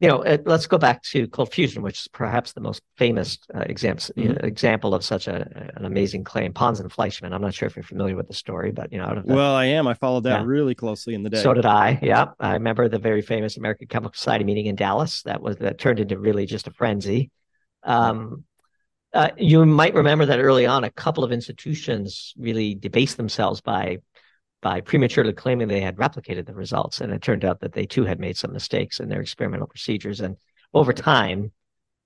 you 0.00 0.08
know 0.08 0.22
uh, 0.24 0.36
let's 0.44 0.66
go 0.66 0.76
back 0.76 1.02
to 1.02 1.26
cold 1.28 1.52
fusion 1.52 1.82
which 1.82 2.00
is 2.00 2.08
perhaps 2.08 2.52
the 2.52 2.60
most 2.60 2.82
famous 2.96 3.38
uh, 3.54 3.60
example 3.60 4.04
mm-hmm. 4.16 4.44
example 4.44 4.94
of 4.94 5.04
such 5.04 5.26
a, 5.26 5.70
an 5.76 5.84
amazing 5.84 6.22
claim. 6.22 6.52
Pons 6.52 6.80
and 6.80 6.92
fleischmann 6.92 7.32
i'm 7.32 7.40
not 7.40 7.54
sure 7.54 7.66
if 7.66 7.76
you're 7.76 7.82
familiar 7.82 8.16
with 8.16 8.28
the 8.28 8.34
story 8.34 8.72
but 8.72 8.92
you 8.92 8.98
know 8.98 9.22
well 9.24 9.54
i 9.54 9.64
am. 9.66 9.86
I 9.86 9.94
followed 9.94 10.24
that 10.24 10.40
yeah. 10.40 10.46
really 10.46 10.74
closely 10.74 11.14
in 11.14 11.22
the 11.22 11.30
day. 11.30 11.42
So 11.42 11.54
did 11.54 11.66
i. 11.66 11.98
Yeah. 12.02 12.26
I 12.38 12.54
remember 12.54 12.88
the 12.88 12.98
very 12.98 13.22
famous 13.22 13.56
american 13.56 13.88
chemical 13.88 14.14
society 14.14 14.44
meeting 14.44 14.66
in 14.66 14.76
dallas 14.76 15.22
that 15.22 15.40
was 15.40 15.56
that 15.58 15.78
turned 15.78 16.00
into 16.00 16.18
really 16.18 16.46
just 16.46 16.66
a 16.66 16.70
frenzy. 16.70 17.30
Um, 17.82 18.44
uh, 19.16 19.30
you 19.38 19.64
might 19.64 19.94
remember 19.94 20.26
that 20.26 20.38
early 20.38 20.66
on, 20.66 20.84
a 20.84 20.90
couple 20.90 21.24
of 21.24 21.32
institutions 21.32 22.34
really 22.36 22.74
debased 22.74 23.16
themselves 23.16 23.60
by 23.60 23.98
by 24.62 24.80
prematurely 24.80 25.32
claiming 25.32 25.68
they 25.68 25.80
had 25.80 25.96
replicated 25.96 26.46
the 26.46 26.54
results, 26.54 27.00
and 27.00 27.12
it 27.12 27.22
turned 27.22 27.44
out 27.44 27.60
that 27.60 27.72
they 27.72 27.86
too 27.86 28.04
had 28.04 28.18
made 28.18 28.36
some 28.36 28.52
mistakes 28.52 29.00
in 29.00 29.08
their 29.08 29.20
experimental 29.20 29.66
procedures. 29.66 30.20
And 30.20 30.36
over 30.74 30.92
time, 30.92 31.52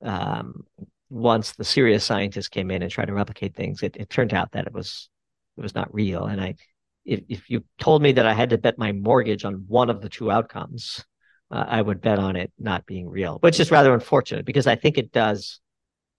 um, 0.02 0.64
once 1.08 1.52
the 1.52 1.64
serious 1.64 2.04
scientists 2.04 2.48
came 2.48 2.70
in 2.70 2.82
and 2.82 2.90
tried 2.90 3.06
to 3.06 3.14
replicate 3.14 3.54
things, 3.54 3.82
it, 3.82 3.96
it 3.96 4.10
turned 4.10 4.34
out 4.34 4.52
that 4.52 4.66
it 4.66 4.72
was 4.72 5.08
it 5.56 5.62
was 5.62 5.74
not 5.74 5.92
real. 5.92 6.26
And 6.26 6.40
I, 6.40 6.54
if, 7.04 7.20
if 7.28 7.50
you 7.50 7.64
told 7.78 8.02
me 8.02 8.12
that 8.12 8.26
I 8.26 8.34
had 8.34 8.50
to 8.50 8.58
bet 8.58 8.78
my 8.78 8.92
mortgage 8.92 9.44
on 9.44 9.64
one 9.66 9.90
of 9.90 10.00
the 10.00 10.08
two 10.08 10.30
outcomes, 10.30 11.04
uh, 11.50 11.64
I 11.66 11.82
would 11.82 12.00
bet 12.00 12.18
on 12.18 12.36
it 12.36 12.52
not 12.58 12.86
being 12.86 13.08
real, 13.08 13.38
which 13.40 13.58
is 13.58 13.72
rather 13.72 13.92
unfortunate 13.92 14.44
because 14.44 14.68
I 14.68 14.76
think 14.76 14.96
it 14.96 15.12
does 15.12 15.60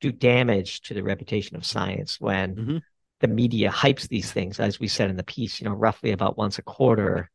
do 0.02 0.12
damage 0.12 0.82
to 0.82 0.94
the 0.94 1.04
reputation 1.04 1.56
of 1.56 1.66
science 1.66 2.20
when 2.20 2.56
mm-hmm. 2.56 2.78
the 3.22 3.28
media 3.28 3.70
hypes 3.70 4.08
these 4.08 4.32
things, 4.32 4.60
as 4.60 4.80
we 4.80 4.88
said 4.88 5.10
in 5.10 5.16
the 5.16 5.24
piece, 5.24 5.62
you 5.62 5.66
know, 5.66 5.74
roughly 5.74 6.12
about 6.12 6.38
once 6.38 6.58
a 6.58 6.64
quarter, 6.64 7.30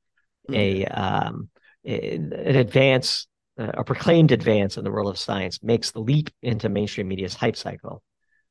mm-hmm. 0.51 0.55
a 0.55 0.87
um, 0.87 1.49
an 1.85 2.57
advance, 2.57 3.29
uh, 3.59 3.71
a 3.75 3.85
proclaimed 3.85 4.33
advance 4.33 4.77
in 4.77 4.83
the 4.83 4.91
world 4.91 5.09
of 5.09 5.19
science 5.19 5.63
makes 5.63 5.93
the 5.93 6.01
leap 6.01 6.31
into 6.43 6.69
mainstream 6.69 7.07
media's 7.07 7.35
hype 7.35 7.57
cycle. 7.57 8.03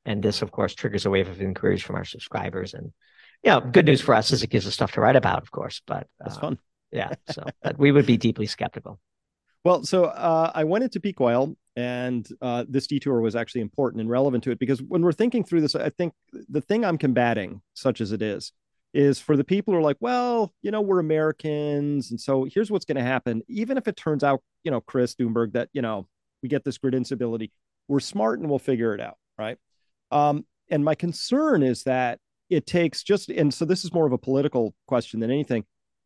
And 0.05 0.23
this, 0.23 0.41
of 0.41 0.51
course, 0.51 0.73
triggers 0.73 1.05
a 1.05 1.09
wave 1.09 1.27
of 1.27 1.41
inquiries 1.41 1.83
from 1.83 1.97
our 1.97 2.05
subscribers. 2.05 2.73
And, 2.73 2.93
you 3.43 3.51
know, 3.51 3.59
good 3.59 3.85
news 3.85 4.01
for 4.01 4.15
us 4.15 4.31
is 4.31 4.41
it 4.41 4.49
gives 4.49 4.65
us 4.67 4.73
stuff 4.73 4.93
to 4.93 5.01
write 5.01 5.17
about, 5.17 5.41
of 5.41 5.51
course. 5.51 5.81
But 5.85 6.07
that's 6.19 6.37
uh, 6.37 6.39
fun. 6.39 6.59
Yeah. 6.91 7.13
So 7.29 7.43
we 7.77 7.91
would 7.91 8.05
be 8.05 8.15
deeply 8.15 8.45
skeptical. 8.45 8.99
Well, 9.65 9.83
so 9.83 10.05
uh, 10.05 10.51
I 10.53 10.63
went 10.63 10.83
into 10.85 10.99
peak 10.99 11.19
oil 11.19 11.57
and 11.75 12.27
uh, 12.41 12.65
this 12.67 12.87
detour 12.87 13.19
was 13.19 13.35
actually 13.35 13.61
important 13.61 14.01
and 14.01 14.09
relevant 14.09 14.43
to 14.45 14.51
it 14.51 14.59
because 14.59 14.81
when 14.81 15.01
we're 15.01 15.11
thinking 15.11 15.43
through 15.43 15.61
this, 15.61 15.75
I 15.75 15.89
think 15.89 16.13
the 16.31 16.61
thing 16.61 16.85
I'm 16.85 16.97
combating, 16.97 17.61
such 17.73 17.99
as 18.01 18.11
it 18.11 18.21
is, 18.21 18.53
is 18.93 19.19
for 19.19 19.35
the 19.35 19.43
people 19.43 19.73
who 19.73 19.79
are 19.79 19.83
like, 19.83 19.97
well, 19.99 20.53
you 20.61 20.71
know, 20.71 20.79
we're 20.79 20.99
Americans, 20.99 22.11
and 22.11 22.19
so 22.19 22.45
here's 22.49 22.71
what's 22.71 22.85
going 22.85 22.95
to 22.95 23.03
happen. 23.03 23.41
Even 23.49 23.77
if 23.77 23.87
it 23.87 23.97
turns 23.97 24.23
out, 24.23 24.41
you 24.63 24.71
know, 24.71 24.79
Chris 24.79 25.15
Doomberg, 25.15 25.51
that 25.53 25.69
you 25.73 25.81
know 25.81 26.07
we 26.41 26.47
get 26.47 26.63
this 26.63 26.77
grid 26.77 26.95
instability, 26.95 27.51
we're 27.87 27.99
smart 27.99 28.39
and 28.39 28.49
we'll 28.49 28.59
figure 28.59 28.93
it 28.93 29.01
out, 29.01 29.17
right? 29.37 29.57
Um, 30.11 30.45
and 30.69 30.83
my 30.83 30.95
concern 30.95 31.61
is 31.61 31.83
that 31.83 32.19
it 32.49 32.65
takes 32.65 33.03
just, 33.03 33.29
and 33.29 33.53
so 33.53 33.65
this 33.65 33.83
is 33.83 33.93
more 33.93 34.05
of 34.05 34.13
a 34.13 34.17
political 34.17 34.75
question 34.87 35.19
than 35.19 35.31
anything 35.31 35.65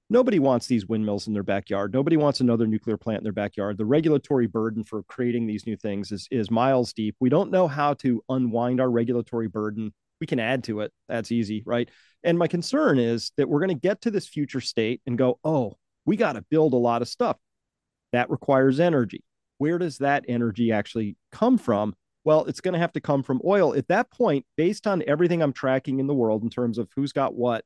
nobody 0.10 0.39
wants 0.39 0.67
these 0.67 0.88
windmills 0.88 1.28
in 1.28 1.34
their 1.34 1.43
backyard. 1.43 1.93
Nobody 1.93 2.17
wants 2.17 2.39
another 2.39 2.65
nuclear 2.65 2.98
plant 2.98 3.19
in 3.19 3.24
their 3.24 3.34
backyard. 3.34 3.78
The 3.78 3.86
regulatory 3.86 4.48
burden 4.48 4.84
for 4.84 5.04
creating 5.04 5.45
these 5.45 5.65
new 5.65 5.76
things 5.76 6.12
is, 6.12 6.28
is 6.32 6.50
miles 6.50 6.93
deep. 6.93 7.15
We 7.19 7.30
don't 7.30 7.52
know 7.52 7.67
how 7.67 7.93
to 7.95 8.24
unwind 8.30 8.82
our 8.82 8.89
regulatory 8.89 9.48
burden. 9.48 9.93
We 10.19 10.28
can 10.28 10.39
add 10.39 10.63
to 10.65 10.82
it. 10.82 10.91
That's 11.08 11.32
easy, 11.32 11.63
right? 11.65 11.89
And 12.24 12.38
my 12.38 12.48
concern 12.48 13.00
is 13.00 13.32
that 13.38 13.48
we're 13.48 13.60
going 13.60 13.69
to 13.69 13.76
get 13.76 14.02
to 14.02 14.12
this 14.12 14.28
future 14.28 14.62
state 14.62 15.02
and 15.06 15.17
go, 15.17 15.39
oh, 15.43 15.78
we 16.06 16.17
got 16.17 16.34
to 16.34 16.45
build 16.50 16.74
a 16.74 16.78
lot 16.78 17.02
of 17.02 17.08
stuff. 17.08 17.38
That 18.12 18.30
requires 18.30 18.80
energy. 18.80 19.24
Where 19.60 19.78
does 19.78 20.00
that 20.00 20.26
energy 20.28 20.72
actually 20.72 21.15
come 21.32 21.58
from? 21.58 21.93
Well, 22.26 22.45
it's 22.45 22.62
going 22.62 22.74
to 22.74 22.80
have 22.80 22.93
to 22.93 23.02
come 23.02 23.24
from 23.24 23.41
oil. 23.45 23.76
At 23.76 23.88
that 23.88 24.12
point, 24.12 24.45
based 24.58 24.88
on 24.88 25.04
everything 25.08 25.41
I'm 25.41 25.54
tracking 25.54 26.00
in 26.00 26.08
the 26.08 26.13
world 26.13 26.43
in 26.43 26.50
terms 26.50 26.78
of 26.78 26.89
who's 26.95 27.13
got 27.13 27.36
what, 27.36 27.63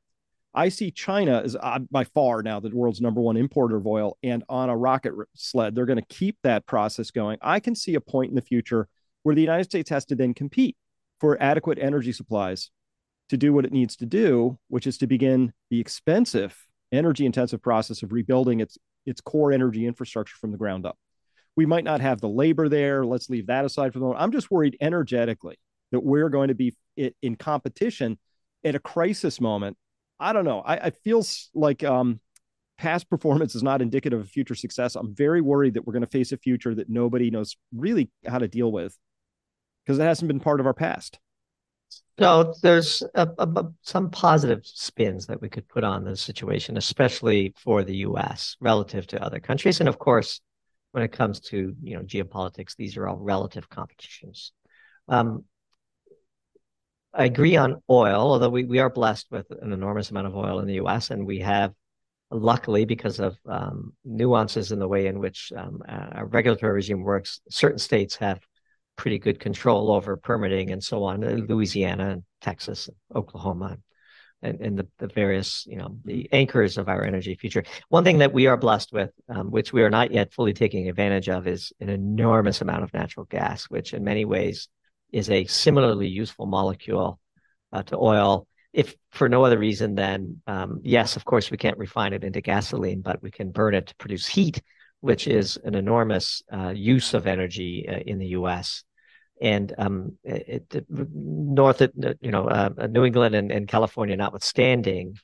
I 0.54 0.68
see 0.68 0.90
China 0.90 1.42
as 1.44 1.56
uh, 1.56 1.80
by 1.90 2.04
far 2.04 2.42
now 2.42 2.60
the 2.60 2.70
world's 2.70 3.00
number 3.00 3.20
one 3.20 3.36
importer 3.36 3.76
of 3.76 3.86
oil, 3.86 4.16
and 4.22 4.44
on 4.48 4.70
a 4.70 4.76
rocket 4.76 5.12
sled, 5.34 5.74
they're 5.74 5.86
going 5.86 5.98
to 5.98 6.14
keep 6.14 6.38
that 6.42 6.66
process 6.66 7.10
going. 7.10 7.38
I 7.42 7.60
can 7.60 7.74
see 7.74 7.94
a 7.94 8.00
point 8.00 8.30
in 8.30 8.36
the 8.36 8.42
future 8.42 8.88
where 9.24 9.34
the 9.34 9.40
United 9.40 9.64
States 9.64 9.90
has 9.90 10.04
to 10.06 10.14
then 10.14 10.32
compete 10.32 10.76
for 11.20 11.40
adequate 11.42 11.78
energy 11.80 12.12
supplies 12.12 12.70
to 13.30 13.36
do 13.36 13.52
what 13.52 13.64
it 13.64 13.72
needs 13.72 13.96
to 13.96 14.06
do, 14.06 14.58
which 14.68 14.86
is 14.86 14.98
to 14.98 15.06
begin 15.06 15.52
the 15.70 15.80
expensive, 15.80 16.56
energy 16.92 17.26
intensive 17.26 17.62
process 17.62 18.02
of 18.02 18.12
rebuilding 18.12 18.60
its 18.60 18.78
its 19.06 19.20
core 19.20 19.52
energy 19.52 19.86
infrastructure 19.86 20.36
from 20.36 20.50
the 20.50 20.56
ground 20.56 20.86
up. 20.86 20.96
We 21.56 21.66
might 21.66 21.84
not 21.84 22.00
have 22.00 22.20
the 22.20 22.28
labor 22.28 22.68
there. 22.68 23.04
Let's 23.04 23.28
leave 23.28 23.48
that 23.48 23.64
aside 23.64 23.92
for 23.92 23.98
the 23.98 24.04
moment. 24.04 24.22
I'm 24.22 24.32
just 24.32 24.50
worried 24.50 24.76
energetically 24.80 25.58
that 25.92 26.00
we're 26.00 26.30
going 26.30 26.48
to 26.48 26.54
be 26.54 26.74
in 26.96 27.36
competition 27.36 28.18
at 28.64 28.74
a 28.74 28.80
crisis 28.80 29.40
moment 29.40 29.76
I 30.20 30.32
don't 30.32 30.44
know. 30.44 30.60
I, 30.60 30.76
I 30.76 30.90
feel 30.90 31.24
like 31.54 31.82
um, 31.84 32.20
past 32.78 33.08
performance 33.08 33.54
is 33.54 33.62
not 33.62 33.82
indicative 33.82 34.20
of 34.20 34.28
future 34.28 34.54
success. 34.54 34.96
I'm 34.96 35.14
very 35.14 35.40
worried 35.40 35.74
that 35.74 35.86
we're 35.86 35.92
going 35.92 36.04
to 36.04 36.10
face 36.10 36.32
a 36.32 36.36
future 36.36 36.74
that 36.74 36.88
nobody 36.88 37.30
knows 37.30 37.56
really 37.74 38.10
how 38.26 38.38
to 38.38 38.48
deal 38.48 38.70
with 38.70 38.96
because 39.84 39.98
it 39.98 40.02
hasn't 40.02 40.28
been 40.28 40.40
part 40.40 40.60
of 40.60 40.66
our 40.66 40.74
past. 40.74 41.18
So 42.18 42.54
there's 42.62 43.02
a, 43.14 43.28
a, 43.38 43.64
some 43.82 44.10
positive 44.10 44.60
spins 44.64 45.26
that 45.26 45.40
we 45.40 45.48
could 45.48 45.68
put 45.68 45.84
on 45.84 46.04
the 46.04 46.16
situation, 46.16 46.76
especially 46.76 47.54
for 47.56 47.82
the 47.82 47.96
U.S. 47.98 48.56
relative 48.60 49.06
to 49.08 49.22
other 49.22 49.40
countries, 49.40 49.80
and 49.80 49.88
of 49.88 49.98
course, 49.98 50.40
when 50.92 51.02
it 51.02 51.10
comes 51.10 51.40
to 51.40 51.74
you 51.82 51.96
know 51.96 52.02
geopolitics, 52.02 52.76
these 52.76 52.96
are 52.96 53.08
all 53.08 53.16
relative 53.16 53.68
competitions. 53.68 54.52
Um, 55.08 55.44
I 57.14 57.24
agree 57.24 57.56
on 57.56 57.80
oil, 57.88 58.32
although 58.32 58.48
we, 58.48 58.64
we 58.64 58.80
are 58.80 58.90
blessed 58.90 59.28
with 59.30 59.46
an 59.62 59.72
enormous 59.72 60.10
amount 60.10 60.26
of 60.26 60.36
oil 60.36 60.58
in 60.58 60.66
the 60.66 60.74
U.S. 60.74 61.10
and 61.10 61.24
we 61.26 61.38
have, 61.40 61.72
luckily, 62.30 62.84
because 62.84 63.20
of 63.20 63.36
um, 63.46 63.92
nuances 64.04 64.72
in 64.72 64.80
the 64.80 64.88
way 64.88 65.06
in 65.06 65.20
which 65.20 65.52
um, 65.56 65.80
our 65.88 66.26
regulatory 66.26 66.72
regime 66.72 67.02
works, 67.02 67.40
certain 67.48 67.78
states 67.78 68.16
have 68.16 68.40
pretty 68.96 69.18
good 69.18 69.38
control 69.38 69.92
over 69.92 70.16
permitting 70.16 70.70
and 70.70 70.82
so 70.82 71.04
on. 71.04 71.20
Louisiana 71.20 72.10
and 72.10 72.22
Texas, 72.40 72.88
and 72.88 72.96
Oklahoma, 73.14 73.78
and, 74.42 74.60
and 74.60 74.78
the, 74.78 74.88
the 74.98 75.06
various, 75.06 75.64
you 75.66 75.76
know, 75.76 75.96
the 76.04 76.28
anchors 76.32 76.78
of 76.78 76.88
our 76.88 77.04
energy 77.04 77.36
future. 77.36 77.64
One 77.88 78.04
thing 78.04 78.18
that 78.18 78.32
we 78.32 78.46
are 78.48 78.56
blessed 78.56 78.92
with, 78.92 79.10
um, 79.28 79.50
which 79.50 79.72
we 79.72 79.82
are 79.82 79.90
not 79.90 80.10
yet 80.10 80.32
fully 80.32 80.52
taking 80.52 80.88
advantage 80.88 81.28
of, 81.28 81.46
is 81.46 81.72
an 81.80 81.88
enormous 81.88 82.60
amount 82.60 82.82
of 82.82 82.92
natural 82.92 83.26
gas, 83.26 83.64
which 83.64 83.94
in 83.94 84.02
many 84.02 84.24
ways 84.24 84.68
is 85.12 85.30
a 85.30 85.44
similarly 85.46 86.08
useful 86.08 86.46
molecule 86.46 87.18
uh, 87.72 87.82
to 87.84 87.96
oil. 87.96 88.46
If 88.72 88.94
for 89.10 89.28
no 89.28 89.44
other 89.44 89.58
reason 89.58 89.94
than, 89.94 90.42
um, 90.46 90.80
yes, 90.82 91.16
of 91.16 91.24
course, 91.24 91.50
we 91.50 91.56
can't 91.56 91.78
refine 91.78 92.12
it 92.12 92.24
into 92.24 92.40
gasoline, 92.40 93.02
but 93.02 93.22
we 93.22 93.30
can 93.30 93.50
burn 93.50 93.74
it 93.74 93.86
to 93.86 93.96
produce 93.96 94.26
heat, 94.26 94.60
which 95.00 95.28
is 95.28 95.56
an 95.62 95.74
enormous 95.74 96.42
uh, 96.52 96.72
use 96.74 97.14
of 97.14 97.26
energy 97.26 97.86
uh, 97.88 97.98
in 97.98 98.18
the 98.18 98.28
U.S. 98.28 98.82
And 99.40 99.72
um, 99.78 100.18
it, 100.24 100.74
it, 100.74 100.86
north, 100.88 101.82
of, 101.82 101.92
you 102.20 102.30
know, 102.30 102.48
uh, 102.48 102.88
New 102.90 103.04
England 103.04 103.34
and, 103.34 103.52
and 103.52 103.68
California, 103.68 104.16
notwithstanding, 104.16 105.16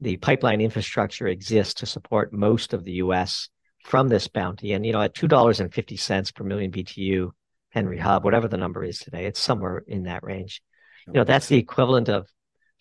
the 0.00 0.16
pipeline 0.16 0.60
infrastructure 0.60 1.26
exists 1.26 1.74
to 1.74 1.86
support 1.86 2.32
most 2.32 2.72
of 2.72 2.84
the 2.84 2.92
U.S. 2.92 3.48
from 3.84 4.08
this 4.08 4.28
bounty. 4.28 4.72
And 4.72 4.84
you 4.84 4.92
know, 4.92 5.02
at 5.02 5.14
two 5.14 5.28
dollars 5.28 5.60
and 5.60 5.72
fifty 5.72 5.96
cents 5.96 6.30
per 6.30 6.44
million 6.44 6.70
BTU, 6.70 7.30
Henry 7.76 7.98
Hub, 7.98 8.24
whatever 8.24 8.48
the 8.48 8.56
number 8.56 8.82
is 8.82 8.98
today. 8.98 9.26
It's 9.26 9.38
somewhere 9.38 9.84
in 9.86 10.04
that 10.04 10.22
range. 10.22 10.62
You 11.06 11.12
know, 11.12 11.24
that's 11.24 11.48
the 11.48 11.58
equivalent 11.58 12.08
of 12.08 12.26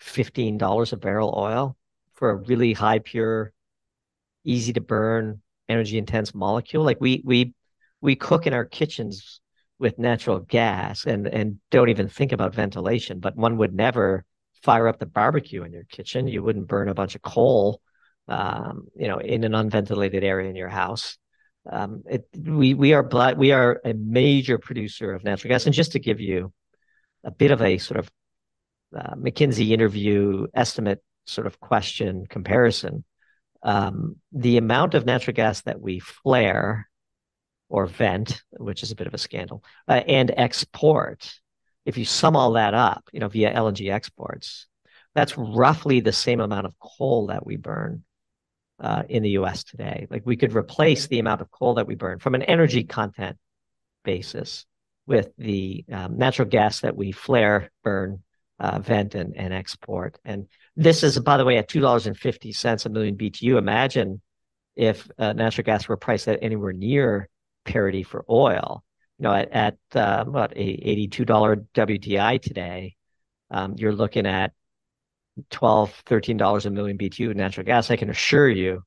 $15 0.02 0.94
a 0.94 0.98
barrel 0.98 1.36
oil 1.38 1.76
for 2.14 2.30
a 2.30 2.36
really 2.36 2.72
high 2.72 3.00
pure, 3.00 3.52
easy 4.46 4.72
to 4.72 4.80
burn, 4.80 5.42
energy 5.68 5.98
intense 5.98 6.34
molecule. 6.34 6.86
Like 6.86 7.02
we 7.02 7.22
we 7.26 7.54
we 8.00 8.16
cook 8.16 8.48
in 8.48 8.54
our 8.54 8.64
kitchens 8.64 9.42
with 9.80 10.00
natural 10.00 10.40
gas 10.40 11.06
and 11.06 11.28
and 11.28 11.60
don't 11.72 11.90
even 11.90 12.08
think 12.08 12.32
about 12.32 12.56
ventilation, 12.56 13.20
but 13.20 13.36
one 13.36 13.58
would 13.58 13.74
never 13.74 14.24
fire 14.64 14.88
up 14.88 14.98
the 14.98 15.06
barbecue 15.06 15.64
in 15.64 15.74
your 15.74 15.84
kitchen. 15.84 16.30
You 16.30 16.42
wouldn't 16.42 16.70
burn 16.70 16.88
a 16.88 16.94
bunch 16.94 17.16
of 17.16 17.22
coal 17.22 17.82
um, 18.28 18.88
you 18.96 19.08
know, 19.08 19.18
in 19.18 19.44
an 19.44 19.54
unventilated 19.54 20.24
area 20.24 20.50
in 20.50 20.56
your 20.56 20.70
house. 20.70 21.18
Um, 21.72 22.04
it, 22.10 22.28
we 22.38 22.74
we 22.74 22.94
are 22.94 23.08
we 23.36 23.52
are 23.52 23.82
a 23.84 23.94
major 23.94 24.58
producer 24.58 25.14
of 25.14 25.24
natural 25.24 25.50
gas, 25.50 25.66
and 25.66 25.74
just 25.74 25.94
to 25.94 26.00
give 26.00 26.20
you 26.20 26.54
a 27.24 27.32
bit 27.32 27.52
of 27.52 27.62
a 27.62 27.78
sort 27.78 28.00
of 28.00 28.10
uh, 28.96 29.16
McKinsey 29.16 29.72
interview 29.72 30.48
estimate 30.54 31.04
sort 31.26 31.48
of 31.48 31.60
question 31.60 32.26
comparison, 32.28 33.04
um, 33.64 34.18
the 34.32 34.58
amount 34.58 34.94
of 34.94 35.06
natural 35.06 35.34
gas 35.34 35.62
that 35.64 35.82
we 35.82 36.00
flare 36.00 36.88
or 37.68 37.88
vent, 37.88 38.42
which 38.52 38.84
is 38.84 38.92
a 38.92 38.96
bit 38.96 39.08
of 39.08 39.14
a 39.14 39.18
scandal, 39.18 39.64
uh, 39.88 40.02
and 40.08 40.32
export, 40.38 41.40
if 41.86 41.98
you 41.98 42.06
sum 42.06 42.36
all 42.36 42.54
that 42.54 42.74
up, 42.74 43.10
you 43.12 43.20
know, 43.20 43.28
via 43.28 43.54
LNG 43.54 43.92
exports, 43.92 44.68
that's 45.14 45.38
roughly 45.38 46.00
the 46.00 46.14
same 46.14 46.40
amount 46.40 46.68
of 46.68 46.80
coal 46.80 47.28
that 47.28 47.46
we 47.46 47.56
burn 47.58 48.04
uh, 48.80 49.04
in 49.10 49.24
the 49.24 49.32
US 49.32 49.64
today. 49.64 50.08
Like 50.10 50.24
we 50.26 50.36
could 50.36 50.54
replace 50.54 51.08
the 51.08 51.20
amount 51.20 51.42
of 51.42 51.52
coal 51.52 51.76
that 51.76 51.88
we 51.88 51.96
burn 51.96 52.20
from 52.20 52.36
an 52.36 52.44
energy 52.44 52.84
content 52.84 53.38
basis 54.04 54.66
with 55.08 55.30
the 55.38 55.86
um, 55.92 56.18
natural 56.18 56.48
gas 56.48 56.82
that 56.82 56.96
we 56.96 57.12
flare, 57.12 57.72
burn, 57.84 58.24
uh, 58.60 58.80
vent, 58.80 59.16
and, 59.16 59.36
and 59.38 59.54
export. 59.54 60.18
And 60.26 60.48
this 60.76 61.04
is, 61.04 61.20
by 61.20 61.38
the 61.38 61.46
way, 61.46 61.58
at 61.58 61.70
$2.50 61.70 62.86
a 62.86 62.90
million 62.90 63.18
BTU. 63.18 63.58
Imagine 63.58 64.22
if 64.76 65.08
uh, 65.18 65.34
natural 65.34 65.66
gas 65.66 65.88
were 65.88 65.98
priced 65.98 66.28
at 66.28 66.40
anywhere 66.42 66.74
near 66.74 67.30
parity 67.66 68.04
for 68.04 68.26
oil. 68.30 68.84
You 69.20 69.24
know, 69.24 69.34
at, 69.34 69.52
at 69.52 69.78
uh, 69.94 70.26
what, 70.26 70.56
$82 70.56 71.68
WTI 71.74 72.42
today, 72.42 72.96
um, 73.52 73.76
you're 73.78 73.94
looking 73.94 74.26
at 74.26 74.54
12 75.50 76.04
$13 76.06 76.66
a 76.66 76.70
million 76.70 76.98
BTU 76.98 77.36
natural 77.36 77.66
gas, 77.66 77.92
I 77.92 77.96
can 77.96 78.10
assure 78.10 78.50
you 78.50 78.84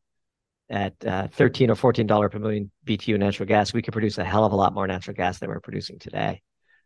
at 0.70 0.94
uh, 1.06 1.28
13 1.28 1.70
or 1.70 1.74
$14 1.74 2.30
per 2.30 2.38
million 2.38 2.70
BTU 2.86 3.18
natural 3.18 3.46
gas, 3.46 3.72
we 3.72 3.82
could 3.82 3.92
produce 3.92 4.18
a 4.18 4.24
hell 4.24 4.44
of 4.44 4.52
a 4.52 4.56
lot 4.56 4.74
more 4.74 4.86
natural 4.86 5.14
gas 5.14 5.38
than 5.38 5.48
we're 5.48 5.60
producing 5.60 5.98
today. 5.98 6.42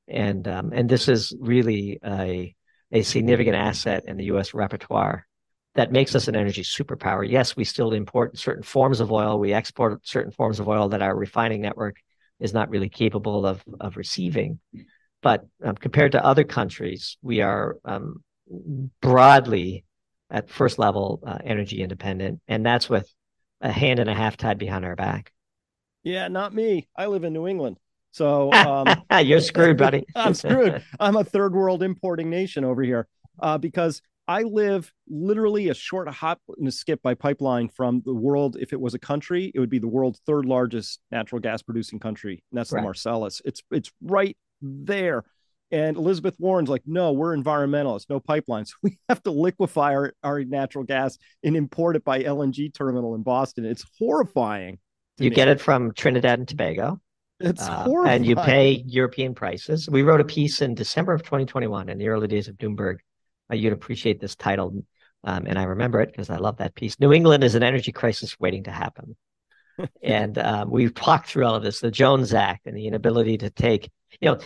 And 0.08 0.46
um, 0.48 0.72
and 0.72 0.88
this 0.88 1.08
is 1.08 1.34
really 1.38 1.98
a 2.04 2.54
a 2.90 3.02
significant 3.02 3.56
asset 3.56 4.04
in 4.06 4.16
the 4.16 4.24
U.S. 4.24 4.52
repertoire 4.52 5.26
that 5.74 5.92
makes 5.92 6.14
us 6.14 6.28
an 6.28 6.36
energy 6.36 6.62
superpower. 6.62 7.28
Yes, 7.28 7.56
we 7.56 7.64
still 7.64 7.92
import 7.92 8.36
certain 8.36 8.62
forms 8.62 9.00
of 9.00 9.10
oil. 9.10 9.38
We 9.38 9.54
export 9.54 10.06
certain 10.06 10.32
forms 10.32 10.60
of 10.60 10.68
oil 10.68 10.90
that 10.90 11.02
our 11.02 11.16
refining 11.16 11.62
network 11.62 11.96
is 12.40 12.52
not 12.52 12.68
really 12.68 12.88
capable 12.88 13.46
of 13.46 13.62
of 13.80 13.96
receiving. 13.96 14.60
But 15.22 15.44
um, 15.64 15.76
compared 15.76 16.12
to 16.12 16.24
other 16.24 16.44
countries, 16.44 17.16
we 17.22 17.40
are 17.40 17.76
um, 17.84 18.24
broadly 19.00 19.84
at 20.30 20.50
first 20.50 20.78
level 20.78 21.22
uh, 21.26 21.38
energy 21.44 21.82
independent, 21.82 22.40
and 22.48 22.64
that's 22.64 22.88
with 22.88 23.08
a 23.60 23.70
hand 23.70 24.00
and 24.00 24.10
a 24.10 24.14
half 24.14 24.36
tied 24.36 24.58
behind 24.58 24.84
our 24.84 24.96
back. 24.96 25.32
Yeah, 26.02 26.28
not 26.28 26.52
me. 26.52 26.88
I 26.96 27.06
live 27.06 27.24
in 27.24 27.32
New 27.32 27.46
England. 27.46 27.78
So 28.10 28.52
um, 28.52 28.86
you're 29.24 29.40
screwed, 29.40 29.78
buddy. 29.78 30.04
I'm 30.16 30.34
screwed. 30.34 30.82
I'm 31.00 31.16
a 31.16 31.24
third 31.24 31.54
world 31.54 31.82
importing 31.82 32.30
nation 32.30 32.64
over 32.64 32.82
here 32.82 33.06
uh, 33.40 33.58
because 33.58 34.02
I 34.28 34.42
live 34.42 34.92
literally 35.08 35.68
a 35.68 35.74
short 35.74 36.08
hop 36.08 36.40
and 36.56 36.68
a 36.68 36.72
skip 36.72 37.02
by 37.02 37.14
pipeline 37.14 37.68
from 37.68 38.02
the 38.04 38.14
world. 38.14 38.56
If 38.60 38.72
it 38.72 38.80
was 38.80 38.94
a 38.94 38.98
country, 38.98 39.50
it 39.54 39.60
would 39.60 39.70
be 39.70 39.78
the 39.78 39.88
world's 39.88 40.20
third 40.26 40.44
largest 40.44 41.00
natural 41.10 41.40
gas 41.40 41.62
producing 41.62 41.98
country, 41.98 42.42
and 42.50 42.58
that's 42.58 42.72
right. 42.72 42.80
the 42.80 42.84
Marcellus. 42.84 43.42
It's 43.44 43.62
it's 43.70 43.90
right 44.00 44.36
there. 44.60 45.24
And 45.72 45.96
Elizabeth 45.96 46.34
Warren's 46.38 46.68
like, 46.68 46.82
no, 46.84 47.12
we're 47.12 47.34
environmentalists, 47.34 48.10
no 48.10 48.20
pipelines. 48.20 48.74
We 48.82 48.98
have 49.08 49.22
to 49.22 49.30
liquefy 49.30 49.94
our, 49.94 50.12
our 50.22 50.44
natural 50.44 50.84
gas 50.84 51.16
and 51.42 51.56
import 51.56 51.96
it 51.96 52.04
by 52.04 52.22
LNG 52.22 52.74
terminal 52.74 53.14
in 53.14 53.22
Boston. 53.22 53.64
It's 53.64 53.84
horrifying. 53.98 54.78
You 55.18 55.30
me. 55.30 55.36
get 55.36 55.48
it 55.48 55.60
from 55.60 55.92
Trinidad 55.92 56.38
and 56.38 56.46
Tobago. 56.46 57.00
It's 57.40 57.62
uh, 57.62 57.84
horrifying. 57.84 58.16
And 58.16 58.26
you 58.26 58.36
pay 58.36 58.84
European 58.86 59.34
prices. 59.34 59.88
We 59.88 60.02
wrote 60.02 60.20
a 60.20 60.24
piece 60.24 60.60
in 60.60 60.74
December 60.74 61.14
of 61.14 61.22
2021 61.22 61.88
in 61.88 61.98
the 61.98 62.08
early 62.08 62.28
days 62.28 62.48
of 62.48 62.56
Doomberg. 62.56 62.98
Uh, 63.50 63.56
you'd 63.56 63.72
appreciate 63.72 64.20
this 64.20 64.36
title. 64.36 64.84
Um, 65.24 65.46
and 65.46 65.58
I 65.58 65.64
remember 65.64 66.00
it 66.00 66.10
because 66.10 66.28
I 66.28 66.36
love 66.36 66.58
that 66.58 66.74
piece. 66.74 67.00
New 67.00 67.12
England 67.12 67.44
is 67.44 67.54
an 67.54 67.62
energy 67.62 67.92
crisis 67.92 68.38
waiting 68.38 68.64
to 68.64 68.70
happen. 68.70 69.16
and 70.02 70.36
um, 70.36 70.70
we've 70.70 70.94
talked 70.94 71.28
through 71.28 71.46
all 71.46 71.54
of 71.54 71.62
this, 71.62 71.80
the 71.80 71.90
Jones 71.90 72.34
Act 72.34 72.66
and 72.66 72.76
the 72.76 72.86
inability 72.86 73.38
to 73.38 73.50
take 73.50 73.90
you 74.20 74.30
know, 74.30 74.38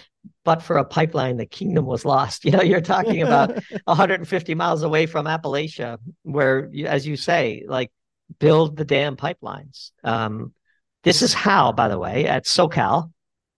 but 0.44 0.62
for 0.62 0.76
a 0.78 0.84
pipeline, 0.84 1.36
the 1.36 1.46
kingdom 1.46 1.86
was 1.86 2.04
lost. 2.04 2.44
You 2.44 2.52
know, 2.52 2.62
you're 2.62 2.80
talking 2.80 3.22
about 3.22 3.58
150 3.84 4.54
miles 4.54 4.82
away 4.82 5.06
from 5.06 5.26
Appalachia, 5.26 5.98
where, 6.22 6.70
as 6.86 7.06
you 7.06 7.16
say, 7.16 7.64
like 7.66 7.90
build 8.38 8.76
the 8.76 8.84
damn 8.84 9.16
pipelines. 9.16 9.90
Um, 10.04 10.52
this 11.04 11.22
is 11.22 11.32
how, 11.32 11.72
by 11.72 11.88
the 11.88 11.98
way, 11.98 12.26
at 12.26 12.44
SoCal, 12.44 13.12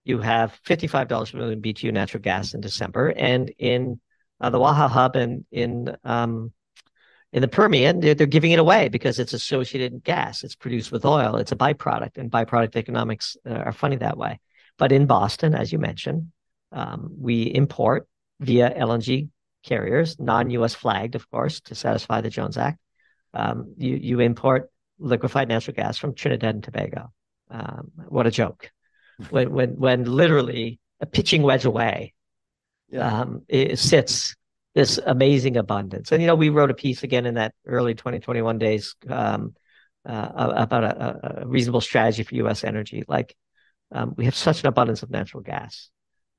you 0.04 0.18
have 0.20 0.58
$55 0.66 1.32
per 1.32 1.38
million 1.38 1.62
BTU 1.62 1.92
natural 1.92 2.22
gas 2.22 2.54
in 2.54 2.60
December, 2.60 3.08
and 3.08 3.52
in 3.58 4.00
uh, 4.40 4.50
the 4.50 4.58
Waha 4.58 4.88
hub 4.88 5.16
and 5.16 5.44
in 5.50 5.96
um, 6.04 6.52
in 7.32 7.42
the 7.42 7.48
Permian, 7.48 8.00
they're, 8.00 8.14
they're 8.14 8.26
giving 8.26 8.52
it 8.52 8.58
away 8.58 8.88
because 8.88 9.18
it's 9.18 9.34
associated 9.34 10.02
gas. 10.02 10.44
It's 10.44 10.54
produced 10.54 10.90
with 10.90 11.04
oil. 11.04 11.36
It's 11.36 11.52
a 11.52 11.56
byproduct, 11.56 12.16
and 12.16 12.30
byproduct 12.30 12.76
economics 12.76 13.36
uh, 13.46 13.52
are 13.52 13.72
funny 13.72 13.96
that 13.96 14.16
way. 14.16 14.40
But 14.78 14.92
in 14.92 15.06
Boston, 15.06 15.54
as 15.54 15.72
you 15.72 15.78
mentioned, 15.78 16.30
um, 16.72 17.10
we 17.18 17.42
import 17.42 18.06
via 18.40 18.70
LNG 18.70 19.28
carriers, 19.64 20.18
non-U.S. 20.18 20.74
flagged, 20.74 21.14
of 21.14 21.28
course, 21.30 21.60
to 21.62 21.74
satisfy 21.74 22.20
the 22.20 22.30
Jones 22.30 22.56
Act. 22.56 22.78
Um, 23.34 23.74
you 23.76 23.96
you 23.96 24.20
import 24.20 24.70
liquefied 24.98 25.48
natural 25.48 25.74
gas 25.74 25.98
from 25.98 26.14
Trinidad 26.14 26.54
and 26.54 26.64
Tobago. 26.64 27.12
Um, 27.50 27.90
what 28.08 28.26
a 28.26 28.30
joke! 28.30 28.70
when 29.30 29.52
when 29.52 29.70
when 29.76 30.04
literally 30.04 30.78
a 31.00 31.06
pitching 31.06 31.42
wedge 31.42 31.64
away, 31.64 32.14
yeah. 32.88 33.20
um, 33.20 33.42
it 33.48 33.78
sits 33.78 34.34
this 34.74 34.98
amazing 35.04 35.56
abundance. 35.56 36.12
And 36.12 36.22
you 36.22 36.26
know, 36.26 36.34
we 36.34 36.50
wrote 36.50 36.70
a 36.70 36.74
piece 36.74 37.02
again 37.02 37.26
in 37.26 37.34
that 37.34 37.52
early 37.66 37.94
2021 37.94 38.58
days 38.58 38.94
um, 39.08 39.54
uh, 40.06 40.52
about 40.56 40.84
a, 40.84 41.42
a 41.42 41.46
reasonable 41.46 41.80
strategy 41.80 42.22
for 42.22 42.34
U.S. 42.36 42.64
energy. 42.64 43.04
Like 43.08 43.34
um, 43.92 44.14
we 44.16 44.24
have 44.24 44.34
such 44.34 44.62
an 44.62 44.68
abundance 44.68 45.02
of 45.02 45.10
natural 45.10 45.42
gas 45.42 45.90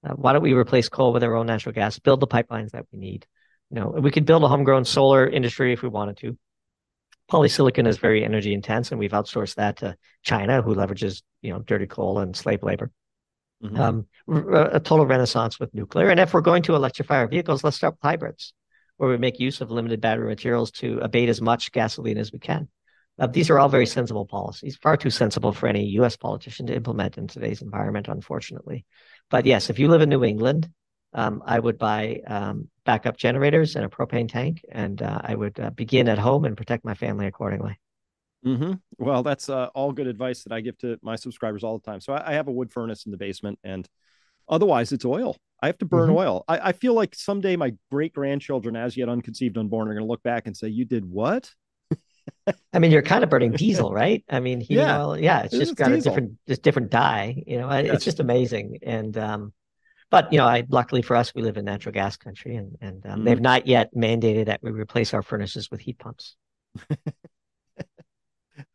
Uh, 0.07 0.13
why 0.13 0.33
don't 0.33 0.43
we 0.43 0.53
replace 0.53 0.89
coal 0.89 1.11
with 1.13 1.23
our 1.23 1.35
own 1.35 1.45
natural 1.45 1.73
gas? 1.73 1.99
Build 1.99 2.19
the 2.19 2.27
pipelines 2.27 2.71
that 2.71 2.85
we 2.91 2.99
need. 2.99 3.25
You 3.69 3.79
know, 3.79 3.87
we 3.89 4.11
could 4.11 4.25
build 4.25 4.43
a 4.43 4.47
homegrown 4.47 4.85
solar 4.85 5.27
industry 5.27 5.73
if 5.73 5.81
we 5.81 5.89
wanted 5.89 6.17
to. 6.17 6.37
Polysilicon 7.29 7.87
is 7.87 7.97
very 7.97 8.23
energy 8.23 8.53
intense, 8.53 8.91
and 8.91 8.99
we've 8.99 9.11
outsourced 9.11 9.55
that 9.55 9.77
to 9.77 9.95
China, 10.23 10.61
who 10.61 10.73
leverages 10.73 11.21
you 11.41 11.51
know 11.51 11.59
dirty 11.59 11.85
coal 11.85 12.19
and 12.19 12.35
slave 12.35 12.63
labor. 12.63 12.91
Mm-hmm. 13.61 13.79
Um, 13.79 14.07
a 14.73 14.79
total 14.79 15.05
renaissance 15.05 15.59
with 15.59 15.73
nuclear. 15.73 16.09
And 16.09 16.19
if 16.19 16.33
we're 16.33 16.41
going 16.41 16.63
to 16.63 16.75
electrify 16.75 17.17
our 17.17 17.27
vehicles, 17.27 17.61
let's 17.63 17.75
start 17.75 17.95
with 17.95 18.01
hybrids, 18.01 18.53
where 18.97 19.09
we 19.09 19.17
make 19.17 19.39
use 19.39 19.59
of 19.59 19.69
limited 19.69 19.99
battery 19.99 20.27
materials 20.27 20.71
to 20.79 20.99
abate 20.99 21.27
as 21.27 21.41
much 21.41 21.71
gasoline 21.73 22.17
as 22.17 22.31
we 22.31 22.39
can. 22.39 22.69
Uh, 23.19 23.27
these 23.27 23.49
are 23.49 23.59
all 23.59 23.69
very 23.69 23.85
sensible 23.85 24.25
policies, 24.25 24.77
far 24.77 24.95
too 24.95 25.09
sensible 25.09 25.51
for 25.51 25.67
any 25.67 25.85
US 25.97 26.15
politician 26.15 26.65
to 26.67 26.75
implement 26.75 27.17
in 27.17 27.27
today's 27.27 27.61
environment, 27.61 28.07
unfortunately. 28.07 28.85
But 29.29 29.45
yes, 29.45 29.69
if 29.69 29.77
you 29.77 29.89
live 29.89 30.01
in 30.01 30.09
New 30.09 30.23
England, 30.23 30.69
um, 31.13 31.41
I 31.45 31.59
would 31.59 31.77
buy 31.77 32.21
um, 32.27 32.69
backup 32.85 33.17
generators 33.17 33.75
and 33.75 33.83
a 33.83 33.89
propane 33.89 34.29
tank, 34.29 34.63
and 34.71 35.01
uh, 35.01 35.19
I 35.23 35.35
would 35.35 35.59
uh, 35.59 35.71
begin 35.71 36.07
at 36.07 36.19
home 36.19 36.45
and 36.45 36.55
protect 36.55 36.85
my 36.85 36.93
family 36.93 37.27
accordingly. 37.27 37.79
Mm-hmm. 38.45 38.73
Well, 38.97 39.23
that's 39.23 39.49
uh, 39.49 39.67
all 39.75 39.91
good 39.91 40.07
advice 40.07 40.43
that 40.43 40.53
I 40.53 40.61
give 40.61 40.77
to 40.79 40.97
my 41.01 41.15
subscribers 41.15 41.63
all 41.63 41.77
the 41.77 41.85
time. 41.85 41.99
So 41.99 42.13
I, 42.13 42.31
I 42.31 42.33
have 42.33 42.47
a 42.47 42.51
wood 42.51 42.71
furnace 42.71 43.05
in 43.05 43.11
the 43.11 43.17
basement, 43.17 43.59
and 43.63 43.87
otherwise 44.47 44.91
it's 44.91 45.03
oil. 45.03 45.35
I 45.61 45.67
have 45.67 45.77
to 45.79 45.85
burn 45.85 46.09
mm-hmm. 46.09 46.17
oil. 46.17 46.45
I, 46.47 46.69
I, 46.69 46.71
feel 46.71 46.93
like 46.93 47.15
someday 47.15 47.57
my 47.57 47.73
great 47.91 48.13
grandchildren, 48.13 48.77
as 48.77 48.95
yet 48.95 49.09
unconceived, 49.09 49.57
unborn, 49.57 49.89
are 49.89 49.93
going 49.93 50.05
to 50.05 50.09
look 50.09 50.23
back 50.23 50.47
and 50.47 50.55
say, 50.55 50.69
"You 50.69 50.85
did 50.85 51.03
what?" 51.03 51.51
I 52.73 52.79
mean, 52.79 52.91
you're 52.91 53.01
kind 53.01 53.23
of 53.23 53.29
burning 53.29 53.51
diesel, 53.51 53.91
right? 53.93 54.23
I 54.29 54.39
mean, 54.39 54.63
yeah, 54.67 55.01
oil, 55.01 55.17
yeah, 55.17 55.43
it's 55.43 55.57
just 55.57 55.75
got 55.75 55.89
diesel. 55.89 56.11
a 56.11 56.15
different, 56.15 56.37
just 56.47 56.61
different 56.61 56.91
dye. 56.91 57.43
You 57.45 57.59
know, 57.59 57.71
yes. 57.71 57.95
it's 57.95 58.05
just 58.05 58.19
amazing. 58.19 58.79
And 58.83 59.17
um, 59.17 59.53
but 60.09 60.31
you 60.31 60.39
know, 60.39 60.45
I 60.45 60.63
luckily 60.69 61.01
for 61.01 61.15
us, 61.15 61.33
we 61.33 61.41
live 61.41 61.57
in 61.57 61.65
natural 61.65 61.93
gas 61.93 62.17
country, 62.17 62.55
and 62.55 62.77
and 62.81 63.05
um, 63.05 63.11
mm-hmm. 63.11 63.23
they've 63.25 63.41
not 63.41 63.67
yet 63.67 63.93
mandated 63.95 64.45
that 64.47 64.61
we 64.63 64.71
replace 64.71 65.13
our 65.13 65.21
furnaces 65.21 65.69
with 65.71 65.81
heat 65.81 65.99
pumps. 65.99 66.35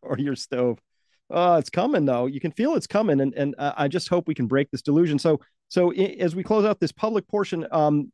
or 0.02 0.18
your 0.18 0.36
stove. 0.36 0.78
Oh, 1.30 1.57
it's 1.57 1.70
coming 1.70 2.05
though. 2.05 2.26
You 2.26 2.40
can 2.40 2.52
feel 2.52 2.74
it's 2.74 2.86
coming, 2.86 3.20
and 3.20 3.34
and 3.34 3.55
uh, 3.59 3.72
I 3.76 3.88
just 3.88 4.09
hope 4.09 4.28
we 4.28 4.34
can 4.34 4.46
break 4.46 4.70
this 4.70 4.82
delusion. 4.82 5.18
So 5.18 5.40
so 5.68 5.90
as 5.92 6.36
we 6.36 6.42
close 6.42 6.64
out 6.64 6.80
this 6.80 6.92
public 6.92 7.26
portion, 7.28 7.66
um, 7.72 8.12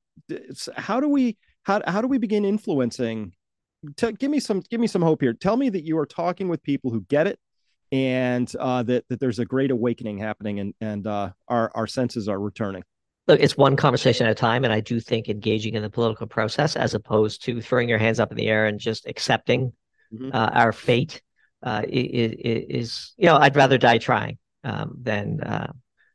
how 0.76 1.00
do 1.00 1.08
we 1.08 1.36
how 1.64 1.82
how 1.86 2.00
do 2.00 2.08
we 2.08 2.18
begin 2.18 2.44
influencing? 2.44 3.32
T- 3.96 4.12
give 4.12 4.30
me 4.30 4.40
some 4.40 4.62
give 4.68 4.80
me 4.80 4.86
some 4.86 5.02
hope 5.02 5.22
here. 5.22 5.32
Tell 5.32 5.56
me 5.56 5.70
that 5.70 5.84
you 5.84 5.98
are 5.98 6.06
talking 6.06 6.48
with 6.48 6.62
people 6.62 6.90
who 6.90 7.00
get 7.02 7.26
it, 7.26 7.38
and 7.92 8.50
uh, 8.58 8.82
that 8.84 9.08
that 9.08 9.20
there's 9.20 9.38
a 9.38 9.44
great 9.44 9.70
awakening 9.70 10.18
happening, 10.18 10.60
and 10.60 10.74
and 10.80 11.06
uh, 11.06 11.30
our 11.48 11.70
our 11.74 11.86
senses 11.86 12.28
are 12.28 12.38
returning. 12.38 12.82
Look, 13.26 13.40
it's 13.40 13.56
one 13.56 13.76
conversation 13.76 14.26
at 14.26 14.32
a 14.32 14.34
time, 14.34 14.64
and 14.64 14.72
I 14.72 14.80
do 14.80 14.98
think 14.98 15.28
engaging 15.28 15.74
in 15.74 15.82
the 15.82 15.90
political 15.90 16.26
process, 16.26 16.76
as 16.76 16.94
opposed 16.94 17.44
to 17.44 17.60
throwing 17.60 17.88
your 17.88 17.98
hands 17.98 18.18
up 18.18 18.30
in 18.30 18.36
the 18.36 18.48
air 18.48 18.66
and 18.66 18.80
just 18.80 19.06
accepting 19.06 19.72
mm-hmm. 20.12 20.30
uh, 20.34 20.50
our 20.52 20.72
fate 20.72 21.22
uh, 21.62 21.82
is, 21.88 22.32
is, 22.68 23.12
you 23.16 23.26
know, 23.26 23.36
I'd 23.36 23.56
rather 23.56 23.78
die 23.78 23.98
trying 23.98 24.38
um, 24.64 24.96
than 25.00 25.40
uh, 25.42 25.72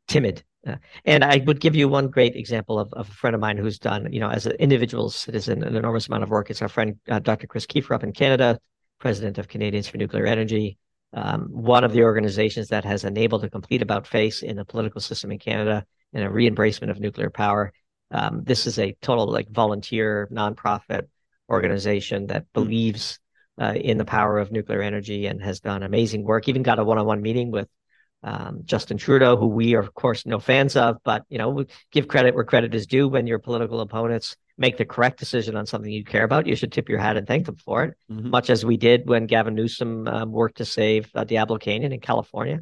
timid. 0.08 0.44
Uh, 0.66 0.76
and 1.06 1.24
I 1.24 1.44
would 1.46 1.60
give 1.60 1.76
you 1.76 1.88
one 1.88 2.10
great 2.10 2.36
example 2.36 2.80
of, 2.80 2.92
of, 2.94 3.08
a 3.10 3.14
friend 3.14 3.36
of 3.36 3.42
mine 3.42 3.58
who's 3.58 3.78
done, 3.78 4.12
you 4.12 4.20
know, 4.20 4.30
as 4.30 4.46
an 4.46 4.54
individual 4.54 5.10
citizen, 5.10 5.64
an 5.64 5.76
enormous 5.76 6.08
amount 6.08 6.24
of 6.24 6.30
work. 6.30 6.50
It's 6.50 6.62
our 6.62 6.70
friend, 6.70 7.00
uh, 7.10 7.20
Dr. 7.20 7.48
Chris 7.48 7.66
Keefer 7.66 7.94
up 7.94 8.04
in 8.04 8.14
Canada, 8.14 8.60
president 9.00 9.38
of 9.38 9.48
Canadians 9.48 9.88
for 9.88 9.98
Nuclear 9.98 10.26
Energy, 10.26 10.78
um, 11.14 11.48
one 11.52 11.84
of 11.84 11.94
the 11.94 12.04
organizations 12.04 12.70
that 12.70 12.84
has 12.84 13.04
enabled 13.04 13.44
a 13.44 13.50
complete 13.50 13.82
about 13.82 14.08
face 14.08 14.42
in 14.42 14.56
the 14.56 14.66
political 14.66 15.02
system 15.02 15.32
in 15.32 15.40
Canada 15.40 15.86
and 16.14 16.24
a 16.24 16.30
re-embracement 16.30 16.90
of 16.90 17.00
nuclear 17.00 17.30
power. 17.30 17.72
Um, 18.12 18.44
this 18.44 18.66
is 18.68 18.80
a 18.80 18.96
total 19.02 19.28
like 19.28 19.50
volunteer 19.50 20.28
nonprofit 20.32 21.08
organization 21.50 22.28
that 22.28 22.44
hmm. 22.44 22.62
believes 22.62 23.20
uh, 23.62 23.74
in 23.74 23.98
the 23.98 24.06
power 24.06 24.40
of 24.40 24.52
nuclear 24.52 24.82
energy 24.82 25.28
and 25.28 25.42
has 25.42 25.60
done 25.60 25.84
amazing 25.84 26.24
work. 26.24 26.48
Even 26.48 26.64
got 26.64 26.80
a 26.80 26.84
one-on-one 26.84 27.22
meeting 27.22 27.52
with 27.52 27.70
um, 28.26 28.62
Justin 28.66 28.98
Trudeau, 28.98 29.38
who 29.38 29.46
we 29.46 29.76
are 29.76 29.80
of 29.80 29.94
course 29.94 30.26
no 30.26 30.40
fans 30.40 30.76
of, 30.76 30.98
but 31.04 31.24
you 31.30 31.38
know, 31.38 31.64
give 31.92 32.08
credit 32.08 32.34
where 32.34 32.44
credit 32.44 32.74
is 32.74 32.88
due. 32.88 33.08
When 33.08 33.28
your 33.28 33.38
political 33.38 33.80
opponents 33.82 34.36
make 34.58 34.78
the 34.78 34.86
correct 34.86 35.20
decision 35.20 35.56
on 35.56 35.68
something 35.68 35.92
you 35.92 36.04
care 36.04 36.24
about, 36.24 36.48
you 36.48 36.56
should 36.56 36.72
tip 36.72 36.90
your 36.90 36.98
hat 36.98 37.18
and 37.18 37.28
thank 37.28 37.46
them 37.46 37.58
for 37.58 37.84
it. 37.84 37.94
Mm-hmm. 38.12 38.32
Much 38.32 38.50
as 38.50 38.66
we 38.66 38.78
did 38.78 39.08
when 39.08 39.28
Gavin 39.28 39.54
Newsom 39.54 40.08
um, 40.08 40.32
worked 40.32 40.58
to 40.58 40.66
save 40.66 41.10
uh, 41.14 41.24
Diablo 41.24 41.60
Canyon 41.60 41.92
in 41.92 42.00
California. 42.00 42.62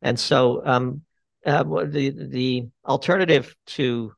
And 0.00 0.18
so, 0.18 0.62
um, 0.64 1.02
uh, 1.44 1.64
the 1.64 2.10
the 2.10 2.68
alternative 2.86 3.56
to 3.66 4.12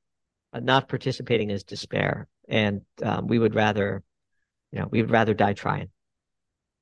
uh, 0.53 0.61
not 0.61 0.89
participating 0.89 1.51
is 1.51 1.64
despair, 1.64 2.28
and 2.47 2.82
um, 3.03 3.26
we 3.26 3.39
would 3.39 3.55
rather, 3.55 4.03
you 4.70 4.80
know, 4.80 4.89
we 4.91 5.01
would 5.01 5.11
rather 5.11 5.32
die 5.32 5.55
trying. 5.55 5.89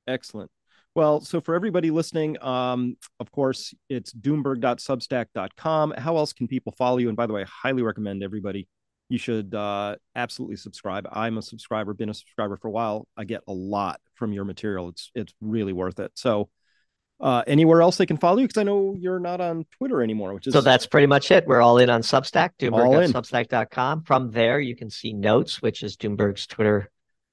Excellent. 0.09 0.50
Well, 0.95 1.22
so 1.22 1.40
for 1.40 1.55
everybody 1.55 1.90
listening, 1.90 2.43
um, 2.43 2.97
of 3.18 3.30
course, 3.32 3.74
it's 3.88 4.12
doomberg.substack.com. 4.12 5.95
How 5.97 6.16
else 6.18 6.32
can 6.34 6.49
people 6.49 6.72
follow 6.76 6.99
you? 6.99 7.09
And 7.09 7.16
by 7.16 7.26
the 7.26 7.32
way, 7.32 7.43
I 7.43 7.47
highly 7.47 7.82
recommend 7.82 8.22
everybody, 8.22 8.68
you 9.09 9.18
should 9.18 9.55
uh, 9.55 9.97
absolutely 10.16 10.57
subscribe. 10.57 11.09
I'm 11.11 11.38
a 11.38 11.43
subscriber, 11.43 11.95
been 11.95 12.09
a 12.09 12.14
subscriber 12.14 12.57
for 12.57 12.68
a 12.68 12.70
while. 12.70 13.07
I 13.16 13.24
get 13.24 13.43
a 13.47 13.53
lot 13.53 14.01
from 14.14 14.32
your 14.32 14.45
material. 14.45 14.88
It's 14.88 15.11
it's 15.14 15.34
really 15.40 15.72
worth 15.72 15.99
it. 15.99 16.12
So 16.14 16.49
uh, 17.20 17.43
anywhere 17.47 17.82
else 17.82 17.97
they 17.97 18.07
can 18.07 18.16
follow 18.16 18.38
you? 18.38 18.47
Because 18.47 18.61
I 18.61 18.64
know 18.64 18.97
you're 18.99 19.20
not 19.20 19.40
on 19.40 19.64
Twitter 19.78 20.03
anymore, 20.03 20.34
which 20.34 20.47
is 20.47 20.55
so 20.55 20.61
that's 20.61 20.86
pretty 20.86 21.07
much 21.07 21.30
it. 21.30 21.47
We're 21.47 21.61
all 21.61 21.78
in 21.78 21.88
on 21.88 22.03
Substack, 22.03 22.51
doomberg.substack.com. 22.59 24.05
From 24.05 24.30
there, 24.30 24.61
you 24.61 24.74
can 24.74 24.90
see 24.90 25.12
notes, 25.12 25.62
which 25.62 25.82
is 25.82 25.97
Doomberg's 25.97 26.47
Twitter 26.47 26.90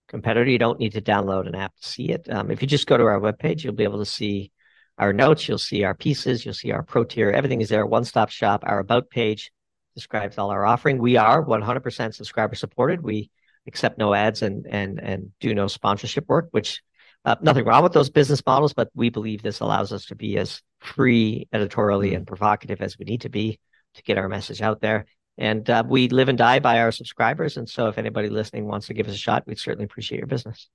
competitor. 0.10 0.50
You 0.50 0.58
don't 0.58 0.80
need 0.80 0.94
to 0.94 1.02
download 1.02 1.48
an 1.48 1.56
app 1.56 1.76
to 1.76 1.88
see 1.88 2.10
it. 2.10 2.28
Um, 2.30 2.52
if 2.52 2.62
you 2.62 2.68
just 2.68 2.88
go 2.88 2.98
to 2.98 3.06
our 3.06 3.20
webpage, 3.20 3.64
you'll 3.64 3.74
be 3.74 3.84
able 3.84 4.00
to 4.00 4.06
see 4.06 4.52
our 4.98 5.14
notes, 5.14 5.48
you'll 5.48 5.58
see 5.58 5.84
our 5.86 5.94
pieces, 5.94 6.44
you'll 6.44 6.54
see 6.54 6.72
our 6.72 6.84
pro 6.84 7.06
tier. 7.06 7.30
Everything 7.30 7.62
is 7.62 7.70
there, 7.70 7.86
one 7.86 8.04
stop 8.04 8.30
shop. 8.30 8.64
Our 8.66 8.80
about 8.80 9.10
page 9.10 9.52
describes 9.96 10.38
all 10.38 10.50
our 10.50 10.66
offering. 10.66 10.98
We 10.98 11.16
are 11.16 11.44
100% 11.44 12.14
subscriber 12.14 12.56
supported. 12.56 13.02
We 13.02 13.32
accept 13.68 13.98
no 13.98 14.14
ads 14.14 14.42
and 14.42 14.66
and 14.70 15.00
and 15.00 15.32
do 15.40 15.54
no 15.54 15.68
sponsorship 15.68 16.28
work, 16.28 16.50
which 16.52 16.82
uh, 17.26 17.36
nothing 17.42 17.66
wrong 17.66 17.84
with 17.84 17.94
those 17.94 18.10
business 18.10 18.42
models, 18.46 18.74
but 18.74 18.90
we 18.94 19.10
believe 19.10 19.42
this 19.42 19.60
allows 19.60 19.92
us 19.92 20.06
to 20.06 20.16
be 20.16 20.38
as 20.38 20.62
free 20.80 21.48
editorially 21.52 22.16
and 22.16 22.26
provocative 22.26 22.82
as 22.82 22.98
we 22.98 23.06
need 23.06 23.22
to 23.22 23.30
be 23.30 23.60
to 23.96 24.04
get 24.04 24.18
our 24.18 24.30
message 24.30 24.62
out 24.62 24.82
there. 24.82 25.06
And 25.40 25.68
uh, 25.70 25.84
we 25.88 26.10
live 26.10 26.28
and 26.28 26.38
die 26.38 26.60
by 26.60 26.80
our 26.80 26.92
subscribers. 26.92 27.56
And 27.58 27.68
so 27.68 27.88
if 27.88 27.98
anybody 27.98 28.30
listening 28.30 28.68
wants 28.68 28.88
to 28.88 28.94
give 28.94 29.08
us 29.08 29.16
a 29.16 29.18
shot, 29.18 29.48
we'd 29.48 29.58
certainly 29.58 29.86
appreciate 29.86 30.18
your 30.18 30.28
business. 30.28 30.70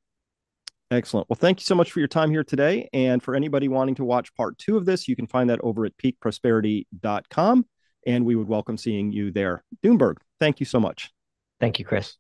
Excellent. 0.91 1.29
Well, 1.29 1.37
thank 1.39 1.61
you 1.61 1.65
so 1.65 1.75
much 1.75 1.93
for 1.93 1.99
your 1.99 2.09
time 2.09 2.31
here 2.31 2.45
today. 2.45 2.89
And 2.93 3.23
for 3.23 3.35
anybody 3.35 3.69
wanting 3.69 3.95
to 3.97 4.05
watch 4.05 4.35
part 4.35 4.57
two 4.59 4.77
of 4.79 4.87
this, 4.87 5.07
you 5.07 5.17
can 5.17 5.27
find 5.27 5.51
that 5.51 5.61
over 5.63 5.85
at 5.85 5.97
peakprosperity.com. 5.99 7.67
And 8.07 8.25
we 8.25 8.37
would 8.37 8.49
welcome 8.49 8.79
seeing 8.79 9.13
you 9.13 9.31
there. 9.31 9.63
Doomberg, 9.83 10.17
thank 10.41 10.61
you 10.61 10.67
so 10.67 10.81
much. 10.81 11.11
Thank 11.61 11.79
you, 11.79 11.85
Chris. 11.85 12.17